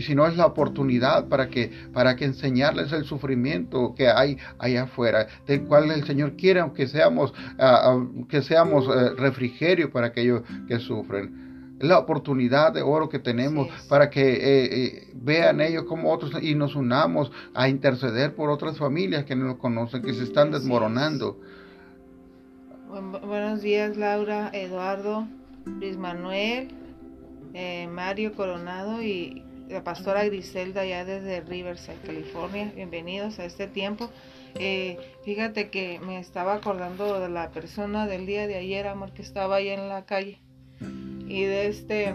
y 0.00 0.02
si 0.02 0.14
no 0.14 0.26
es 0.26 0.34
la 0.34 0.46
oportunidad 0.46 1.28
para 1.28 1.50
que 1.50 1.70
para 1.92 2.16
que 2.16 2.24
enseñarles 2.24 2.90
el 2.92 3.04
sufrimiento 3.04 3.94
que 3.94 4.08
hay 4.08 4.38
allá 4.58 4.84
afuera 4.84 5.26
del 5.46 5.64
cual 5.64 5.90
el 5.90 6.06
Señor 6.06 6.36
quiere 6.36 6.60
aunque 6.60 6.88
seamos 6.88 7.34
ah, 7.58 7.82
ah, 7.84 8.06
que 8.26 8.40
seamos 8.40 8.86
eh, 8.86 9.10
refrigerio 9.18 9.92
para 9.92 10.06
aquellos 10.06 10.40
que 10.66 10.78
sufren. 10.78 11.76
Es 11.78 11.86
la 11.86 11.98
oportunidad 11.98 12.72
de 12.72 12.80
oro 12.80 13.10
que 13.10 13.18
tenemos 13.18 13.68
para 13.90 14.08
que 14.08 14.22
eh, 14.22 14.84
eh, 14.84 15.08
vean 15.16 15.60
ellos 15.60 15.84
como 15.84 16.10
otros 16.10 16.32
y 16.42 16.54
nos 16.54 16.74
unamos 16.76 17.30
a 17.52 17.68
interceder 17.68 18.34
por 18.34 18.48
otras 18.48 18.78
familias 18.78 19.26
que 19.26 19.36
no 19.36 19.48
lo 19.48 19.58
conocen 19.58 20.00
que 20.00 20.14
se 20.14 20.24
están 20.24 20.50
desmoronando. 20.50 21.38
Buenos 22.88 23.60
días 23.60 23.98
Laura 23.98 24.48
Eduardo 24.54 25.26
Luis 25.66 25.98
Manuel 25.98 26.68
eh, 27.52 27.86
Mario 27.88 28.32
Coronado 28.34 29.02
y 29.02 29.44
la 29.70 29.84
pastora 29.84 30.24
Griselda 30.24 30.84
ya 30.84 31.04
desde 31.04 31.40
Riverside, 31.42 31.98
California. 32.04 32.72
Bienvenidos 32.74 33.38
a 33.38 33.44
este 33.44 33.68
tiempo. 33.68 34.10
Eh, 34.56 34.98
fíjate 35.24 35.70
que 35.70 36.00
me 36.00 36.18
estaba 36.18 36.54
acordando 36.54 37.20
de 37.20 37.28
la 37.28 37.50
persona 37.52 38.08
del 38.08 38.26
día 38.26 38.48
de 38.48 38.56
ayer, 38.56 38.88
amor, 38.88 39.12
que 39.12 39.22
estaba 39.22 39.56
ahí 39.56 39.68
en 39.68 39.88
la 39.88 40.04
calle. 40.06 40.40
Y 41.28 41.42
de 41.44 41.68
este, 41.68 42.14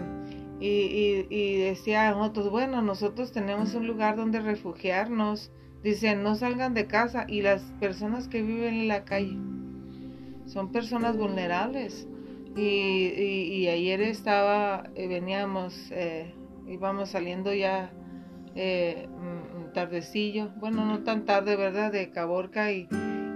y, 0.60 1.26
y, 1.30 1.56
decía 1.56 2.10
nosotros, 2.10 2.50
bueno, 2.50 2.82
nosotros 2.82 3.32
tenemos 3.32 3.74
un 3.74 3.86
lugar 3.86 4.16
donde 4.16 4.40
refugiarnos. 4.40 5.50
Dicen, 5.82 6.22
no 6.22 6.34
salgan 6.34 6.74
de 6.74 6.86
casa. 6.86 7.24
Y 7.26 7.40
las 7.40 7.62
personas 7.80 8.28
que 8.28 8.42
viven 8.42 8.74
en 8.74 8.88
la 8.88 9.04
calle 9.04 9.36
son 10.46 10.72
personas 10.72 11.16
vulnerables. 11.16 12.06
Y, 12.54 12.60
y, 12.60 13.68
ayer 13.68 14.02
estaba, 14.02 14.90
eh, 14.94 15.08
veníamos, 15.08 15.90
eh, 15.90 16.34
íbamos 16.66 17.10
saliendo 17.10 17.52
ya 17.52 17.90
eh, 18.54 19.08
mm, 19.08 19.72
tardecillo, 19.72 20.50
bueno, 20.56 20.84
no 20.84 21.02
tan 21.04 21.24
tarde, 21.24 21.56
¿verdad? 21.56 21.92
De 21.92 22.10
Caborca 22.10 22.72
y, 22.72 22.88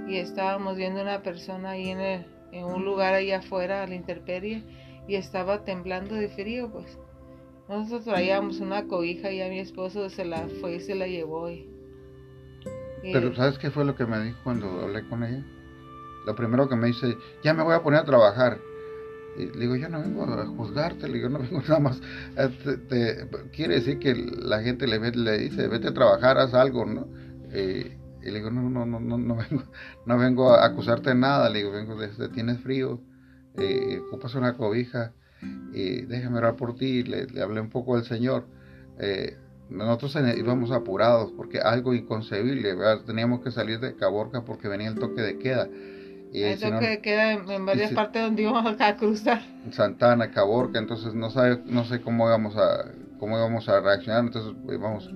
y 0.09 0.17
estábamos 0.17 0.77
viendo 0.77 1.03
una 1.03 1.23
persona 1.23 1.71
ahí 1.71 1.91
en, 1.91 2.01
en 2.53 2.65
un 2.65 2.85
lugar 2.85 3.15
ahí 3.15 3.31
afuera, 3.33 3.83
a 3.83 3.87
la 3.87 3.95
intemperie, 3.95 4.65
y 5.07 5.17
estaba 5.17 5.65
temblando 5.65 6.15
de 6.15 6.29
frío, 6.29 6.71
pues. 6.71 6.99
Nosotros 7.69 8.05
traíamos 8.05 8.59
una 8.59 8.89
cobija 8.89 9.31
y 9.31 9.41
a 9.41 9.49
mi 9.49 9.61
esposo 9.61 10.11
se 10.11 10.25
la 10.25 10.49
fue 10.61 10.77
y 10.77 10.81
se 10.81 10.97
la 10.97 11.07
llevó. 11.07 11.49
Y, 11.51 11.69
Pero 13.13 13.35
¿sabes 13.35 13.59
qué 13.59 13.71
fue 13.71 13.85
lo 13.85 13.95
que 13.95 14.07
me 14.07 14.21
dijo 14.21 14.39
cuando 14.43 14.81
hablé 14.81 15.09
con 15.09 15.23
ella? 15.23 15.45
Lo 16.27 16.35
primero 16.35 16.69
que 16.69 16.77
me 16.77 16.89
dice, 16.89 17.17
ya 17.45 17.55
me 17.55 17.63
voy 17.63 17.75
a 17.75 17.83
poner 17.83 18.01
a 18.01 18.05
trabajar. 18.05 18.59
Y 19.37 19.47
le 19.47 19.61
digo, 19.61 19.77
yo 19.77 19.89
no 19.89 20.01
vengo 20.01 20.25
a 20.25 20.47
juzgarte, 20.47 21.09
le 21.09 21.15
digo, 21.15 21.29
no 21.29 21.39
vengo 21.41 21.61
nada 21.63 21.81
más. 21.81 22.01
Te, 22.89 23.29
quiere 23.53 23.77
decir 23.77 23.99
que 23.99 24.15
la 24.15 24.63
gente 24.63 24.87
le, 24.87 24.99
le 25.11 25.39
dice, 25.39 25.69
vete 25.69 25.89
a 25.89 25.95
trabajar, 25.95 26.39
haz 26.39 26.55
algo, 26.55 26.85
¿no? 26.85 27.09
y 28.23 28.27
le 28.27 28.39
digo, 28.39 28.51
no, 28.51 28.69
no, 28.69 28.87
no, 28.87 29.01
no, 29.01 29.19
no 29.19 29.37
vengo, 29.51 29.65
no 30.07 30.19
vengo 30.19 30.53
a 30.53 30.67
acusarte 30.67 31.11
de 31.11 31.17
nada, 31.17 31.49
le 31.49 31.61
digo, 31.61 31.73
vengo 31.73 31.97
desde, 31.97 32.29
tienes 32.29 32.61
frío, 32.61 33.01
eh, 33.57 34.01
ocupas 34.09 34.35
una 34.35 34.57
cobija, 34.57 35.13
y 35.73 36.03
déjame 36.03 36.39
orar 36.39 36.57
por 36.57 36.75
ti, 36.75 37.03
le, 37.03 37.27
le 37.27 37.43
hablé 37.43 37.61
un 37.61 37.71
poco 37.71 37.97
del 37.97 38.05
Señor. 38.05 38.47
Eh, 38.99 39.39
nosotros 39.71 40.15
íbamos 40.37 40.71
apurados 40.73 41.33
porque 41.33 41.61
algo 41.61 41.95
inconcebible, 41.95 42.75
teníamos 43.07 43.41
que 43.41 43.51
salir 43.51 43.79
de 43.81 43.95
Caborca 43.95 44.45
porque 44.45 44.69
venía 44.69 44.89
el 44.89 44.97
toque 44.97 45.23
de 45.23 45.39
queda 45.39 45.69
eso 46.33 46.79
que 46.79 47.01
queda 47.01 47.33
en, 47.33 47.67
varias 47.67 47.93
partes 47.93 48.23
donde 48.23 48.43
íbamos 48.43 48.81
a 48.81 48.97
cruzar. 48.97 49.43
Santana, 49.73 50.31
Caborca, 50.31 50.79
entonces 50.79 51.15
no 51.15 51.31
sabe, 51.31 51.61
no 51.67 51.85
sé 51.85 52.01
cómo 52.01 52.27
íbamos 52.29 52.57
a, 52.57 52.93
cómo 53.19 53.37
íbamos 53.37 53.69
a 53.69 53.81
reaccionar, 53.81 54.25
entonces 54.25 54.53
íbamos 54.69 55.11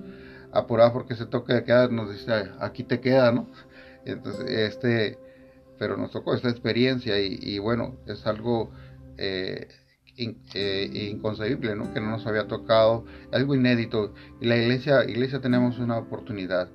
apurados 0.51 0.93
porque 0.93 1.13
ese 1.13 1.25
toque 1.25 1.53
de 1.53 1.63
queda 1.63 1.87
nos 1.87 2.11
dice, 2.11 2.31
aquí 2.59 2.83
te 2.83 2.99
queda, 2.99 3.31
¿no? 3.31 3.49
Entonces, 4.05 4.47
este, 4.47 5.17
pero 5.79 5.97
nos 5.97 6.11
tocó 6.11 6.35
esta 6.35 6.49
experiencia 6.49 7.19
y, 7.19 7.57
bueno, 7.57 7.95
es 8.05 8.27
algo 8.27 8.71
eh, 9.17 9.67
eh, 10.17 11.09
inconcebible, 11.11 11.75
¿no? 11.75 11.91
Que 11.91 11.99
no 11.99 12.11
nos 12.11 12.27
había 12.27 12.47
tocado, 12.47 13.05
algo 13.31 13.55
inédito. 13.55 14.13
Y 14.39 14.45
la 14.45 14.57
iglesia, 14.57 15.03
iglesia 15.05 15.41
tenemos 15.41 15.79
una 15.79 15.97
oportunidad 15.97 16.69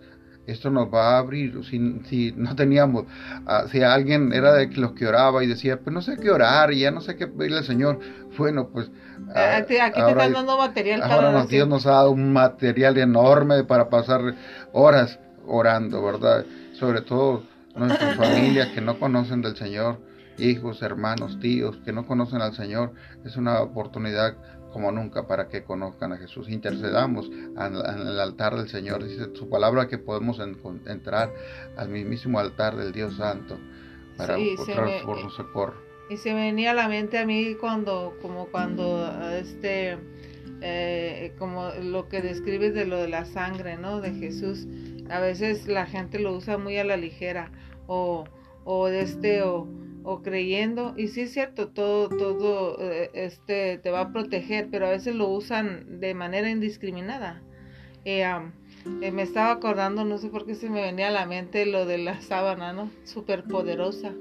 esto 0.46 0.70
nos 0.70 0.92
va 0.92 1.16
a 1.16 1.18
abrir. 1.18 1.64
Si, 1.64 2.00
si 2.08 2.32
no 2.36 2.54
teníamos, 2.56 3.04
ah, 3.46 3.64
si 3.70 3.82
alguien 3.82 4.32
era 4.32 4.52
de 4.54 4.66
los 4.68 4.92
que 4.92 5.06
oraba 5.06 5.44
y 5.44 5.46
decía, 5.46 5.78
pues 5.80 5.92
no 5.92 6.02
sé 6.02 6.16
qué 6.16 6.30
orar, 6.30 6.72
ya 6.72 6.90
no 6.90 7.00
sé 7.00 7.16
qué 7.16 7.26
pedirle 7.26 7.58
al 7.58 7.64
Señor, 7.64 8.00
bueno, 8.36 8.68
pues. 8.68 8.90
Ah, 9.34 9.56
aquí, 9.58 9.74
te 9.74 10.10
están 10.10 10.32
dando 10.32 10.56
material 10.56 11.02
ahora 11.02 11.44
Dios 11.44 11.68
nos 11.68 11.86
ha 11.86 11.90
dado 11.90 12.10
un 12.10 12.32
material 12.32 12.96
enorme 12.96 13.64
para 13.64 13.90
pasar 13.90 14.34
horas 14.72 15.18
orando, 15.46 16.02
¿verdad? 16.02 16.46
Sobre 16.72 17.02
todo 17.02 17.42
nuestras 17.74 18.16
familias 18.16 18.68
que 18.68 18.80
no 18.80 18.98
conocen 18.98 19.42
del 19.42 19.56
Señor, 19.56 20.00
hijos, 20.38 20.82
hermanos, 20.82 21.38
tíos 21.40 21.76
que 21.84 21.92
no 21.92 22.06
conocen 22.06 22.40
al 22.40 22.54
Señor, 22.54 22.92
es 23.24 23.36
una 23.36 23.60
oportunidad 23.60 24.34
como 24.72 24.92
nunca 24.92 25.26
para 25.26 25.48
que 25.48 25.64
conozcan 25.64 26.12
a 26.12 26.16
Jesús. 26.16 26.48
Intercedamos 26.48 27.30
en 27.30 27.74
el 28.06 28.20
altar 28.20 28.56
del 28.56 28.68
Señor. 28.68 29.04
Dice 29.04 29.34
su 29.34 29.48
palabra 29.48 29.88
que 29.88 29.98
podemos 29.98 30.40
entrar 30.86 31.32
al 31.76 31.88
mismísimo 31.88 32.38
altar 32.38 32.76
del 32.76 32.92
Dios 32.92 33.16
Santo 33.16 33.58
para 34.16 34.38
encontrar 34.38 35.02
por 35.04 35.20
su 35.20 35.30
socorro. 35.30 35.90
Y 36.10 36.16
se 36.16 36.34
me 36.34 36.46
venía 36.46 36.72
a 36.72 36.74
la 36.74 36.88
mente 36.88 37.18
a 37.18 37.26
mí 37.26 37.54
cuando, 37.60 38.16
como 38.20 38.46
cuando 38.46 39.08
este, 39.32 39.96
eh, 40.60 41.32
como 41.38 41.70
lo 41.82 42.08
que 42.08 42.20
describes 42.20 42.74
de 42.74 42.84
lo 42.84 42.98
de 42.98 43.08
la 43.08 43.24
sangre, 43.24 43.76
¿no? 43.76 44.00
De 44.00 44.12
Jesús. 44.14 44.66
A 45.08 45.20
veces 45.20 45.68
la 45.68 45.86
gente 45.86 46.18
lo 46.18 46.34
usa 46.34 46.58
muy 46.58 46.78
a 46.78 46.84
la 46.84 46.96
ligera 46.96 47.52
o, 47.86 48.24
o 48.64 48.86
de 48.88 49.02
este 49.02 49.42
o 49.42 49.68
o 50.02 50.22
creyendo 50.22 50.94
y 50.96 51.08
sí 51.08 51.22
es 51.22 51.32
cierto 51.32 51.68
todo 51.68 52.08
todo 52.08 52.76
eh, 52.80 53.10
este 53.14 53.78
te 53.78 53.90
va 53.90 54.00
a 54.00 54.12
proteger 54.12 54.68
pero 54.70 54.86
a 54.86 54.90
veces 54.90 55.14
lo 55.14 55.28
usan 55.28 56.00
de 56.00 56.14
manera 56.14 56.50
indiscriminada 56.50 57.42
eh, 58.04 58.24
eh, 59.02 59.12
me 59.12 59.22
estaba 59.22 59.50
acordando 59.50 60.04
no 60.04 60.18
sé 60.18 60.28
por 60.28 60.46
qué 60.46 60.54
se 60.54 60.70
me 60.70 60.82
venía 60.82 61.08
a 61.08 61.12
la 61.12 61.26
mente 61.26 61.66
lo 61.66 61.84
de 61.84 61.98
la 61.98 62.20
sábana 62.20 62.72
no 62.72 62.90
súper 63.04 63.44
poderosa 63.44 64.12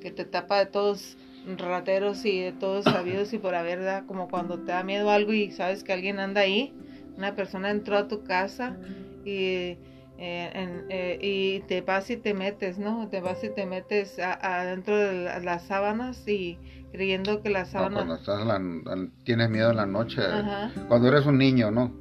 que 0.00 0.10
te 0.10 0.24
tapa 0.24 0.58
de 0.58 0.66
todos 0.66 1.16
rateros 1.56 2.24
y 2.24 2.40
de 2.40 2.52
todos 2.52 2.84
sabidos 2.84 3.32
y 3.32 3.38
por 3.38 3.54
haber 3.54 3.78
¿verdad? 3.78 4.04
como 4.06 4.28
cuando 4.28 4.58
te 4.58 4.72
da 4.72 4.82
miedo 4.82 5.10
algo 5.10 5.32
y 5.32 5.50
sabes 5.50 5.84
que 5.84 5.92
alguien 5.92 6.18
anda 6.18 6.42
ahí 6.42 6.74
una 7.16 7.34
persona 7.34 7.70
entró 7.70 7.96
a 7.96 8.08
tu 8.08 8.24
casa 8.24 8.76
y 9.24 9.78
eh, 10.18 10.84
eh, 10.90 11.18
y 11.20 11.60
te 11.66 11.80
vas 11.80 12.08
y 12.10 12.16
te 12.16 12.34
metes, 12.34 12.78
¿no? 12.78 13.08
Te 13.08 13.20
vas 13.20 13.42
y 13.42 13.50
te 13.50 13.66
metes 13.66 14.18
adentro 14.18 14.96
de 14.96 15.40
las 15.40 15.64
sábanas 15.64 16.26
y 16.28 16.58
creyendo 16.92 17.42
que 17.42 17.50
las 17.50 17.70
sábanas... 17.70 18.04
cuando 18.04 18.14
estás 18.14 18.60
tienes 19.24 19.50
miedo 19.50 19.70
en 19.70 19.76
la 19.76 19.86
noche, 19.86 20.22
cuando 20.88 21.08
eres 21.08 21.26
un 21.26 21.38
niño, 21.38 21.70
¿no? 21.70 21.92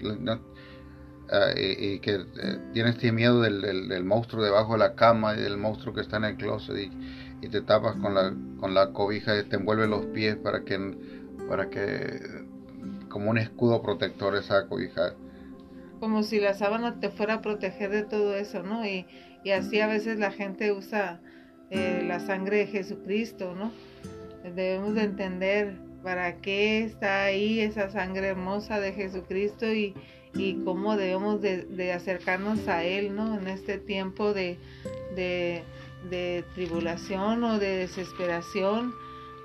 Ah, 1.32 1.52
y, 1.56 2.00
que 2.00 2.16
eh, 2.16 2.60
tienes 2.74 3.02
miedo 3.12 3.42
del, 3.42 3.62
del, 3.62 4.04
monstruo 4.04 4.44
debajo 4.44 4.74
de 4.74 4.80
la 4.80 4.94
cama 4.94 5.36
y 5.36 5.42
del 5.42 5.58
monstruo 5.58 5.94
que 5.94 6.02
está 6.02 6.18
en 6.18 6.26
el 6.26 6.36
closet 6.36 6.78
y, 6.78 7.46
y, 7.46 7.50
te 7.50 7.62
tapas 7.62 7.96
con 7.96 8.14
la, 8.14 8.34
con 8.60 8.76
la 8.76 8.92
cobija 8.92 9.40
y 9.40 9.44
te 9.44 9.56
envuelve 9.56 9.88
los 9.88 10.06
pies 10.08 10.36
para 10.36 10.64
que, 10.64 10.96
para 11.50 11.70
que 11.72 12.20
como 13.10 13.32
un 13.32 13.40
escudo 13.40 13.82
protector 13.82 14.36
esa 14.36 14.68
cobija 14.68 15.14
como 16.04 16.22
si 16.24 16.42
la 16.42 16.54
sábana 16.54 17.00
te 17.00 17.10
fuera 17.10 17.36
a 17.36 17.42
proteger 17.42 17.90
de 17.90 18.04
todo 18.04 18.36
eso, 18.36 18.62
¿no? 18.62 18.86
Y, 18.86 19.06
así 19.56 19.80
a 19.80 19.88
veces 19.88 20.20
la 20.20 20.32
gente 20.32 20.74
usa 20.74 21.22
eh, 21.70 22.04
la 22.06 22.20
sangre 22.20 22.58
de 22.58 22.68
Jesucristo, 22.68 23.56
¿no? 23.56 23.72
Debemos 24.44 24.96
de 24.96 25.04
entender 25.04 25.76
para 26.04 26.42
qué 26.42 26.84
está 26.84 27.24
ahí 27.24 27.62
esa 27.62 27.90
sangre 27.90 28.28
hermosa 28.28 28.82
de 28.82 28.92
Jesucristo 28.92 29.66
y, 29.72 29.96
cómo 30.66 30.98
debemos 30.98 31.42
de, 31.42 31.94
acercarnos 31.94 32.68
a 32.68 32.84
Él, 32.84 33.16
¿no? 33.16 33.40
En 33.40 33.48
este 33.48 33.78
tiempo 33.78 34.34
de, 34.34 34.58
de 35.16 36.44
tribulación 36.54 37.46
o 37.46 37.60
de 37.60 37.78
desesperación 37.78 38.94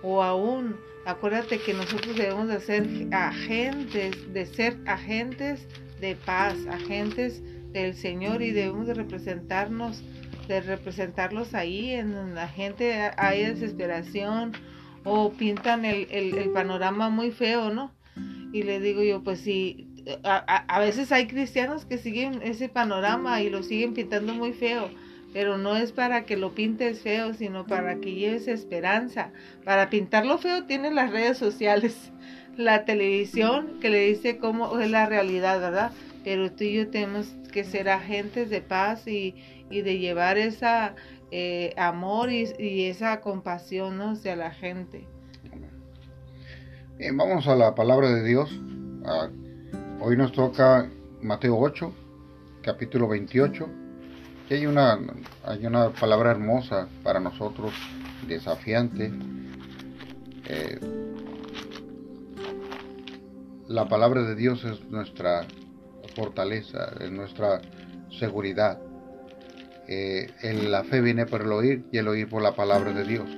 o 0.03 0.25
aún 0.25 0.75
acuérdate 1.07 1.61
que 1.61 1.73
nosotros 1.73 2.17
debemos 2.17 2.49
de 2.49 2.59
ser 2.59 2.85
agentes, 3.13 4.33
de 4.33 4.45
ser 4.45 4.77
agentes 4.87 5.69
de 6.01 6.17
paz, 6.17 6.57
agentes 6.71 7.43
del 7.73 7.95
Señor 7.95 8.43
y 8.43 8.51
debemos 8.51 8.87
de 8.87 8.95
representarnos, 8.95 10.03
de 10.47 10.61
representarlos 10.61 11.55
ahí, 11.55 11.93
en 11.93 12.35
la 12.35 12.49
gente 12.49 13.11
hay 13.17 13.45
desesperación 13.45 14.53
o 15.05 15.33
pintan 15.33 15.85
el, 15.85 16.51
panorama 16.53 17.11
muy 17.11 17.31
feo, 17.31 17.71
¿no? 17.71 17.93
Y 18.53 18.63
le 18.63 18.81
digo 18.81 19.03
yo, 19.03 19.23
pues 19.23 19.41
sí, 19.41 19.89
a, 20.25 20.81
veces 20.81 21.13
hay 21.13 21.27
cristianos 21.27 21.85
que 21.85 21.99
siguen 21.99 22.41
ese 22.43 22.69
panorama 22.69 23.43
y 23.43 23.51
lo 23.51 23.63
siguen 23.63 23.95
pintando 23.95 24.35
muy 24.35 24.53
feo, 24.53 24.91
pero 25.33 25.59
no 25.59 25.77
es 25.77 25.93
para 25.93 26.25
que 26.25 26.37
lo 26.37 26.55
pintes 26.55 27.03
feo, 27.03 27.35
sino 27.35 27.67
para 27.67 28.01
que 28.01 28.15
lleves 28.15 28.49
esperanza. 28.49 29.31
Para 29.65 29.91
pintarlo 29.91 30.39
feo 30.39 30.65
tienen 30.65 30.95
las 30.95 31.11
redes 31.11 31.37
sociales 31.37 32.11
la 32.59 32.85
televisión 32.85 33.79
que 33.81 33.89
le 33.89 34.01
dice 34.09 34.37
cómo 34.37 34.81
es 34.81 34.91
la 34.91 35.07
realidad, 35.07 35.61
¿verdad? 35.61 35.93
Pero 36.25 36.51
tú 36.51 36.65
y 36.65 36.75
yo 36.75 36.89
tenemos 36.91 37.29
que 37.53 37.63
ser 37.63 37.89
agentes 37.89 38.51
de 38.51 38.61
paz 38.61 39.07
y, 39.07 39.37
de 39.71 39.99
llevar 39.99 40.39
esa 40.39 40.97
eh, 41.31 41.73
amor 41.77 42.33
y, 42.33 42.85
esa 42.85 43.21
compasión 43.21 44.01
hacia 44.01 44.35
la 44.35 44.51
gente. 44.51 45.07
Bien, 46.99 47.17
vamos 47.17 47.47
a 47.47 47.55
la 47.55 47.77
palabra 47.77 48.11
de 48.11 48.25
Dios. 48.25 48.51
Ah, 49.07 49.29
hoy 50.01 50.17
nos 50.17 50.33
toca 50.33 50.91
Mateo 51.23 51.57
8, 51.57 51.93
capítulo 52.63 53.07
28. 53.07 53.69
Y 54.51 54.55
hay 54.55 54.67
una, 54.67 54.99
hay 55.45 55.65
una 55.65 55.91
palabra 55.91 56.33
hermosa 56.33 56.89
para 57.05 57.21
nosotros, 57.21 57.73
desafiante. 58.27 59.13
Eh, 60.49 60.98
la 63.69 63.87
palabra 63.87 64.23
de 64.23 64.35
Dios 64.35 64.65
es 64.65 64.83
nuestra 64.91 65.47
fortaleza, 66.17 66.91
es 67.01 67.11
nuestra 67.11 67.61
seguridad. 68.19 68.81
Eh, 69.87 70.29
la 70.69 70.85
fe 70.85 71.01
viene 71.01 71.27
por 71.27 71.43
el 71.43 71.53
oír 71.53 71.85
y 71.93 71.99
el 71.99 72.09
oír 72.09 72.29
por 72.29 72.43
la 72.43 72.55
palabra 72.55 72.93
de 72.93 73.05
Dios. 73.05 73.29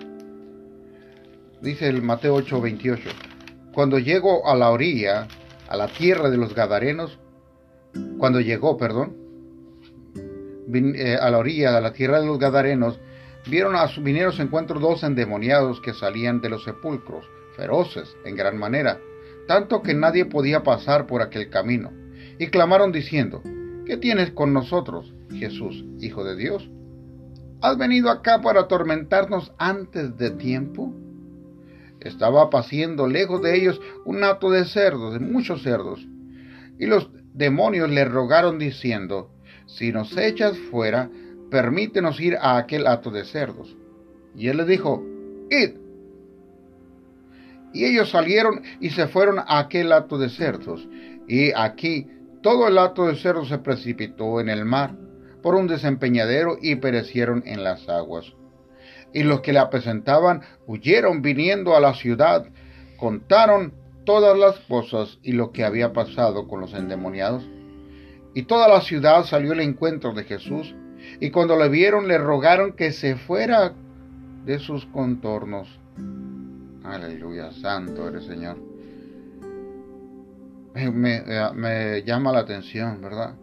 Dice 1.61 1.89
el 1.89 2.03
Mateo 2.03 2.37
8:28, 2.37 3.11
cuando 3.75 3.99
llegó 3.99 4.49
a 4.49 4.55
la 4.55 4.71
orilla, 4.71 5.27
a 5.69 5.77
la 5.77 5.89
tierra 5.89 6.31
de 6.31 6.37
los 6.37 6.55
Gadarenos, 6.55 7.19
cuando 8.19 8.41
llegó, 8.41 8.77
perdón, 8.77 9.17
eh, 10.73 11.19
a 11.21 11.29
la 11.31 11.39
orilla 11.39 11.73
de 11.73 11.81
la 11.81 11.93
tierra 11.93 12.21
de 12.21 12.27
los 12.27 12.39
Gadarenos, 12.39 13.01
vieron 13.49 13.75
a, 13.75 13.87
vinieron 14.01 14.33
a 14.33 14.37
su 14.37 14.43
encuentro 14.43 14.79
dos 14.79 15.03
endemoniados 15.03 15.81
que 15.81 15.93
salían 15.93 16.41
de 16.41 16.51
los 16.51 16.63
sepulcros, 16.65 17.27
feroces 17.57 18.17
en 18.25 18.37
gran 18.37 18.57
manera, 18.57 19.01
tanto 19.51 19.83
que 19.83 19.95
nadie 19.95 20.27
podía 20.27 20.63
pasar 20.63 21.09
por 21.09 21.23
aquel 21.23 21.51
camino, 21.51 21.91
y 22.39 22.47
clamaron 22.51 22.93
diciendo, 22.93 23.43
¿qué 23.85 23.97
tienes 23.97 24.31
con 24.31 24.53
nosotros, 24.53 25.13
Jesús, 25.29 25.85
Hijo 25.99 26.23
de 26.23 26.37
Dios? 26.37 26.71
¿Has 27.61 27.77
venido 27.77 28.11
acá 28.11 28.41
para 28.43 28.61
atormentarnos 28.61 29.53
antes 29.59 30.17
de 30.17 30.31
tiempo? 30.31 30.95
Estaba 31.99 32.49
paciendo 32.49 33.09
lejos 33.09 33.43
de 33.43 33.57
ellos 33.57 33.81
un 34.05 34.23
hato 34.23 34.53
de 34.53 34.67
cerdos, 34.67 35.15
de 35.15 35.19
muchos 35.19 35.65
cerdos. 35.65 36.07
Y 36.79 36.87
los 36.87 37.11
demonios 37.35 37.91
le 37.91 38.05
rogaron 38.05 38.57
diciendo, 38.57 39.33
si 39.67 39.91
nos 39.91 40.17
echas 40.17 40.57
fuera, 40.71 41.11
permítenos 41.51 42.21
ir 42.21 42.37
a 42.41 42.57
aquel 42.57 42.87
hato 42.87 43.11
de 43.11 43.25
cerdos. 43.25 43.77
Y 44.37 44.47
él 44.47 44.59
les 44.59 44.69
dijo, 44.69 45.05
id. 45.51 45.73
Y 47.73 47.85
ellos 47.85 48.11
salieron 48.11 48.63
y 48.81 48.91
se 48.91 49.07
fueron 49.07 49.39
a 49.39 49.59
aquel 49.59 49.93
hato 49.93 50.19
de 50.19 50.29
cerdos. 50.29 50.89
Y 51.29 51.53
aquí 51.53 52.07
todo 52.43 52.67
el 52.69 52.79
hato 52.79 53.07
de 53.07 53.17
cerdos 53.17 53.49
se 53.49 53.59
precipitó 53.59 54.41
en 54.41 54.49
el 54.49 54.65
mar 54.65 54.95
por 55.43 55.55
un 55.55 55.67
desempeñadero 55.67 56.57
y 56.61 56.77
perecieron 56.77 57.43
en 57.47 57.65
las 57.65 57.89
aguas 57.89 58.33
y 59.13 59.23
los 59.23 59.41
que 59.41 59.53
le 59.53 59.65
presentaban 59.67 60.43
huyeron 60.67 61.23
viniendo 61.23 61.77
a 61.77 61.81
la 61.81 61.95
ciudad, 61.95 62.47
contaron 62.97 63.73
todas 64.05 64.37
las 64.39 64.59
cosas 64.61 65.19
y 65.23 65.33
lo 65.33 65.53
que 65.53 65.65
había 65.65 65.93
pasado 65.93 66.49
con 66.49 66.61
los 66.61 66.75
endemoniados. 66.75 67.49
Y 68.35 68.43
toda 68.45 68.69
la 68.69 68.81
ciudad 68.81 69.25
salió 69.25 69.53
al 69.53 69.61
encuentro 69.61 70.13
de 70.13 70.25
Jesús, 70.25 70.75
y 71.19 71.31
cuando 71.31 71.57
le 71.57 71.69
vieron 71.69 72.07
le 72.07 72.19
rogaron 72.19 72.73
que 72.73 72.93
se 72.93 73.17
fuera 73.17 73.73
de 74.45 74.59
sus 74.59 74.87
contornos. 74.87 75.69
Aleluya, 76.91 77.53
santo 77.53 78.09
eres 78.09 78.25
Señor. 78.25 78.57
Me, 80.75 81.23
me 81.55 82.03
llama 82.05 82.33
la 82.33 82.41
atención, 82.41 83.01
¿verdad? 83.01 83.35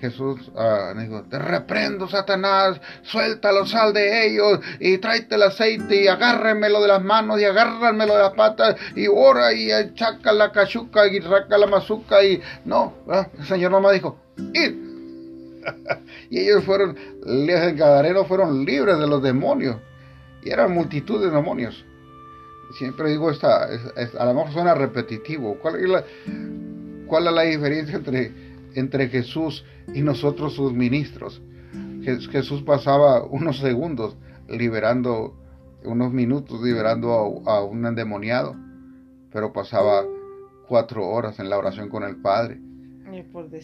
Jesús 0.00 0.50
uh, 0.54 0.98
dijo, 0.98 1.24
te 1.24 1.38
reprendo, 1.38 2.08
Satanás, 2.08 2.80
suéltalo, 3.02 3.66
sal 3.66 3.92
de 3.92 4.26
ellos, 4.26 4.60
y 4.78 4.98
tráete 4.98 5.34
el 5.34 5.42
aceite, 5.42 6.02
y 6.02 6.08
agárrenmelo 6.08 6.80
de 6.80 6.88
las 6.88 7.02
manos, 7.02 7.40
y 7.40 7.44
agárrenmelo 7.44 8.14
de 8.14 8.22
las 8.22 8.32
patas, 8.32 8.76
y 8.96 9.06
ora, 9.08 9.52
y 9.52 9.68
chaca 9.94 10.32
la 10.32 10.52
cachuca, 10.52 11.06
y 11.06 11.20
raca 11.20 11.58
la 11.58 11.66
mazuca, 11.66 12.24
y 12.24 12.40
no, 12.64 12.94
el 13.38 13.44
Señor 13.44 13.72
nomás 13.72 13.92
dijo, 13.92 14.18
id. 14.54 14.90
y 16.30 16.40
ellos 16.40 16.64
fueron, 16.64 16.96
los 17.26 17.74
gadarenos 17.74 18.26
fueron 18.26 18.64
libres 18.64 18.98
de 18.98 19.06
los 19.06 19.22
demonios, 19.22 19.76
y 20.42 20.50
eran 20.50 20.72
multitud 20.72 21.22
de 21.22 21.30
demonios. 21.30 21.84
Siempre 22.78 23.10
digo 23.10 23.30
esta, 23.30 23.64
a 23.64 24.24
lo 24.24 24.34
mejor 24.34 24.52
suena 24.52 24.74
repetitivo. 24.74 25.58
¿Cuál 25.60 25.76
es 25.76 25.88
la, 25.88 26.04
cuál 27.06 27.26
es 27.26 27.32
la 27.32 27.42
diferencia 27.42 27.96
entre, 27.96 28.32
entre 28.74 29.08
Jesús 29.08 29.64
y 29.94 30.02
nosotros 30.02 30.54
sus 30.54 30.72
ministros. 30.72 31.42
Jesús 32.02 32.62
pasaba 32.62 33.24
unos 33.24 33.58
segundos 33.58 34.16
liberando, 34.48 35.34
unos 35.84 36.12
minutos 36.12 36.62
liberando 36.62 37.42
a, 37.46 37.62
un 37.62 37.84
endemoniado, 37.84 38.56
pero 39.32 39.52
pasaba 39.52 40.04
cuatro 40.66 41.06
horas 41.06 41.38
en 41.38 41.50
la 41.50 41.58
oración 41.58 41.88
con 41.88 42.04
el 42.04 42.16
Padre. 42.16 42.60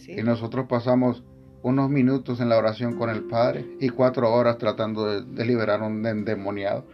Y, 0.09 0.23
nosotros 0.23 0.67
pasamos 0.69 1.25
unos 1.63 1.89
minutos 1.89 2.41
en 2.41 2.49
la 2.49 2.59
oración 2.59 2.97
con 2.97 3.11
el 3.11 3.23
Padre 3.23 3.65
y 3.81 3.89
cuatro 3.89 4.33
horas 4.33 4.59
tratando 4.59 5.23
de, 5.23 5.47
liberar 5.47 5.83
a 5.83 5.87
un 5.87 6.05
endemoniado. 6.05 6.85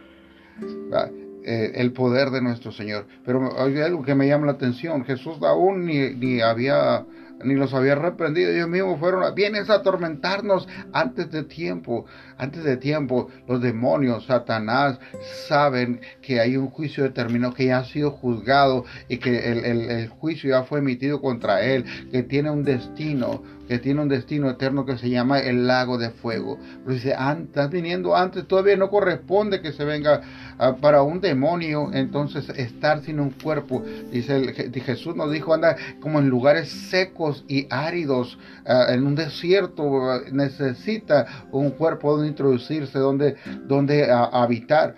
Eh, 1.45 1.73
el 1.75 1.91
poder 1.91 2.29
de 2.29 2.41
nuestro 2.41 2.71
Señor. 2.71 3.05
Pero 3.25 3.61
hay 3.61 3.77
algo 3.81 4.01
que 4.03 4.15
me 4.15 4.27
llama 4.27 4.45
la 4.45 4.53
atención. 4.53 5.03
Jesús 5.03 5.37
aún 5.41 5.85
ni, 5.85 6.15
ni 6.15 6.39
había 6.39 7.05
ni 7.43 7.55
los 7.55 7.73
había 7.73 7.95
reprendido. 7.95 8.51
Ellos 8.51 8.69
mismos 8.69 8.99
fueron, 8.99 9.33
vienes 9.35 9.69
a 9.69 9.75
atormentarnos 9.75 10.67
antes 10.93 11.29
de 11.31 11.43
tiempo. 11.43 12.05
Antes 12.43 12.65
de 12.65 12.75
tiempo, 12.75 13.29
los 13.47 13.61
demonios, 13.61 14.25
Satanás, 14.25 14.99
saben 15.47 16.01
que 16.21 16.41
hay 16.41 16.57
un 16.57 16.67
juicio 16.67 17.05
determinado, 17.05 17.53
que 17.53 17.67
ya 17.67 17.77
ha 17.77 17.85
sido 17.85 18.11
juzgado 18.11 18.83
y 19.07 19.17
que 19.17 19.49
el, 19.49 19.63
el 19.65 20.09
juicio 20.09 20.49
ya 20.49 20.63
fue 20.63 20.79
emitido 20.79 21.21
contra 21.21 21.61
él, 21.61 21.85
que 22.11 22.21
tiene 22.21 22.51
un 22.51 22.65
destino, 22.65 23.41
que 23.67 23.79
tiene 23.79 24.01
un 24.01 24.09
destino 24.09 24.49
eterno 24.49 24.85
que 24.85 24.97
se 24.97 25.09
llama 25.09 25.39
el 25.39 25.67
lago 25.67 25.97
de 25.97 26.09
fuego. 26.09 26.59
Pero 26.83 26.93
dice, 26.93 27.15
estás 27.43 27.69
viniendo 27.69 28.15
antes, 28.15 28.47
todavía 28.47 28.75
no 28.75 28.89
corresponde 28.89 29.61
que 29.61 29.71
se 29.71 29.85
venga 29.85 30.21
ah, 30.59 30.75
para 30.79 31.01
un 31.01 31.21
demonio, 31.21 31.89
entonces 31.93 32.49
estar 32.49 33.01
sin 33.01 33.19
un 33.19 33.31
cuerpo. 33.31 33.83
Dice 34.11 34.53
Jesús 34.85 35.15
nos 35.15 35.31
dijo, 35.31 35.53
anda 35.53 35.75
como 36.01 36.19
en 36.19 36.29
lugares 36.29 36.69
secos 36.69 37.45
y 37.47 37.67
áridos, 37.69 38.37
ah, 38.65 38.87
en 38.89 39.05
un 39.05 39.15
desierto, 39.15 40.11
ah, 40.11 40.21
necesita 40.31 41.47
un 41.51 41.71
cuerpo 41.71 42.11
donde 42.11 42.27
introducirse, 42.33 42.99
donde, 42.99 43.35
donde 43.67 44.11
habitar 44.11 44.95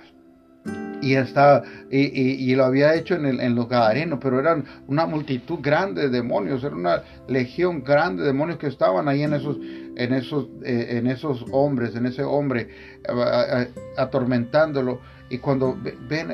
y, 1.01 1.15
está, 1.15 1.63
y, 1.91 2.55
lo 2.55 2.65
había 2.65 2.95
hecho 2.95 3.15
en, 3.15 3.25
el, 3.25 3.39
en 3.39 3.53
los 3.53 3.69
Gadarenos, 3.69 4.19
pero 4.21 4.39
eran 4.39 4.65
una 4.87 5.05
multitud 5.05 5.59
grande 5.61 6.03
de 6.03 6.09
demonios, 6.09 6.63
era 6.63 6.75
una 6.75 7.03
legión 7.27 7.83
grande 7.83 8.23
de 8.23 8.29
demonios 8.29 8.57
que 8.57 8.67
estaban 8.67 9.07
ahí 9.07 9.21
en 9.21 9.33
esos, 9.33 9.57
en 9.95 10.13
esos, 10.13 10.47
eh, 10.63 10.97
en 10.97 11.07
esos 11.07 11.45
hombres, 11.51 11.95
en 11.95 12.07
ese 12.07 12.23
hombre, 12.23 12.69
atormentándolo. 13.97 14.99
Y 15.29 15.37
cuando 15.37 15.77
ven 16.09 16.31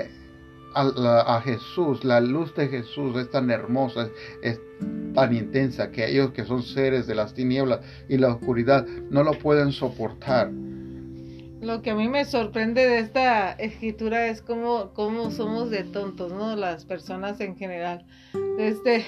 a, 0.73 1.41
Jesús, 1.43 2.05
la 2.05 2.21
luz 2.21 2.55
de 2.55 2.69
Jesús 2.69 3.17
es 3.17 3.29
tan 3.29 3.51
hermosa, 3.51 4.07
es 4.41 4.57
tan 5.13 5.35
intensa 5.35 5.91
que 5.91 6.09
ellos 6.09 6.31
que 6.31 6.45
son 6.45 6.63
seres 6.63 7.07
de 7.07 7.15
las 7.15 7.33
tinieblas 7.33 7.81
y 8.07 8.17
la 8.17 8.29
oscuridad 8.29 8.85
no 9.09 9.23
lo 9.23 9.33
pueden 9.33 9.73
soportar 9.73 10.49
lo 11.61 11.83
que 11.83 11.91
a 11.91 11.95
mí 11.95 12.09
me 12.09 12.25
sorprende 12.25 12.87
de 12.87 12.99
esta 12.99 13.51
escritura 13.53 14.27
es 14.27 14.41
cómo, 14.41 14.93
cómo 14.93 15.29
somos 15.29 15.69
de 15.69 15.83
tontos, 15.83 16.33
¿no? 16.33 16.55
Las 16.55 16.85
personas 16.85 17.39
en 17.39 17.55
general. 17.55 18.03
Este, 18.57 19.05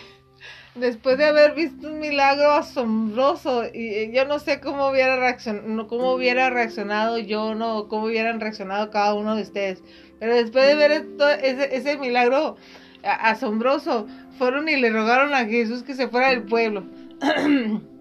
después 0.75 1.17
de 1.17 1.25
haber 1.25 1.55
visto 1.55 1.87
un 1.87 1.99
milagro 1.99 2.51
asombroso, 2.51 3.63
y 3.73 4.11
yo 4.13 4.25
no 4.25 4.37
sé 4.37 4.59
cómo 4.59 4.89
hubiera 4.89 5.17
reaccionado, 5.17 5.87
cómo 5.87 6.13
hubiera 6.13 6.51
reaccionado 6.51 7.17
yo, 7.17 7.55
no, 7.55 7.87
cómo 7.87 8.05
hubieran 8.05 8.39
reaccionado 8.39 8.91
cada 8.91 9.15
uno 9.15 9.35
de 9.35 9.41
ustedes. 9.41 9.83
Pero 10.19 10.35
después 10.35 10.67
de 10.67 10.75
ver 10.75 10.91
ese, 10.91 11.75
ese 11.75 11.97
milagro 11.97 12.57
asombroso, 13.01 14.05
fueron 14.37 14.69
y 14.69 14.77
le 14.77 14.91
rogaron 14.91 15.33
a 15.33 15.45
Jesús 15.45 15.81
que 15.81 15.95
se 15.95 16.07
fuera 16.07 16.29
del 16.29 16.43
pueblo. 16.43 16.85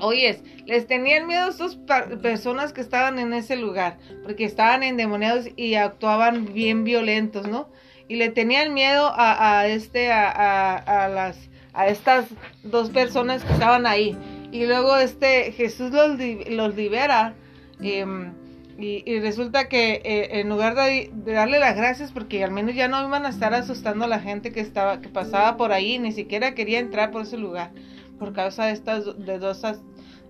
Oyes, 0.00 0.42
les 0.66 0.86
tenían 0.86 1.26
miedo 1.26 1.46
a 1.46 1.48
estas 1.48 1.76
personas 2.22 2.72
que 2.72 2.80
estaban 2.80 3.18
en 3.18 3.32
ese 3.32 3.56
lugar, 3.56 3.98
porque 4.22 4.44
estaban 4.44 4.82
endemoniados 4.82 5.48
y 5.56 5.74
actuaban 5.74 6.52
bien 6.52 6.84
violentos, 6.84 7.48
¿no? 7.48 7.68
Y 8.08 8.16
le 8.16 8.30
tenían 8.30 8.72
miedo 8.74 9.12
a, 9.14 9.66
este, 9.66 10.10
a, 10.10 11.08
las, 11.12 11.50
a 11.74 11.88
estas 11.88 12.26
dos 12.62 12.90
personas 12.90 13.44
que 13.44 13.52
estaban 13.52 13.86
ahí. 13.86 14.16
Y 14.50 14.64
luego 14.64 14.96
este 14.96 15.52
Jesús 15.52 15.90
los, 15.92 16.74
libera. 16.74 17.34
Em, 17.82 18.32
y, 18.78 19.18
resulta 19.18 19.68
que 19.68 20.00
eh, 20.04 20.40
en 20.40 20.48
lugar 20.48 20.74
de, 20.74 21.10
darle 21.12 21.58
las 21.58 21.76
gracias, 21.76 22.12
porque 22.12 22.42
al 22.44 22.50
menos 22.50 22.74
ya 22.74 22.88
no 22.88 23.06
iban 23.06 23.26
a 23.26 23.28
estar 23.28 23.52
asustando 23.52 24.06
a 24.06 24.08
la 24.08 24.20
gente 24.20 24.52
que 24.52 24.60
estaba, 24.60 25.00
que 25.00 25.08
pasaba 25.08 25.56
por 25.56 25.72
ahí, 25.72 25.98
ni 25.98 26.12
siquiera 26.12 26.54
quería 26.54 26.78
entrar 26.78 27.10
por 27.10 27.22
ese 27.22 27.36
lugar 27.36 27.72
por 28.18 28.32
causa 28.32 28.66
de 28.66 28.72
estas 28.72 29.04
de 29.24 29.38
dos, 29.38 29.62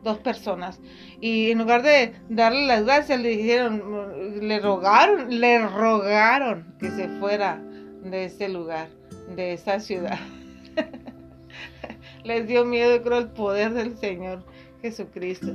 dos 0.03 0.19
personas. 0.19 0.81
Y 1.21 1.51
en 1.51 1.59
lugar 1.59 1.83
de 1.83 2.15
darle 2.29 2.67
las 2.67 2.85
gracias, 2.85 3.21
le 3.21 3.31
dijeron, 3.31 4.41
le 4.41 4.61
rogaron, 4.61 5.41
le 5.41 5.67
rogaron 5.67 6.75
que 6.79 6.91
se 6.91 7.09
fuera 7.19 7.63
de 8.03 8.27
ese 8.27 8.49
lugar, 8.49 8.89
de 9.35 9.53
esa 9.55 9.81
ciudad. 9.81 10.19
Les 12.25 12.47
dio 12.47 12.65
miedo, 12.65 13.03
creo, 13.03 13.19
el 13.19 13.29
poder 13.29 13.73
del 13.73 13.97
Señor 13.97 14.45
Jesucristo. 14.83 15.49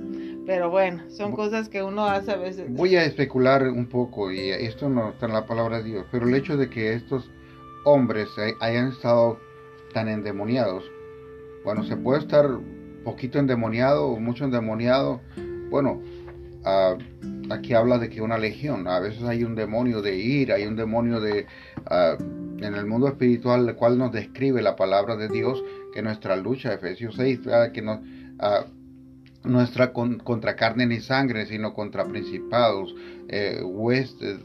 Pero 0.46 0.70
bueno, 0.70 1.04
son 1.10 1.34
cosas 1.34 1.70
que 1.70 1.84
uno 1.84 2.06
hace 2.06 2.32
a 2.32 2.38
veces. 2.38 2.66
Voy 2.74 2.96
a 2.96 3.06
especular 3.06 3.64
un 3.64 3.88
poco, 3.88 4.32
y 4.32 4.50
esto 4.50 4.90
no 4.90 5.10
está 5.10 5.28
en 5.28 5.34
la 5.34 5.46
palabra 5.46 5.78
de 5.78 5.84
Dios, 5.84 6.06
pero 6.12 6.28
el 6.28 6.36
hecho 6.36 6.58
de 6.58 6.70
que 6.70 6.94
estos 6.94 7.30
hombres 7.86 8.30
hayan 8.60 8.90
estado 8.90 9.40
tan 9.94 10.10
endemoniados. 10.10 10.84
Bueno, 11.64 11.84
se 11.84 11.96
puede 11.98 12.20
estar 12.20 12.48
poquito 13.04 13.40
endemoniado, 13.40 14.16
mucho 14.18 14.46
endemoniado. 14.46 15.22
Bueno, 15.70 16.02
ah, 16.66 16.98
aquí 17.50 17.74
habla 17.74 17.98
de 18.00 18.10
que 18.10 18.22
una 18.22 18.38
legión, 18.38 18.88
a 18.88 19.00
veces 19.00 19.24
hay 19.24 19.44
un 19.44 19.56
demonio 19.56 20.02
de 20.02 20.18
ira, 20.18 20.56
hay 20.56 20.66
un 20.66 20.76
demonio 20.76 21.20
de... 21.20 21.46
Ah, 21.86 22.18
en 22.66 22.76
el 22.76 22.86
mundo 22.86 23.08
espiritual, 23.08 23.68
el 23.68 23.76
cual 23.76 23.98
nos 23.98 24.12
describe 24.12 24.62
la 24.62 24.76
palabra 24.76 25.16
de 25.16 25.28
Dios, 25.28 25.64
que 25.94 26.02
nuestra 26.02 26.36
lucha, 26.36 26.74
Efesios 26.74 27.16
6, 27.16 27.42
que 27.74 27.82
uh, 27.82 27.90
nuestra 29.44 29.92
contra 29.92 30.56
carne 30.56 30.86
ni 30.86 31.02
sangre, 31.02 31.46
sino 31.46 31.74
contra 31.74 32.06
principados, 32.06 32.96
eh, 33.28 33.62
huestes, 33.62 34.40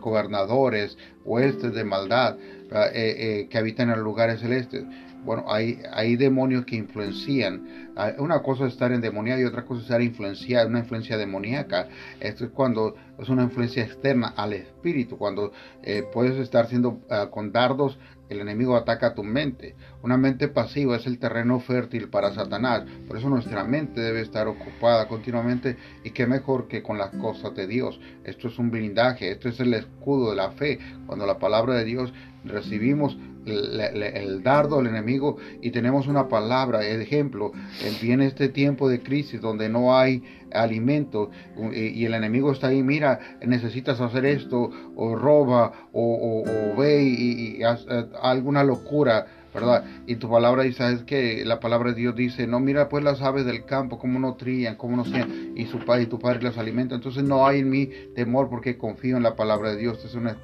gobernadores, 0.00 0.98
huestes 1.24 1.72
de 1.72 1.84
maldad 1.84 2.36
eh, 2.38 2.90
eh, 2.94 3.48
que 3.48 3.58
habitan 3.58 3.90
en 3.90 4.00
lugares 4.00 4.40
celestes 4.40 4.84
bueno, 5.24 5.44
hay, 5.48 5.80
hay 5.92 6.16
demonios 6.16 6.64
que 6.64 6.76
influencian. 6.76 7.90
Ah, 7.96 8.12
una 8.18 8.42
cosa 8.42 8.66
es 8.66 8.72
estar 8.72 8.92
endemoniado 8.92 9.40
y 9.40 9.44
otra 9.44 9.64
cosa 9.64 9.80
es 9.80 9.84
estar 9.86 10.02
influenciado, 10.02 10.68
una 10.68 10.80
influencia 10.80 11.16
demoníaca. 11.16 11.88
Esto 12.20 12.44
es 12.44 12.50
cuando 12.50 12.94
es 13.18 13.28
una 13.28 13.42
influencia 13.44 13.84
externa 13.84 14.28
al 14.36 14.52
espíritu, 14.52 15.18
cuando 15.18 15.52
eh, 15.82 16.04
puedes 16.12 16.36
estar 16.38 16.68
siendo 16.68 17.00
ah, 17.10 17.28
con 17.30 17.52
dardos, 17.52 17.98
el 18.28 18.40
enemigo 18.40 18.76
ataca 18.76 19.14
tu 19.14 19.24
mente. 19.24 19.74
Una 20.02 20.16
mente 20.16 20.48
pasiva 20.48 20.96
es 20.96 21.06
el 21.06 21.18
terreno 21.18 21.60
fértil 21.60 22.08
para 22.08 22.32
Satanás. 22.34 22.84
Por 23.06 23.16
eso 23.16 23.28
nuestra 23.28 23.64
mente 23.64 24.00
debe 24.00 24.20
estar 24.20 24.46
ocupada 24.48 25.08
continuamente 25.08 25.76
y 26.04 26.10
qué 26.10 26.26
mejor 26.26 26.68
que 26.68 26.82
con 26.82 26.98
las 26.98 27.10
cosas 27.10 27.54
de 27.54 27.66
Dios. 27.66 27.98
Esto 28.24 28.48
es 28.48 28.58
un 28.58 28.70
blindaje, 28.70 29.30
esto 29.30 29.48
es 29.48 29.58
el 29.60 29.72
escudo 29.74 30.30
de 30.30 30.36
la 30.36 30.50
fe. 30.50 30.78
Cuando 31.06 31.26
la 31.26 31.38
palabra 31.38 31.74
de 31.74 31.84
Dios 31.84 32.12
recibimos 32.44 33.16
el, 33.50 34.42
dardo 34.42 34.78
del 34.78 34.88
enemigo 34.88 35.36
y 35.60 35.70
tenemos 35.70 36.06
una 36.06 36.28
palabra, 36.28 36.84
ejemplo, 36.86 37.52
viene 38.00 38.26
este 38.26 38.48
tiempo 38.48 38.88
de 38.88 39.00
crisis 39.02 39.40
donde 39.40 39.68
no 39.68 39.96
hay 39.96 40.22
alimento 40.52 41.30
y, 41.72 42.04
el 42.04 42.14
enemigo 42.14 42.52
está 42.52 42.68
ahí, 42.68 42.82
mira, 42.82 43.20
necesitas 43.44 44.00
hacer 44.00 44.24
esto, 44.24 44.70
o 44.96 45.14
roba, 45.14 45.72
o, 45.92 46.44
ve 46.76 47.02
y, 47.02 47.62
haz, 47.62 47.86
eh, 47.88 48.06
alguna 48.22 48.64
locura. 48.64 49.26
¿verdad? 49.54 49.84
Y 50.06 50.16
tu 50.16 50.28
palabra 50.28 50.62
dice, 50.62 50.92
es 50.92 51.02
que 51.04 51.42
la 51.44 51.58
palabra 51.58 51.90
de 51.90 51.96
Dios 51.96 52.14
dice, 52.14 52.46
no, 52.46 52.60
mira 52.60 52.88
pues 52.88 53.02
las 53.02 53.22
aves 53.22 53.46
del 53.46 53.64
campo, 53.64 53.98
cómo 53.98 54.18
no 54.18 54.34
trían, 54.34 54.76
cómo 54.76 54.94
no 54.94 55.04
sean, 55.04 55.52
y 55.56 55.66
su 55.66 55.78
padre 55.78 56.02
y 56.02 56.06
tu 56.06 56.18
padre 56.18 56.42
las 56.42 56.58
alimenta. 56.58 56.94
Entonces 56.94 57.24
no 57.24 57.46
hay 57.46 57.60
en 57.60 57.70
mí 57.70 57.90
temor 58.14 58.50
porque 58.50 58.76
confío 58.76 59.16
en 59.16 59.22
la 59.22 59.36
palabra 59.36 59.70
de 59.70 59.78
Dios. 59.78 60.04
Es 60.04 60.14
una... 60.14 60.36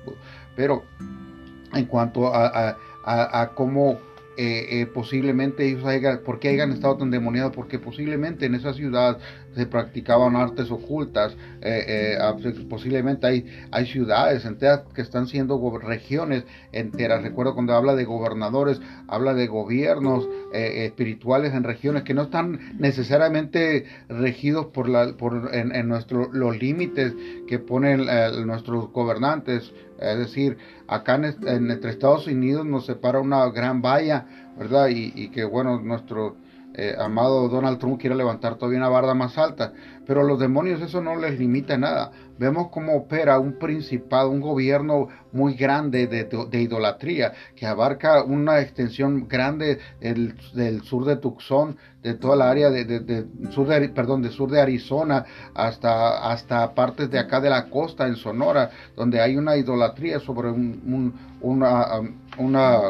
Pero 0.56 0.84
en 1.74 1.84
cuanto 1.84 2.34
a, 2.34 2.46
a, 2.46 2.76
cómo 3.54 3.98
eh, 4.36 4.80
eh, 4.80 4.86
posiblemente 4.86 5.64
ellos 5.64 5.84
hayan, 5.84 6.20
porque 6.24 6.48
hayan 6.48 6.72
estado 6.72 6.96
tan 6.96 7.10
demoniados, 7.10 7.52
porque 7.54 7.78
posiblemente 7.78 8.46
en 8.46 8.56
esa 8.56 8.74
ciudad 8.74 9.18
se 9.54 9.66
practicaban 9.66 10.36
artes 10.36 10.70
ocultas, 10.70 11.36
eh, 11.60 12.18
posiblemente 12.68 13.26
hay, 13.26 13.46
hay 13.70 13.86
ciudades 13.86 14.44
enteras 14.44 14.82
que 14.94 15.02
están 15.02 15.26
siendo 15.26 15.58
regiones 15.78 16.44
enteras. 16.72 17.22
Recuerdo 17.22 17.54
cuando 17.54 17.74
habla 17.74 17.94
de 17.94 18.04
gobernadores, 18.04 18.80
habla 19.08 19.34
de 19.34 19.46
gobiernos 19.46 20.28
espirituales 20.52 21.54
en 21.54 21.64
regiones 21.64 22.02
que 22.04 22.14
no 22.14 22.22
están 22.22 22.78
necesariamente 22.78 23.86
regidos 24.08 24.66
por, 24.66 24.88
la, 24.88 25.16
por 25.16 25.50
en, 25.52 25.74
en 25.74 25.88
nuestro, 25.88 26.30
los 26.32 26.58
límites 26.58 27.14
que 27.48 27.58
ponen 27.58 28.06
nuestros 28.46 28.92
gobernantes 28.92 29.72
es 30.00 30.18
decir, 30.18 30.58
acá 30.86 31.14
en, 31.14 31.70
entre 31.70 31.90
Estados 31.90 32.26
Unidos 32.26 32.66
nos 32.66 32.86
separa 32.86 33.20
una 33.20 33.48
gran 33.50 33.80
valla, 33.80 34.26
¿verdad? 34.58 34.88
Y, 34.88 35.12
y 35.14 35.28
que 35.28 35.44
bueno, 35.44 35.80
nuestro 35.80 36.36
eh, 36.76 36.96
amado 36.98 37.48
Donald 37.48 37.78
Trump 37.78 38.00
quiere 38.00 38.16
levantar 38.16 38.56
todavía 38.56 38.78
una 38.78 38.88
barda 38.88 39.14
más 39.14 39.38
alta. 39.38 39.72
Pero 40.06 40.22
los 40.22 40.38
demonios 40.38 40.82
eso 40.82 41.00
no 41.00 41.16
les 41.16 41.38
limita 41.38 41.78
nada. 41.78 42.10
Vemos 42.36 42.68
cómo 42.70 42.96
opera 42.96 43.38
un 43.38 43.58
principado, 43.58 44.28
un 44.28 44.40
gobierno 44.40 45.08
muy 45.32 45.54
grande 45.54 46.06
de, 46.08 46.60
idolatría, 46.60 47.32
que 47.54 47.64
abarca 47.64 48.24
una 48.24 48.60
extensión 48.60 49.28
grande 49.28 49.78
del, 50.00 50.82
sur 50.82 51.04
de 51.04 51.16
Tucson, 51.16 51.76
de 52.02 52.14
toda 52.14 52.36
la 52.36 52.50
área 52.50 52.70
de, 52.70 53.26
sur 53.50 53.68
de, 53.68 53.88
perdón, 53.88 54.22
de 54.22 54.30
sur 54.30 54.50
de 54.50 54.60
Arizona 54.60 55.24
hasta, 55.54 56.30
hasta 56.30 56.74
partes 56.74 57.08
de 57.10 57.20
acá 57.20 57.40
de 57.40 57.50
la 57.50 57.70
costa 57.70 58.06
en 58.08 58.16
Sonora, 58.16 58.70
donde 58.96 59.20
hay 59.20 59.36
una 59.36 59.56
idolatría 59.56 60.18
sobre 60.18 60.50
un, 60.50 61.14
una, 61.40 62.00
una 62.36 62.80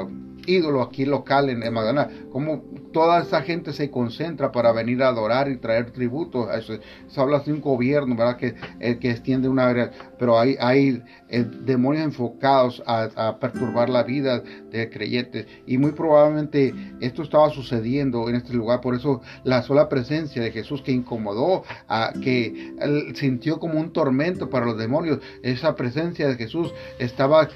ídolo 0.47 0.83
aquí 0.83 1.05
local 1.05 1.49
en, 1.49 1.61
Magdalena, 1.73 2.09
como 2.31 2.63
toda 2.93 3.23
esa 3.23 3.43
gente 3.43 3.73
se 3.73 3.91
concentra 3.91 4.53
para 4.53 4.73
venir 4.73 5.03
a 5.03 5.09
adorar 5.09 5.49
y 5.49 5.57
traer 5.57 5.91
tributos. 5.91 6.49
Eso, 6.55 6.75
se 7.09 7.21
habla 7.21 7.41
de 7.41 7.53
un 7.53 7.61
gobierno, 7.61 8.15
¿verdad? 8.17 8.37
Que, 8.37 8.55
eh, 8.81 8.99
que 8.99 9.11
extiende 9.11 9.49
una 9.49 9.69
área, 9.69 9.91
pero 10.19 10.39
hay, 10.39 10.57
hay 10.61 11.03
eh, 11.29 11.45
demonios 11.63 12.05
enfocados 12.05 12.83
a, 12.87 13.39
perturbar 13.41 13.89
la 13.89 14.03
vida 14.03 14.43
de 14.71 14.89
creyentes 14.91 15.47
y 15.67 15.79
muy 15.79 15.93
probablemente 15.93 16.75
esto 17.01 17.23
estaba 17.23 17.51
sucediendo 17.51 18.29
en 18.29 18.37
este 18.37 18.55
lugar, 18.55 18.81
por 18.81 18.95
eso 18.95 19.21
la 19.43 19.63
sola 19.63 19.89
presencia 19.89 20.43
de 20.43 20.51
Jesús 20.51 20.83
que 20.83 20.93
incomodó, 20.93 21.65
a, 21.89 22.13
que 22.23 22.75
sintió 23.15 23.59
como 23.59 23.81
un 23.81 23.93
tormento 23.93 24.49
para 24.51 24.67
los 24.67 24.79
demonios, 24.79 25.19
esa 25.43 25.75
presencia 25.75 26.29
de 26.29 26.37
Jesús 26.37 26.73
estaba 26.99 27.49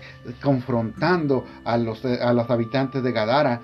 confrontando 0.43 1.45
a 1.65 1.77
los, 1.77 2.05
a 2.05 2.33
los 2.33 2.51
habitantes 2.51 2.78
de 2.87 3.13
Gadara 3.13 3.61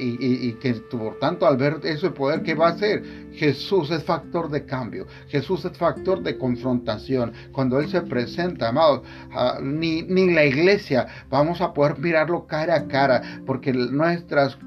y, 0.00 0.52
que 0.54 0.74
por 0.74 1.18
tanto 1.18 1.46
al 1.46 1.56
ver 1.56 1.80
ese 1.84 2.10
poder, 2.10 2.42
¿qué 2.42 2.54
va 2.54 2.68
a 2.68 2.70
hacer? 2.70 3.02
Jesús 3.32 3.90
es 3.90 4.02
factor 4.02 4.50
de 4.50 4.64
cambio, 4.64 5.06
Jesús 5.28 5.64
es 5.64 5.76
factor 5.76 6.22
de 6.22 6.36
confrontación. 6.36 7.32
Cuando 7.52 7.78
Él 7.78 7.88
se 7.88 8.02
presenta, 8.02 8.68
amados, 8.68 9.02
ni, 9.62 10.02
ni 10.02 10.32
la 10.34 10.44
iglesia 10.44 11.06
vamos 11.30 11.60
a 11.60 11.72
poder 11.72 11.98
mirarlo 11.98 12.46
cara 12.46 12.74
a 12.74 12.88
cara, 12.88 13.22
porque 13.46 13.72
nuestras 13.72 14.58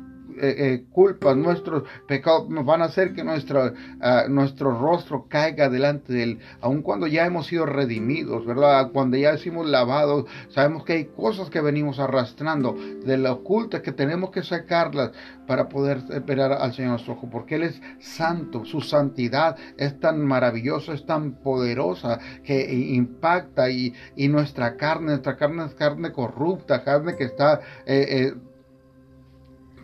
eh, 0.42 0.56
eh, 0.58 0.86
culpas, 0.92 1.36
nuestros 1.36 1.84
pecados 2.08 2.50
nos 2.50 2.66
van 2.66 2.82
a 2.82 2.86
hacer 2.86 3.14
que 3.14 3.24
nuestro, 3.24 3.74
ah, 4.02 4.26
nuestro 4.30 4.78
rostro 4.80 5.28
caiga 5.28 5.70
delante 5.70 6.14
de 6.14 6.24
Él, 6.24 6.40
aun 6.62 6.82
cuando 6.82 7.08
ya 7.08 7.26
hemos 7.26 7.48
sido 7.48 7.66
redimidos, 7.66 8.46
¿verdad? 8.46 8.92
Cuando 8.92 9.18
ya 9.18 9.34
hemos 9.44 9.68
lavado, 9.68 10.26
sabemos 10.50 10.84
que 10.84 10.94
hay 10.94 11.06
cosas 11.06 11.50
que 11.50 11.62
venimos 11.62 12.00
arrastrando 12.00 12.76
de 13.06 13.18
la 13.18 13.34
oculta 13.34 13.82
que 13.82 13.92
tenemos 13.92 14.32
que 14.32 14.44
sacarlas 14.44 15.12
para 15.48 15.70
poder 15.70 16.04
esperar 16.12 16.54
al 16.54 16.74
Señor 16.74 16.92
nuestro 16.92 17.14
ojo, 17.14 17.30
porque 17.30 17.56
Él 17.56 17.64
es 17.64 17.82
santo, 18.00 18.66
su 18.66 18.82
santidad 18.82 19.58
es 19.78 20.00
tan 20.00 20.24
maravillosa, 20.26 20.94
es 20.94 21.06
tan 21.06 21.34
poderosa 21.34 22.20
que 22.44 22.72
impacta 22.74 23.70
y, 23.70 23.94
y 24.16 24.28
nuestra 24.28 24.78
carne, 24.78 25.08
nuestra 25.08 25.38
carne 25.38 25.66
es 25.66 25.74
carne 25.74 26.12
corrupta, 26.12 26.84
carne 26.84 27.16
que 27.16 27.26
está... 27.26 27.62
Eh, 27.86 28.34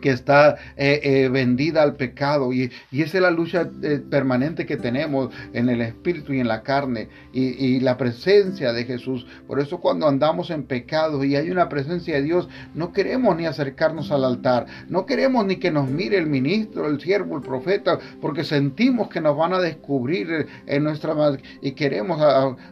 que 0.02 0.12
está 0.12 0.56
eh, 0.78 1.00
eh, 1.04 1.30
vendida 1.30 1.84
al 1.84 1.96
pecado 1.96 2.54
y, 2.54 2.72
esa 2.92 3.18
es 3.18 3.22
la 3.22 3.32
lucha 3.32 3.70
eh, 3.82 4.02
permanente 4.10 4.66
que 4.66 4.78
tenemos 4.78 5.34
en 5.54 5.70
el 5.70 5.82
espíritu 5.82 6.34
y 6.34 6.40
en 6.40 6.48
la 6.48 6.62
carne 6.64 7.10
y, 7.34 7.80
la 7.80 7.98
presencia 7.98 8.72
de 8.74 8.86
Jesús. 8.86 9.26
Por 9.48 9.60
eso 9.60 9.80
cuando 9.80 10.08
andamos 10.08 10.50
en 10.50 10.64
pecado 10.64 11.24
y 11.24 11.36
hay 11.36 11.52
una 11.52 11.70
presencia 11.70 12.16
de 12.16 12.24
Dios, 12.24 12.48
no 12.74 12.94
queremos 12.94 13.36
ni 13.36 13.46
acercarnos 13.46 14.12
al 14.12 14.24
altar, 14.24 14.66
no 14.88 15.06
queremos 15.06 15.46
ni 15.46 15.58
que 15.58 15.72
nos 15.72 15.90
mire 15.90 16.18
el 16.18 16.28
ministro, 16.28 16.88
el 16.88 17.00
siervo, 17.00 17.36
el 17.36 17.44
profeta, 17.44 18.00
porque 18.22 18.44
sentimos 18.44 19.10
que 19.10 19.22
nos 19.22 19.38
van 19.38 19.54
a 19.54 19.60
descubrir 19.60 20.48
en 20.66 20.84
nuestra 20.84 21.16
y 21.62 21.72
queremos, 21.72 22.22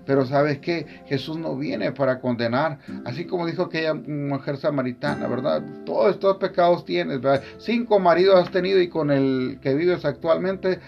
pero 0.06 0.26
sabes 0.26 0.60
que 0.60 0.86
Jesús 1.08 1.38
no 1.38 1.56
viene 1.56 1.92
para 1.92 2.20
condenar, 2.20 2.80
así 3.06 3.26
como 3.26 3.46
dijo 3.46 3.64
aquella 3.64 3.94
mujer 3.94 4.58
samaritana, 4.58 5.28
¿verdad? 5.28 5.64
Todos 5.86 6.16
estos 6.16 6.38
pecados 6.38 6.86
tienen 6.86 7.22
Cinco 7.58 8.00
maridos 8.00 8.40
has 8.40 8.52
tenido 8.52 8.82
y 8.82 8.90
con 8.90 9.12
el 9.12 9.60
que 9.62 9.74
vives 9.74 10.06
actualmente 10.06 10.80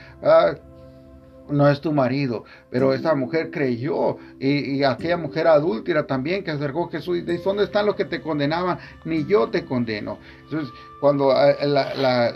no 1.50 1.70
es 1.70 1.82
tu 1.82 1.92
marido. 1.92 2.46
Pero 2.70 2.94
esa 2.94 3.16
mujer 3.16 3.52
creyó 3.52 4.18
y, 4.40 4.84
aquella 4.84 5.18
mujer 5.18 5.48
adúltera 5.48 6.08
también 6.08 6.44
que 6.44 6.52
acercó 6.52 6.86
a 6.86 6.92
Jesús 6.92 7.18
y 7.18 7.22
dice, 7.22 7.44
¿dónde 7.44 7.64
están 7.66 7.86
los 7.86 7.96
que 7.96 8.06
te 8.06 8.22
condenaban? 8.22 8.80
Ni 9.04 9.26
yo 9.26 9.50
te 9.50 9.66
condeno. 9.66 10.18
Entonces, 10.44 10.74
cuando 11.00 11.32
eh, 11.32 11.68
la 11.68 12.34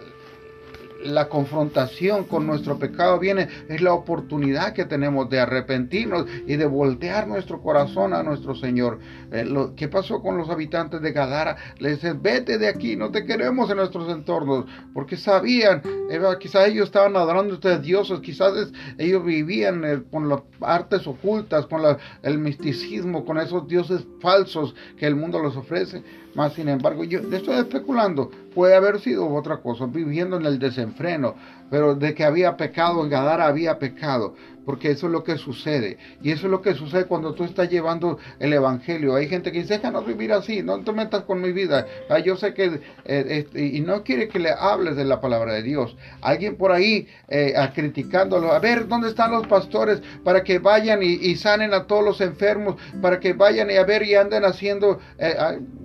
la 1.04 1.30
confrontación 1.30 2.26
con 2.26 2.45
nuestro 2.45 2.78
pecado 2.78 3.20
viene, 3.20 3.47
es 3.68 3.82
la 3.82 3.93
oportunidad 3.93 4.74
que 4.74 4.86
tenemos 4.86 5.30
de 5.30 5.39
arrepentirnos 5.39 6.26
y 6.47 6.56
de 6.56 6.66
voltear 6.66 7.28
nuestro 7.28 7.62
corazón 7.62 8.14
a 8.14 8.24
nuestro 8.24 8.56
Señor. 8.56 9.00
Eh, 9.32 9.47
¿Qué 9.76 9.88
pasó 9.88 10.22
con 10.22 10.38
los 10.38 10.50
habitantes 10.50 11.02
de 11.02 11.12
Gadara? 11.12 11.58
Les 11.80 12.02
dicen, 12.02 12.22
vete 12.22 12.58
de 12.58 12.68
aquí, 12.68 12.95
no 12.95 13.12
te 13.12 13.26
queremos 13.26 13.70
en 13.70 13.78
nuestros 13.78 14.10
entornos, 14.12 14.66
porque 14.93 15.18
sabían, 15.18 15.82
eh, 16.10 16.20
quizás 16.39 16.68
ellos 16.68 16.88
estaban 16.88 17.16
adorando 17.16 17.54
a 17.54 17.56
ustedes 17.56 17.82
dioses, 17.82 18.20
quizás 18.20 18.72
ellos 18.97 19.24
vivían 19.24 19.84
eh, 19.86 20.04
con 20.12 20.30
las 20.30 20.41
artes 20.62 21.08
ocultas, 21.08 21.66
con 21.68 21.82
el 22.24 22.38
misticismo, 22.39 23.26
con 23.26 23.38
esos 23.38 23.68
dioses 23.68 24.06
falsos 24.22 24.76
que 24.97 25.06
el 25.06 25.16
mundo 25.16 25.41
les 25.41 25.56
ofrece 25.56 26.04
Más 26.36 26.53
sin 26.53 26.69
embargo, 26.69 27.03
yo 27.03 27.19
estoy 27.32 27.55
especulando, 27.55 28.30
puede 28.53 28.75
haber 28.75 28.99
sido 28.99 29.27
otra 29.34 29.57
cosa, 29.57 29.86
viviendo 29.86 30.38
en 30.38 30.45
el 30.45 30.59
desenfreno, 30.59 31.36
pero 31.70 31.95
de 31.95 32.13
que 32.13 32.24
había 32.24 32.57
pecado, 32.57 33.03
en 33.03 33.09
Gadara 33.09 33.47
había 33.47 33.80
pecado, 33.80 34.36
porque 34.65 34.91
eso 34.91 35.07
es 35.07 35.11
lo 35.11 35.24
que 35.24 35.38
sucede. 35.38 35.97
Y 36.22 36.32
eso 36.32 36.45
es 36.45 36.51
lo 36.51 36.61
que 36.61 36.76
sucede 36.76 37.05
cuando 37.05 37.34
tú 37.34 37.43
estás 37.43 37.70
llevando 37.70 38.20
el 38.39 38.53
Evangelio. 38.53 39.15
Hay 39.15 39.28
gente 39.28 39.51
que 39.51 39.61
dice, 39.61 39.76
déjanos 39.76 40.05
vivir 40.05 40.32
así, 40.32 40.61
no 40.61 40.84
te 40.84 40.91
metas 40.91 41.24
con 41.24 41.41
mi 41.41 41.51
vida. 41.51 41.88
Ah, 42.09 42.20
yo 42.20 42.36
sé 42.36 42.53
que, 42.53 42.80
eh, 43.05 43.26
este, 43.30 43.65
y 43.65 43.80
no 43.82 44.03
quiere 44.03 44.28
que 44.28 44.39
le 44.39 44.51
hables 44.51 44.95
de 44.95 45.05
la 45.05 45.22
palabra 45.22 45.53
de 45.53 45.63
Dios. 45.63 45.95
Alguien 46.22 46.55
por 46.55 46.72
ahí 46.72 47.07
eh, 47.30 47.53
criticándolo, 47.74 48.51
a 48.51 48.59
ver, 48.59 48.88
¿dónde 48.88 49.09
están 49.09 49.32
los 49.32 49.47
pastores 49.47 50.01
para 50.24 50.43
que 50.43 50.59
vayan 50.59 51.01
y, 51.01 51.36
sanen 51.36 51.74
a 51.74 51.88
todos 51.88 52.03
los 52.03 52.22
enfermos, 52.22 52.76
para 53.01 53.20
que 53.20 53.34
vayan 53.34 53.72
y 53.72 53.76
a 53.76 53.86
ver 53.86 54.03
y 54.03 54.15
anden 54.15 54.43
haciendo 54.43 54.99
eh, 55.17 55.36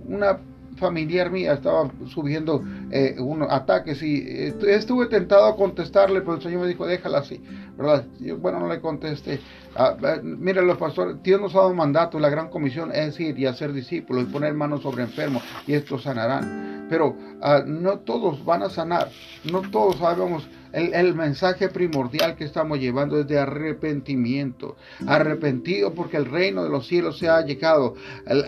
una 0.07 0.39
familiar 0.77 1.31
mía 1.31 1.55
estaba 1.55 1.91
subiendo 2.07 2.63
eh, 2.91 3.17
unos 3.19 3.51
ataques 3.51 4.03
y 4.03 4.53
estuve 4.67 5.07
tentado 5.07 5.47
a 5.47 5.57
contestarle, 5.57 6.21
pero 6.21 6.35
el 6.35 6.43
Señor 6.43 6.63
me 6.63 6.69
dijo, 6.69 6.87
déjala 6.87 7.19
así, 7.19 7.43
¿verdad? 7.77 8.05
bueno, 8.39 8.61
no 8.61 8.69
le 8.69 8.81
contesté. 8.81 9.41
Ah, 9.77 9.97
ah, 10.03 10.17
los 10.23 10.79
pastores, 10.79 11.23
Dios 11.23 11.41
nos 11.41 11.55
ha 11.55 11.59
dado 11.59 11.75
mandato, 11.75 12.19
la 12.19 12.29
gran 12.29 12.49
comisión 12.49 12.93
es 12.93 13.19
ir 13.19 13.39
y 13.39 13.47
hacer 13.47 13.73
discípulos 13.73 14.25
y 14.25 14.27
poner 14.27 14.55
manos 14.55 14.83
sobre 14.83 15.03
enfermos 15.03 15.43
y 15.67 15.75
estos 15.75 16.03
sanarán. 16.03 16.87
Pero 16.89 17.17
ah, 17.41 17.63
no 17.67 17.99
todos 18.01 18.45
van 18.45 18.63
a 18.63 18.71
sanar, 18.71 19.09
no 19.51 19.63
todos 19.63 19.97
sabemos 19.97 20.49
el, 20.75 21.15
mensaje 21.15 21.69
primordial 21.69 22.35
que 22.35 22.45
estamos 22.45 22.79
llevando 22.79 23.21
es 23.21 23.29
de 23.29 23.39
arrepentimiento. 23.39 24.77
Arrepentido 25.07 25.95
porque 25.95 26.17
el 26.17 26.27
reino 26.27 26.65
de 26.65 26.71
los 26.71 26.87
cielos 26.89 27.19
se 27.19 27.29
ha 27.29 27.41
llegado. 27.43 27.95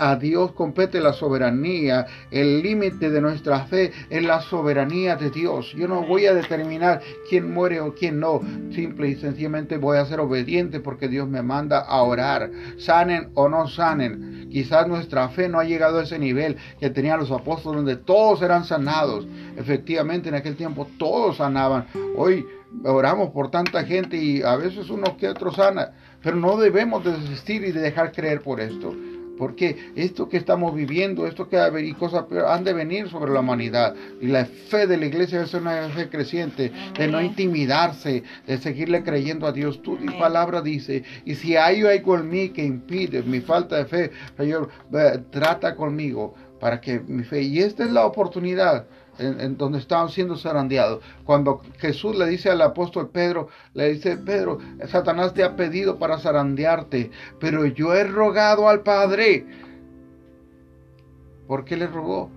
A 0.00 0.16
Dios 0.16 0.52
compete 0.52 1.00
la 1.00 1.12
soberanía. 1.12 2.06
El 2.30 2.62
límite 2.62 3.10
de 3.10 3.20
nuestra 3.20 3.66
fe 3.66 3.92
es 4.10 4.22
la 4.24 4.40
soberanía 4.40 5.16
de 5.16 5.30
Dios. 5.30 5.72
Yo 5.76 5.86
no 5.86 6.02
voy 6.02 6.26
a 6.26 6.34
determinar 6.34 7.00
quién 7.28 7.52
muere 7.52 7.80
o 7.80 7.94
quién 7.94 8.18
no. 8.18 8.40
Simple 8.74 9.08
y 9.08 9.16
sencillamente 9.16 9.76
voy 9.76 9.98
a 9.98 10.06
ser 10.06 10.20
obediente 10.20 10.80
porque 10.80 11.08
Dios 11.08 11.28
me 11.28 11.42
manda 11.42 11.80
a 11.80 12.02
orar. 12.02 12.50
Sanen 12.78 13.30
o 13.34 13.48
no 13.48 13.68
sanen. 13.68 14.48
Quizás 14.50 14.88
nuestra 14.88 15.28
fe 15.28 15.48
no 15.48 15.60
ha 15.60 15.64
llegado 15.64 15.98
a 15.98 16.02
ese 16.02 16.18
nivel 16.18 16.56
que 16.80 16.90
tenían 16.90 17.20
los 17.20 17.30
apóstoles 17.30 17.76
donde 17.76 17.96
todos 17.96 18.42
eran 18.42 18.64
sanados. 18.64 19.26
Efectivamente 19.56 20.28
en 20.28 20.34
aquel 20.34 20.56
tiempo 20.56 20.88
todos 20.98 21.36
sanaban. 21.36 21.86
Hoy 22.16 22.46
oramos 22.84 23.30
por 23.30 23.50
tanta 23.50 23.84
gente 23.84 24.16
y 24.16 24.42
a 24.42 24.56
veces 24.56 24.88
uno 24.88 25.16
que 25.16 25.28
otro 25.28 25.52
sana, 25.52 25.92
pero 26.22 26.36
no 26.36 26.56
debemos 26.56 27.04
desistir 27.04 27.62
y 27.64 27.72
de 27.72 27.80
dejar 27.80 28.12
creer 28.12 28.40
por 28.40 28.60
esto. 28.60 28.94
Porque 29.36 29.92
esto 29.96 30.30
que 30.30 30.38
estamos 30.38 30.74
viviendo, 30.74 31.26
esto 31.26 31.46
que 31.46 31.58
y 31.82 31.92
cosas 31.92 32.24
han 32.48 32.64
de 32.64 32.72
venir 32.72 33.10
sobre 33.10 33.30
la 33.30 33.40
humanidad. 33.40 33.94
Y 34.18 34.28
la 34.28 34.46
fe 34.46 34.86
de 34.86 34.96
la 34.96 35.04
iglesia 35.04 35.42
es 35.42 35.52
una 35.52 35.90
fe 35.90 36.08
creciente, 36.08 36.72
de 36.98 37.06
no 37.06 37.20
intimidarse, 37.20 38.22
de 38.46 38.56
seguirle 38.56 39.02
creyendo 39.02 39.46
a 39.46 39.52
Dios. 39.52 39.82
Tu 39.82 39.98
palabra 40.18 40.62
dice, 40.62 41.04
y 41.26 41.34
si 41.34 41.54
hay 41.54 41.82
algo 41.82 42.16
en 42.16 42.30
mí 42.30 42.48
que 42.48 42.64
impide 42.64 43.22
mi 43.24 43.40
falta 43.40 43.76
de 43.76 43.84
fe, 43.84 44.10
Señor, 44.38 44.70
trata 45.30 45.76
conmigo 45.76 46.34
para 46.58 46.80
que 46.80 47.00
mi 47.00 47.22
fe, 47.22 47.42
y 47.42 47.58
esta 47.58 47.84
es 47.84 47.90
la 47.90 48.06
oportunidad 48.06 48.86
en, 49.18 49.56
donde 49.56 49.78
estaban 49.78 50.08
siendo 50.08 50.36
zarandeados. 50.36 51.02
Cuando 51.24 51.62
Jesús 51.78 52.16
le 52.16 52.26
dice 52.26 52.50
al 52.50 52.62
apóstol 52.62 53.10
Pedro, 53.10 53.48
le 53.74 53.92
dice, 53.92 54.16
Pedro, 54.16 54.58
Satanás 54.86 55.34
te 55.34 55.44
ha 55.44 55.56
pedido 55.56 55.98
para 55.98 56.18
zarandearte, 56.18 57.10
pero 57.40 57.66
yo 57.66 57.94
he 57.94 58.04
rogado 58.04 58.68
al 58.68 58.80
Padre. 58.80 59.46
¿Por 61.46 61.64
qué 61.64 61.76
le 61.76 61.86
rogó? 61.86 62.30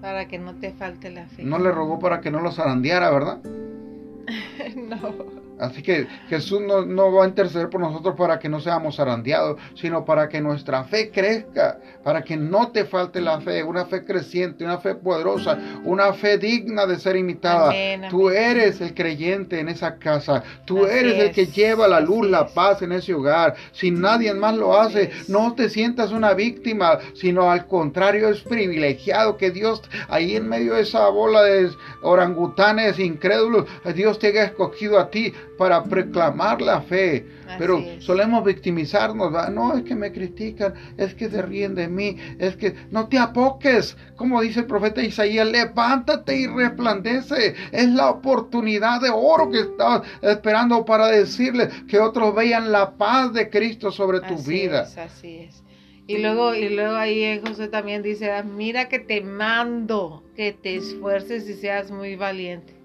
Para 0.00 0.28
que 0.28 0.38
no 0.38 0.54
te 0.54 0.72
falte 0.72 1.10
la 1.10 1.26
fe. 1.26 1.42
No 1.42 1.58
le 1.58 1.72
rogó 1.72 1.98
para 1.98 2.20
que 2.20 2.30
no 2.30 2.40
lo 2.40 2.52
zarandeara, 2.52 3.10
¿verdad? 3.10 3.42
no. 4.76 5.45
Así 5.58 5.82
que 5.82 6.06
Jesús 6.28 6.60
no, 6.60 7.12
va 7.12 7.24
a 7.24 7.28
interceder 7.28 7.70
por 7.70 7.80
nosotros 7.80 8.14
para 8.16 8.38
que 8.38 8.48
no 8.48 8.60
seamos 8.60 8.96
zarandeados, 8.96 9.58
sino 9.74 10.04
para 10.04 10.28
que 10.28 10.40
nuestra 10.40 10.84
fe 10.84 11.10
crezca, 11.10 11.78
para 12.02 12.22
que 12.22 12.36
no 12.36 12.70
te 12.70 12.84
falte 12.84 13.20
la 13.20 13.40
fe, 13.40 13.62
una 13.62 13.86
fe 13.86 14.04
creciente, 14.04 14.64
una 14.64 14.78
fe 14.78 14.94
poderosa, 14.94 15.58
una 15.84 16.12
fe 16.12 16.38
digna 16.38 16.86
de 16.86 16.98
ser 16.98 17.16
imitada. 17.16 17.72
Tú 18.10 18.30
eres 18.30 18.80
el 18.80 18.94
creyente 18.94 19.60
en 19.60 19.68
esa 19.68 19.96
casa, 19.96 20.42
tú 20.64 20.86
eres 20.86 21.18
el 21.18 21.30
que 21.32 21.46
lleva 21.46 21.88
la 21.88 22.00
luz, 22.00 22.28
la 22.28 22.46
paz 22.46 22.82
en 22.82 22.92
ese 22.92 23.14
hogar. 23.14 23.54
Si 23.72 23.90
nadie 23.90 24.34
más 24.34 24.54
lo 24.56 24.78
hace, 24.78 25.10
no 25.28 25.54
te 25.54 25.68
sientas 25.68 26.12
una 26.12 26.34
víctima, 26.34 26.98
sino 27.14 27.50
al 27.50 27.66
contrario 27.66 28.28
es 28.28 28.42
privilegiado 28.42 29.36
que 29.36 29.50
Dios 29.50 29.82
ahí 30.08 30.36
en 30.36 30.48
medio 30.48 30.74
de 30.74 30.82
esa 30.82 31.08
bola 31.08 31.42
de 31.42 31.70
orangutanes 32.02 32.98
incrédulos, 32.98 33.66
Dios 33.94 34.18
te 34.18 34.28
haya 34.28 34.44
escogido 34.44 34.98
a 34.98 35.10
ti 35.10 35.32
para 35.58 35.82
proclamar 35.84 36.60
la 36.60 36.80
fe. 36.80 37.26
Pero 37.58 37.82
solemos 38.00 38.44
victimizarnos, 38.44 39.32
no 39.52 39.76
es 39.76 39.84
que 39.84 39.94
me 39.94 40.12
critican, 40.12 40.74
es 40.96 41.14
que 41.14 41.28
se 41.28 41.42
ríen 41.42 41.74
de 41.74 41.88
mí, 41.88 42.16
es 42.38 42.56
que 42.56 42.74
no 42.90 43.08
te 43.08 43.18
apoques, 43.18 43.96
como 44.16 44.40
dice 44.40 44.60
el 44.60 44.66
profeta 44.66 45.02
Isaías, 45.02 45.46
levántate 45.46 46.36
y 46.36 46.46
resplandece. 46.46 47.54
Es 47.72 47.88
la 47.90 48.10
oportunidad 48.10 49.00
de 49.00 49.10
oro 49.10 49.50
que 49.50 49.60
estás 49.60 50.02
esperando 50.22 50.84
para 50.84 51.06
decirle 51.08 51.68
que 51.88 51.98
otros 51.98 52.34
vean 52.34 52.72
la 52.72 52.96
paz 52.96 53.32
de 53.32 53.48
Cristo 53.48 53.90
sobre 53.90 54.20
tu 54.20 54.36
vida. 54.38 54.88
así 54.96 55.38
es. 55.48 55.62
Y 56.08 56.18
luego, 56.18 56.54
y 56.54 56.68
luego 56.68 56.94
ahí 56.94 57.40
José 57.44 57.66
también 57.66 58.02
dice, 58.02 58.30
mira 58.44 58.88
que 58.88 59.00
te 59.00 59.22
mando 59.22 60.22
que 60.36 60.52
te 60.52 60.76
esfuerces 60.76 61.48
y 61.48 61.54
seas 61.54 61.90
muy 61.90 62.14
valiente. 62.14 62.75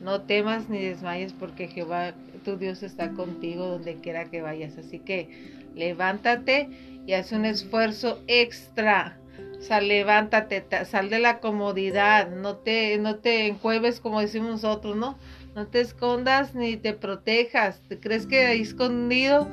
No 0.00 0.22
temas 0.22 0.68
ni 0.68 0.78
desmayes 0.78 1.32
porque 1.32 1.68
Jehová, 1.68 2.12
tu 2.44 2.56
Dios, 2.56 2.82
está 2.82 3.10
contigo 3.12 3.66
donde 3.66 3.96
quiera 3.96 4.26
que 4.26 4.42
vayas. 4.42 4.78
Así 4.78 5.00
que 5.00 5.28
levántate 5.74 6.68
y 7.06 7.14
haz 7.14 7.32
un 7.32 7.44
esfuerzo 7.44 8.22
extra. 8.26 9.18
O 9.58 9.62
sea, 9.62 9.80
levántate, 9.80 10.64
sal 10.84 11.10
de 11.10 11.18
la 11.18 11.40
comodidad, 11.40 12.30
no 12.30 12.56
te, 12.56 12.96
no 12.98 13.16
te 13.16 13.46
encueves 13.46 13.98
como 13.98 14.20
decimos 14.20 14.50
nosotros, 14.50 14.96
¿no? 14.96 15.18
No 15.56 15.66
te 15.66 15.80
escondas 15.80 16.54
ni 16.54 16.76
te 16.76 16.92
protejas. 16.92 17.80
¿Te 17.88 17.98
crees 17.98 18.26
que 18.26 18.46
ahí 18.46 18.60
escondido 18.60 19.48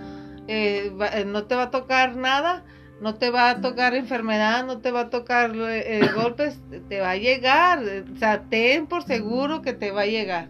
eh, 0.47 0.91
eh, 1.13 1.25
no 1.25 1.45
te 1.45 1.55
va 1.55 1.63
a 1.63 1.71
tocar 1.71 2.15
nada? 2.15 2.63
No 3.05 3.13
te 3.13 3.29
va 3.29 3.51
a 3.51 3.61
tocar 3.61 3.93
enfermedad, 3.93 4.65
no 4.65 4.79
te 4.79 4.89
va 4.89 5.01
a 5.01 5.09
tocar 5.11 5.51
eh, 5.55 6.09
golpes, 6.15 6.59
te 6.89 7.01
va 7.01 7.11
a 7.11 7.17
llegar. 7.17 7.83
O 8.11 8.17
sea, 8.17 8.45
ten 8.49 8.87
por 8.87 9.03
seguro 9.03 9.61
que 9.61 9.73
te 9.73 9.91
va 9.91 10.01
a 10.01 10.05
llegar. 10.07 10.49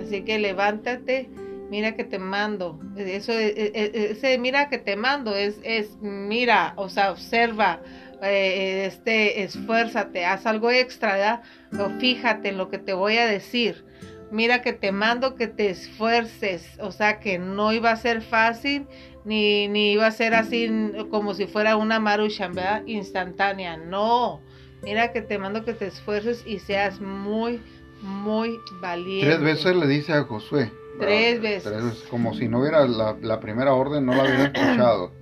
Así 0.00 0.22
que 0.22 0.38
levántate, 0.38 1.28
mira 1.68 1.96
que 1.96 2.04
te 2.04 2.20
mando. 2.20 2.78
Eso 2.96 3.32
e, 3.32 3.48
e, 3.48 3.72
e, 3.74 4.10
ese 4.12 4.38
mira 4.38 4.68
que 4.68 4.78
te 4.78 4.94
mando 4.94 5.34
es, 5.34 5.58
es 5.64 5.96
mira, 6.00 6.74
o 6.76 6.88
sea, 6.88 7.10
observa, 7.10 7.80
eh, 8.22 8.84
este, 8.86 9.42
esfuérzate, 9.42 10.24
haz 10.24 10.46
algo 10.46 10.70
extra, 10.70 11.14
¿verdad? 11.14 11.42
O 11.76 11.98
fíjate 11.98 12.50
en 12.50 12.56
lo 12.56 12.68
que 12.68 12.78
te 12.78 12.92
voy 12.92 13.16
a 13.16 13.26
decir. 13.26 13.84
Mira 14.30 14.62
que 14.62 14.72
te 14.72 14.92
mando 14.92 15.34
que 15.34 15.48
te 15.48 15.70
esfuerces, 15.70 16.78
o 16.78 16.92
sea 16.92 17.18
que 17.18 17.40
no 17.40 17.72
iba 17.72 17.90
a 17.90 17.96
ser 17.96 18.22
fácil, 18.22 18.86
ni, 19.24 19.68
ni 19.68 19.92
iba 19.92 20.06
a 20.06 20.10
ser 20.10 20.34
así 20.34 20.70
como 21.10 21.34
si 21.34 21.46
fuera 21.46 21.76
una 21.76 22.00
maruchan, 22.00 22.54
¿verdad? 22.54 22.82
Instantánea. 22.86 23.76
No, 23.76 24.40
mira 24.82 25.12
que 25.12 25.22
te 25.22 25.38
mando 25.38 25.64
que 25.64 25.74
te 25.74 25.86
esfuerces 25.86 26.44
y 26.46 26.58
seas 26.58 27.00
muy, 27.00 27.60
muy 28.02 28.58
valiente. 28.80 29.26
Tres 29.26 29.40
veces 29.40 29.76
le 29.76 29.86
dice 29.86 30.12
a 30.12 30.24
Josué. 30.24 30.72
Tres 30.98 31.40
veces. 31.40 32.04
como 32.10 32.34
si 32.34 32.48
no 32.48 32.60
hubiera 32.60 32.86
la, 32.86 33.40
primera 33.40 33.72
orden, 33.72 34.04
no 34.04 34.14
la 34.14 34.24
hubiera 34.24 34.44
escuchado. 34.44 35.12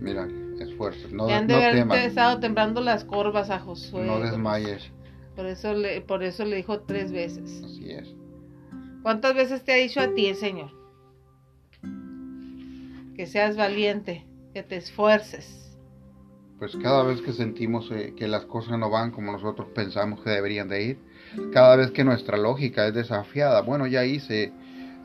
Mira, 0.00 0.28
esfuerzos, 0.60 1.12
no, 1.12 1.28
han 1.28 1.46
de 1.46 1.54
haber 1.54 2.06
estado 2.06 2.40
temblando 2.40 2.80
las 2.80 3.04
corvas 3.04 3.50
a 3.50 3.58
Josué. 3.58 4.04
No 4.04 4.20
desmayes. 4.20 4.90
Por 5.36 5.46
eso, 5.46 5.74
le, 5.74 6.00
por 6.00 6.22
eso 6.22 6.44
le 6.44 6.56
dijo 6.56 6.80
tres 6.80 7.10
veces. 7.10 7.62
Así 7.64 7.90
es. 7.90 8.14
¿Cuántas 9.02 9.34
veces 9.34 9.64
te 9.64 9.72
ha 9.72 9.76
dicho 9.76 10.00
a 10.00 10.14
ti 10.14 10.26
el 10.28 10.36
Señor? 10.36 10.83
Que 13.14 13.26
seas 13.26 13.56
valiente, 13.56 14.26
que 14.52 14.62
te 14.62 14.76
esfuerces. 14.76 15.76
Pues 16.58 16.76
cada 16.76 17.02
vez 17.02 17.20
que 17.20 17.32
sentimos 17.32 17.90
eh, 17.90 18.14
que 18.16 18.28
las 18.28 18.44
cosas 18.44 18.78
no 18.78 18.88
van 18.88 19.10
como 19.10 19.32
nosotros 19.32 19.68
pensamos 19.74 20.20
que 20.22 20.30
deberían 20.30 20.68
de 20.68 20.82
ir, 20.82 20.98
cada 21.52 21.76
vez 21.76 21.90
que 21.90 22.04
nuestra 22.04 22.36
lógica 22.36 22.86
es 22.86 22.94
desafiada, 22.94 23.60
bueno, 23.62 23.86
ya 23.86 24.04
hice 24.04 24.52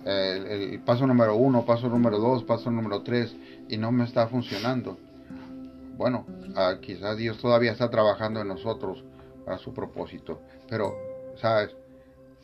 eh, 0.06 0.70
el, 0.74 0.80
paso 0.82 1.08
número 1.08 1.36
uno, 1.36 1.66
paso 1.66 1.90
número 1.90 2.20
dos, 2.20 2.44
paso 2.44 2.72
número 2.72 3.02
tres 3.02 3.36
y 3.68 3.78
no 3.78 3.92
me 3.92 4.06
está 4.06 4.28
funcionando. 4.28 4.98
Bueno, 5.98 6.26
ah, 6.56 6.76
quizás 6.82 7.18
Dios 7.18 7.40
todavía 7.40 7.72
está 7.72 7.90
trabajando 7.90 8.42
en 8.42 8.48
nosotros 8.48 9.04
para 9.44 9.58
su 9.58 9.74
propósito, 9.74 10.42
pero, 10.70 10.94
¿sabes? 11.36 11.76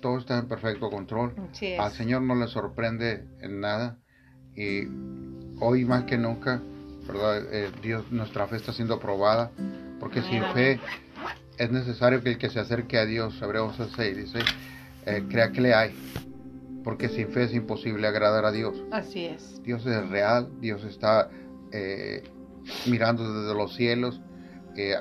Todo 0.01 0.17
está 0.17 0.37
en 0.37 0.47
perfecto 0.47 0.89
control. 0.89 1.33
Al 1.79 1.91
Señor 1.93 2.21
no 2.23 2.35
le 2.35 2.47
sorprende 2.47 3.23
en 3.39 3.61
nada 3.61 3.97
y 4.55 4.83
hoy 5.59 5.85
más 5.85 6.03
que 6.03 6.17
nunca, 6.17 6.61
¿verdad? 7.07 7.43
Eh, 7.51 7.71
Dios, 7.81 8.11
nuestra 8.11 8.47
fe 8.47 8.57
está 8.57 8.73
siendo 8.73 8.99
probada, 8.99 9.51
porque 9.99 10.21
sin 10.21 10.43
fe 10.53 10.79
es 11.57 11.71
necesario 11.71 12.21
que 12.21 12.29
el 12.29 12.37
que 12.37 12.49
se 12.49 12.59
acerque 12.59 12.97
a 12.97 13.05
Dios, 13.05 13.41
Hebreos 13.41 13.75
6 13.95 14.17
dice, 14.17 14.39
eh, 15.05 15.23
crea 15.29 15.51
que 15.51 15.61
le 15.61 15.73
hay, 15.73 15.95
porque 16.83 17.09
sin 17.09 17.29
fe 17.29 17.43
es 17.43 17.53
imposible 17.53 18.07
agradar 18.07 18.45
a 18.45 18.51
Dios. 18.51 18.75
Así 18.91 19.25
es. 19.25 19.61
Dios 19.63 19.85
es 19.85 20.09
real, 20.09 20.49
Dios 20.59 20.83
está 20.83 21.29
eh, 21.71 22.23
mirando 22.87 23.41
desde 23.41 23.55
los 23.55 23.75
cielos, 23.75 24.21
eh, 24.75 24.95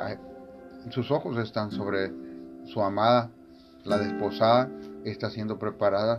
sus 0.90 1.11
ojos 1.11 1.38
están 1.38 1.70
sobre 1.70 2.11
su 2.66 2.82
amada, 2.82 3.30
la 3.84 3.98
desposada, 3.98 4.70
está 5.05 5.28
siendo 5.28 5.59
preparada 5.59 6.16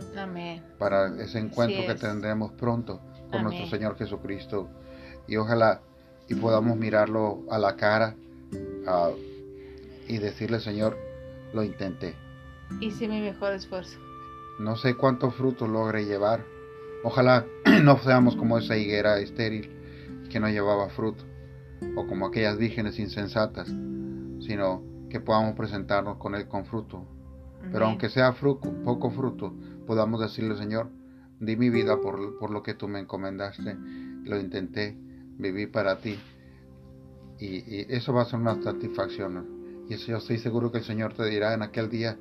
para 0.78 1.08
ese 1.20 1.38
encuentro 1.38 1.86
que 1.86 1.94
tendremos 1.94 2.52
pronto 2.52 3.00
nuestro 3.42 3.66
Señor 3.66 3.96
Jesucristo. 3.96 4.68
Y 5.28 5.36
ojalá 5.36 5.80
y 6.28 6.34
podamos 6.34 6.76
mirarlo 6.76 7.42
a 7.50 7.58
la 7.58 7.76
cara 7.76 8.16
ah, 8.86 9.10
y 10.08 10.18
decirle, 10.18 10.60
Señor, 10.60 10.96
lo 11.52 11.62
intenté. 11.62 12.14
Hice 12.80 13.08
mi 13.08 13.20
mejor 13.20 13.52
esfuerzo. 13.52 13.98
No 14.58 14.76
sé 14.76 14.94
cuántos 14.94 15.34
frutos 15.34 15.68
logre 15.68 16.04
llevar. 16.04 16.44
Ojalá 17.04 17.44
no 17.82 17.98
seamos 17.98 18.36
como 18.36 18.58
esa 18.58 18.76
higuera 18.76 19.18
estéril 19.18 19.70
que 20.30 20.40
no 20.40 20.48
llevaba 20.48 20.88
fruto, 20.88 21.24
o 21.94 22.06
como 22.06 22.26
aquellas 22.26 22.58
vírgenes 22.58 22.98
insensatas, 22.98 23.68
sino 23.68 24.82
que 25.08 25.20
podamos 25.20 25.54
presentarnos 25.54 26.18
con 26.18 26.34
Él 26.34 26.48
con 26.48 26.64
fruto. 26.64 27.06
Pero 27.70 27.86
aunque 27.86 28.08
sea 28.08 28.32
fruto, 28.32 28.72
poco 28.84 29.10
fruto, 29.10 29.54
podamos 29.86 30.20
decirle, 30.20 30.56
Señor, 30.56 30.88
di 31.40 31.56
mi 31.56 31.70
vida 31.70 32.00
por, 32.00 32.38
por 32.38 32.50
lo 32.50 32.62
que 32.62 32.74
tú 32.74 32.88
me 32.88 33.00
encomendaste, 33.00 33.76
lo 34.24 34.38
intenté, 34.38 34.96
viví 35.38 35.66
para 35.66 35.98
ti. 35.98 36.18
Y, 37.38 37.92
eso 37.94 38.12
va 38.12 38.22
a 38.22 38.24
ser 38.24 38.38
una 38.38 38.60
satisfacción. 38.62 39.84
Y 39.88 39.94
eso 39.94 40.06
yo 40.08 40.16
estoy 40.18 40.38
seguro 40.38 40.72
que 40.72 40.78
el 40.78 40.84
Señor 40.84 41.14
te 41.14 41.24
dirá 41.26 41.54
en 41.54 41.62
aquel 41.62 41.88
día, 41.88 42.16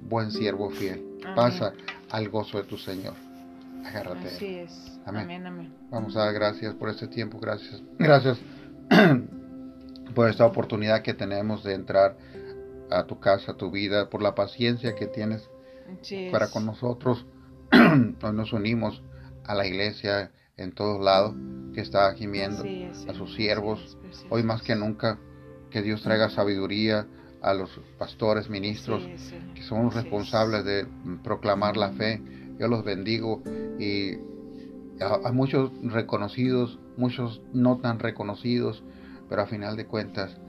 buen 0.00 0.30
siervo 0.30 0.70
fiel, 0.70 1.18
pasa 1.34 1.72
al 2.10 2.28
gozo 2.28 2.58
de 2.58 2.64
tu 2.64 2.76
Señor. 2.76 3.14
Agárrate. 3.84 4.28
Así 4.28 4.58
es. 4.58 4.98
Amén. 5.06 5.46
amén, 5.46 5.72
Vamos 5.90 6.16
a 6.16 6.24
dar 6.24 6.34
gracias 6.34 6.74
por 6.74 6.90
este 6.90 7.06
tiempo, 7.06 7.38
gracias. 7.38 7.82
Gracias 7.98 8.38
por 10.14 10.28
esta 10.28 10.44
oportunidad 10.44 11.02
que 11.02 11.14
tenemos 11.14 11.64
de 11.64 11.74
entrar 11.74 12.16
a 12.90 13.04
tu 13.04 13.18
casa, 13.20 13.52
a 13.52 13.56
tu 13.56 13.70
vida, 13.70 14.10
por 14.10 14.20
la 14.20 14.34
paciencia 14.34 14.94
que 14.94 15.06
tienes 15.06 15.48
para 16.30 16.50
con 16.50 16.66
nosotros. 16.66 17.24
Hoy 18.22 18.32
nos 18.32 18.52
unimos 18.52 19.02
a 19.44 19.54
la 19.54 19.66
iglesia 19.66 20.30
en 20.56 20.72
todos 20.72 21.02
lados 21.04 21.34
que 21.74 21.80
está 21.80 22.12
gimiendo, 22.14 22.64
a 23.08 23.14
sus 23.14 23.34
siervos. 23.34 23.98
Hoy 24.30 24.42
más 24.42 24.62
que 24.62 24.74
nunca, 24.74 25.18
que 25.70 25.82
Dios 25.82 26.02
traiga 26.02 26.30
sabiduría 26.30 27.06
a 27.42 27.54
los 27.54 27.70
pastores, 27.98 28.48
ministros, 28.48 29.06
que 29.54 29.62
son 29.62 29.90
responsables 29.90 30.64
de 30.64 30.86
proclamar 31.22 31.76
la 31.76 31.92
fe. 31.92 32.22
Yo 32.58 32.68
los 32.68 32.84
bendigo 32.84 33.42
y 33.78 34.16
a, 35.00 35.30
muchos 35.32 35.70
reconocidos, 35.82 36.78
muchos 36.96 37.42
no 37.52 37.78
tan 37.78 37.98
reconocidos, 37.98 38.82
pero 39.28 39.42
a 39.42 39.46
final 39.46 39.76
de 39.76 39.86
cuentas, 39.86 40.40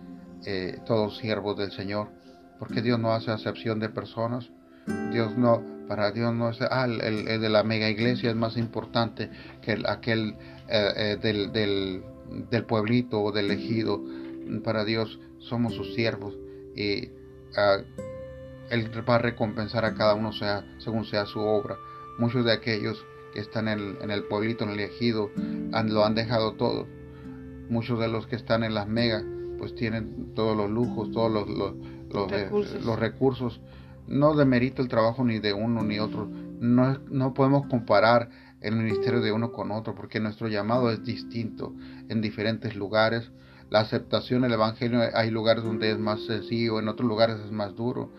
eh, 0.45 0.79
todos 0.85 1.17
siervos 1.17 1.57
del 1.57 1.71
Señor, 1.71 2.09
porque 2.59 2.81
Dios 2.81 2.97
no 2.97 3.13
hace 3.13 3.31
acepción 3.31 3.79
de 3.79 3.89
personas. 3.89 4.49
Dios 5.11 5.37
no, 5.37 5.61
para 5.89 6.11
Dios 6.11 6.35
no 6.35 6.51
es, 6.51 6.61
ah, 6.61 6.85
el, 6.85 7.25
de 7.25 7.49
la 7.49 7.63
mega 7.63 7.89
iglesia 7.89 8.29
es 8.29 8.35
más 8.35 8.57
importante 8.57 9.31
que 9.63 9.75
aquel 9.87 10.35
eh, 10.67 10.93
eh, 10.95 11.17
del, 11.19 11.51
del, 11.51 12.03
del, 12.51 12.63
pueblito 12.65 13.19
o 13.19 13.31
del 13.31 13.49
ejido. 13.49 13.99
Para 14.63 14.85
Dios 14.85 15.19
somos 15.39 15.73
sus 15.73 15.95
siervos 15.95 16.37
y 16.75 17.09
ah, 17.57 17.79
Él 18.69 18.91
va 19.09 19.15
a 19.15 19.17
recompensar 19.17 19.83
a 19.83 19.95
cada 19.95 20.13
uno 20.13 20.31
sea, 20.31 20.63
según 20.77 21.05
sea 21.05 21.25
su 21.25 21.39
obra. 21.39 21.75
Muchos 22.19 22.45
de 22.45 22.51
aquellos 22.51 23.03
que 23.33 23.39
están 23.39 23.67
en, 23.67 23.97
en 23.99 24.11
el 24.11 24.25
pueblito, 24.25 24.65
en 24.65 24.69
el 24.69 24.81
ejido, 24.81 25.31
han, 25.73 25.91
lo 25.91 26.05
han 26.05 26.13
dejado 26.13 26.53
todo. 26.53 26.85
Muchos 27.67 27.99
de 27.99 28.09
los 28.09 28.27
que 28.27 28.35
están 28.35 28.63
en 28.63 28.75
las 28.75 28.87
megas, 28.87 29.23
pues 29.57 29.73
tienen 29.73 30.35
todos 30.35 30.55
los 30.55 30.69
lujos, 30.69 31.11
todos 31.11 31.31
los, 31.31 31.49
los, 31.49 31.73
los, 32.11 32.29
recursos. 32.29 32.85
los 32.85 32.99
recursos. 32.99 33.61
No 34.09 34.33
demerito 34.33 34.81
el 34.81 34.87
trabajo 34.87 35.23
ni 35.23 35.37
de 35.37 35.53
uno 35.53 35.83
ni 35.83 35.99
otro. 35.99 36.27
No, 36.59 36.97
no 37.11 37.35
podemos 37.35 37.67
comparar 37.67 38.31
el 38.59 38.75
ministerio 38.75 39.21
de 39.21 39.31
uno 39.31 39.51
con 39.51 39.69
otro 39.69 39.93
porque 39.93 40.19
nuestro 40.19 40.47
llamado 40.47 40.91
es 40.91 41.03
distinto 41.03 41.75
en 42.09 42.19
diferentes 42.19 42.75
lugares. 42.75 43.31
La 43.69 43.81
aceptación 43.81 44.41
del 44.41 44.53
Evangelio, 44.53 45.01
hay 45.13 45.29
lugares 45.29 45.63
donde 45.63 45.91
es 45.91 45.99
más 45.99 46.25
sencillo, 46.25 46.79
en 46.79 46.87
otros 46.87 47.07
lugares 47.07 47.37
es 47.45 47.51
más 47.51 47.75
duro. 47.75 48.11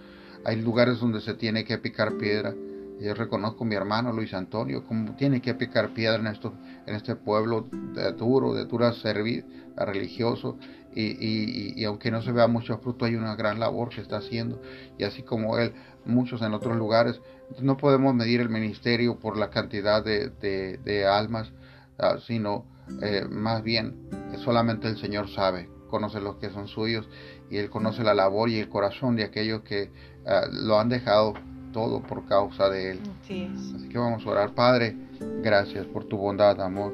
Hay 0.44 0.62
lugares 0.62 1.00
donde 1.00 1.20
se 1.20 1.34
tiene 1.34 1.64
que 1.64 1.76
picar 1.78 2.16
piedra. 2.18 2.54
Yo 3.00 3.14
reconozco 3.14 3.64
a 3.64 3.66
mi 3.66 3.74
hermano 3.74 4.12
Luis 4.12 4.32
Antonio, 4.32 4.84
como 4.84 5.16
tiene 5.16 5.42
que 5.42 5.54
picar 5.54 5.92
piedra 5.92 6.20
en, 6.20 6.28
esto, 6.28 6.52
en 6.86 6.94
este 6.94 7.16
pueblo 7.16 7.66
de 7.94 8.12
duro, 8.12 8.54
de 8.54 8.64
dura 8.66 8.92
servir, 8.92 9.44
religioso, 9.76 10.56
y, 10.94 11.84
aunque 11.84 12.10
no 12.10 12.22
se 12.22 12.32
vea 12.32 12.46
mucho 12.48 12.78
fruto, 12.78 13.04
hay 13.04 13.14
una 13.14 13.36
gran 13.36 13.60
labor 13.60 13.90
que 13.90 14.00
está 14.00 14.18
haciendo, 14.18 14.60
y 14.98 15.04
así 15.04 15.22
como 15.22 15.58
él, 15.58 15.72
muchos 16.04 16.42
en 16.42 16.52
otros 16.52 16.76
lugares. 16.76 17.20
No 17.60 17.76
podemos 17.76 18.14
medir 18.14 18.40
el 18.40 18.48
ministerio 18.48 19.18
por 19.18 19.36
la 19.36 19.50
cantidad 19.50 20.04
de, 20.04 21.06
almas, 21.06 21.52
ah, 21.98 22.16
sino 22.26 22.64
eh, 23.02 23.24
más 23.28 23.62
bien 23.62 24.08
solamente 24.44 24.88
el 24.88 24.98
Señor 24.98 25.28
sabe, 25.28 25.68
conoce 25.88 26.20
los 26.20 26.36
que 26.36 26.50
son 26.50 26.68
suyos, 26.68 27.08
y 27.50 27.58
Él 27.58 27.70
conoce 27.70 28.02
la 28.02 28.14
labor 28.14 28.48
y 28.48 28.58
el 28.58 28.68
corazón 28.68 29.16
de 29.16 29.24
aquellos 29.24 29.62
que 29.62 29.90
ah, 30.26 30.46
lo 30.50 30.78
han 30.78 30.88
dejado 30.88 31.34
todo 31.72 32.02
por 32.02 32.26
causa 32.26 32.68
de 32.68 32.92
Él. 32.92 33.00
Así, 33.22 33.88
que 33.88 33.98
vamos 33.98 34.26
a 34.26 34.30
orar. 34.30 34.54
Padre, 34.54 34.96
gracias 35.42 35.86
por 35.86 36.04
tu 36.04 36.16
bondad, 36.16 36.60
amor. 36.60 36.92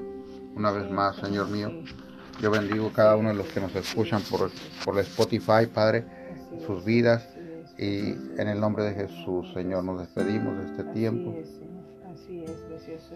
Una 0.55 0.71
vez 0.71 0.91
más, 0.91 1.17
Señor 1.17 1.49
mío. 1.49 1.71
Yo 2.41 2.51
bendigo 2.51 2.89
a 2.89 2.93
cada 2.93 3.17
uno 3.17 3.31
de 3.31 3.35
los 3.35 3.47
que 3.49 3.61
nos 3.61 3.75
escuchan 3.75 4.23
por, 4.23 4.51
por 4.85 4.99
Spotify, 4.99 5.67
Padre, 5.73 6.05
sus 6.67 6.85
vidas. 6.85 7.27
Y 7.79 8.11
en 8.39 8.49
el 8.49 8.61
nombre 8.61 8.85
de 8.85 8.95
Jesús, 8.95 9.53
Señor, 9.53 9.85
nos 9.85 10.01
despedimos 10.01 10.57
de 10.59 10.65
este 10.65 10.85
tiempo. 10.93 11.35
Así 12.13 12.43
es, 12.45 12.51
precioso. 12.51 13.15